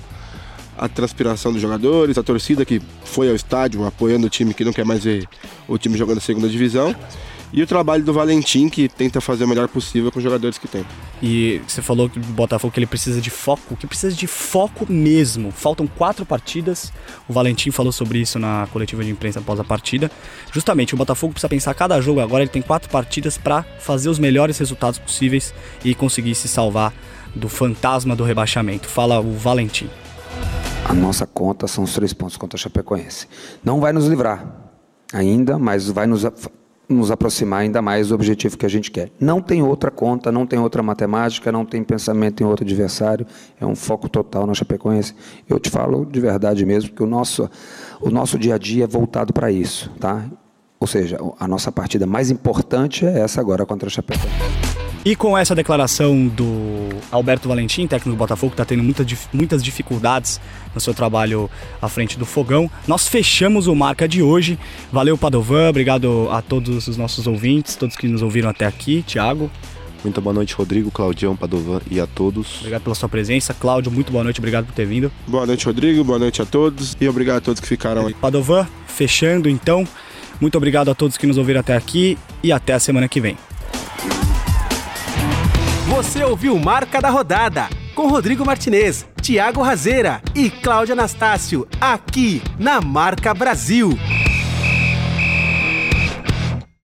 a 0.77 0.87
transpiração 0.87 1.51
dos 1.51 1.59
jogadores, 1.59 2.19
a 2.19 2.23
torcida 2.23 2.63
que 2.63 2.79
foi 3.03 3.29
ao 3.29 3.35
estádio 3.35 3.83
apoiando 3.83 4.27
o 4.27 4.29
time 4.29 4.53
que 4.53 4.63
não 4.63 4.71
quer 4.71 4.85
mais 4.85 5.03
ver 5.03 5.27
o 5.67 5.75
time 5.75 5.97
jogando 5.97 6.19
a 6.19 6.21
segunda 6.21 6.47
divisão. 6.47 6.95
E 7.51 7.63
o 7.63 7.67
trabalho 7.67 8.03
do 8.03 8.11
Valentim, 8.11 8.67
que 8.67 8.89
tenta 8.89 9.21
fazer 9.21 9.45
o 9.45 9.47
melhor 9.47 9.69
possível 9.69 10.11
com 10.11 10.19
os 10.19 10.23
jogadores 10.23 10.57
que 10.57 10.67
tem. 10.67 10.85
E 11.21 11.61
você 11.67 11.81
falou 11.81 12.09
que 12.09 12.19
o 12.19 12.21
Botafogo 12.21 12.73
que 12.73 12.79
ele 12.79 12.85
precisa 12.85 13.21
de 13.21 13.29
foco, 13.29 13.75
que 13.77 13.87
precisa 13.87 14.13
de 14.13 14.27
foco 14.27 14.85
mesmo. 14.91 15.51
Faltam 15.51 15.87
quatro 15.87 16.25
partidas. 16.25 16.91
O 17.27 17.33
Valentim 17.33 17.71
falou 17.71 17.91
sobre 17.91 18.19
isso 18.19 18.37
na 18.37 18.67
coletiva 18.71 19.03
de 19.03 19.09
imprensa 19.09 19.39
após 19.39 19.59
a 19.59 19.63
partida. 19.63 20.11
Justamente, 20.51 20.93
o 20.93 20.97
Botafogo 20.97 21.33
precisa 21.33 21.49
pensar 21.49 21.73
cada 21.73 21.99
jogo 22.01 22.19
agora. 22.19 22.43
Ele 22.43 22.51
tem 22.51 22.61
quatro 22.61 22.89
partidas 22.89 23.37
para 23.37 23.63
fazer 23.79 24.09
os 24.09 24.19
melhores 24.19 24.57
resultados 24.57 24.99
possíveis 24.99 25.53
e 25.85 25.95
conseguir 25.95 26.35
se 26.35 26.49
salvar 26.49 26.93
do 27.33 27.47
fantasma 27.47 28.15
do 28.15 28.25
rebaixamento. 28.25 28.87
Fala 28.89 29.19
o 29.21 29.31
Valentim. 29.31 29.89
A 30.83 30.93
nossa 30.93 31.25
conta 31.25 31.67
são 31.67 31.83
os 31.83 31.93
três 31.93 32.13
pontos 32.13 32.35
contra 32.35 32.57
a 32.57 32.59
Chapecoense. 32.59 33.27
Não 33.63 33.79
vai 33.79 33.93
nos 33.93 34.05
livrar 34.05 34.45
ainda, 35.13 35.57
mas 35.57 35.89
vai 35.89 36.07
nos, 36.07 36.25
nos 36.89 37.11
aproximar 37.11 37.61
ainda 37.61 37.81
mais 37.81 38.09
do 38.09 38.15
objetivo 38.15 38.57
que 38.57 38.65
a 38.65 38.69
gente 38.69 38.89
quer. 38.89 39.11
Não 39.19 39.41
tem 39.41 39.61
outra 39.61 39.91
conta, 39.91 40.31
não 40.31 40.45
tem 40.45 40.57
outra 40.57 40.81
matemática, 40.81 41.51
não 41.51 41.65
tem 41.65 41.83
pensamento 41.83 42.41
em 42.41 42.45
outro 42.45 42.63
adversário. 42.63 43.25
É 43.59 43.65
um 43.65 43.75
foco 43.75 44.07
total 44.07 44.47
na 44.47 44.53
Chapecoense. 44.53 45.13
Eu 45.49 45.59
te 45.59 45.69
falo 45.69 46.05
de 46.05 46.19
verdade 46.19 46.65
mesmo 46.65 46.91
que 46.91 47.03
o 47.03 47.07
nosso, 47.07 47.49
o 48.01 48.09
nosso 48.09 48.39
dia 48.39 48.55
a 48.55 48.57
dia 48.57 48.85
é 48.85 48.87
voltado 48.87 49.33
para 49.33 49.51
isso, 49.51 49.91
tá? 49.99 50.25
Ou 50.79 50.87
seja, 50.87 51.17
a 51.39 51.47
nossa 51.47 51.71
partida 51.71 52.05
mais 52.05 52.29
importante 52.29 53.05
é 53.05 53.19
essa 53.19 53.41
agora 53.41 53.65
contra 53.65 53.87
a 53.87 53.91
Chapecoense. 53.91 54.76
E 55.07 55.15
com 55.15 55.37
essa 55.37 55.55
declaração 55.55 56.27
do 56.27 56.89
Alberto 57.09 57.47
Valentim, 57.47 57.87
técnico 57.87 58.09
do 58.09 58.17
Botafogo, 58.17 58.49
que 58.49 58.55
está 58.55 58.65
tendo 58.65 58.83
muita 58.83 59.05
muitas 59.31 59.63
dificuldades 59.63 60.37
no 60.75 60.81
seu 60.81 60.93
trabalho 60.93 61.49
à 61.81 61.87
frente 61.87 62.19
do 62.19 62.25
fogão, 62.25 62.69
nós 62.85 63.07
fechamos 63.07 63.67
o 63.67 63.73
Marca 63.73 64.05
de 64.05 64.21
hoje. 64.21 64.59
Valeu, 64.91 65.17
Padovan, 65.17 65.69
obrigado 65.69 66.27
a 66.29 66.41
todos 66.41 66.89
os 66.89 66.97
nossos 66.97 67.25
ouvintes, 67.25 67.77
todos 67.77 67.95
que 67.95 68.05
nos 68.05 68.21
ouviram 68.21 68.49
até 68.49 68.65
aqui. 68.65 69.01
Tiago, 69.01 69.49
Muito 70.03 70.19
boa 70.19 70.33
noite, 70.33 70.53
Rodrigo, 70.53 70.91
Claudião, 70.91 71.37
Padovan 71.37 71.79
e 71.89 72.01
a 72.01 72.05
todos. 72.05 72.57
obrigado 72.57 72.81
pela 72.81 72.95
sua 72.95 73.07
presença. 73.07 73.53
Cláudio, 73.53 73.89
muito 73.89 74.11
boa 74.11 74.25
noite, 74.25 74.41
obrigado 74.41 74.65
por 74.65 74.73
ter 74.75 74.85
vindo. 74.85 75.09
Boa 75.25 75.45
noite, 75.45 75.65
Rodrigo. 75.65 76.03
Boa 76.03 76.19
noite 76.19 76.41
a 76.41 76.45
todos. 76.45 76.97
E 76.99 77.07
obrigado 77.07 77.37
a 77.37 77.41
todos 77.41 77.61
que 77.61 77.67
ficaram 77.69 78.07
aí. 78.07 78.13
Padovan, 78.13 78.67
fechando 78.87 79.47
então. 79.47 79.87
Muito 80.41 80.57
obrigado 80.57 80.91
a 80.91 80.93
todos 80.93 81.15
que 81.17 81.25
nos 81.25 81.37
ouviram 81.37 81.61
até 81.61 81.77
aqui 81.77 82.17
e 82.43 82.51
até 82.51 82.73
a 82.73 82.79
semana 82.79 83.07
que 83.07 83.21
vem. 83.21 83.37
Você 85.87 86.21
ouviu 86.21 86.59
Marca 86.59 86.99
da 86.99 87.09
Rodada 87.09 87.69
com 87.95 88.09
Rodrigo 88.09 88.45
Martinez, 88.45 89.05
Thiago 89.21 89.61
Razeira 89.61 90.21
e 90.35 90.49
Cláudia 90.49 90.91
Anastácio, 90.91 91.65
aqui 91.79 92.41
na 92.59 92.81
Marca 92.81 93.33
Brasil. 93.33 93.97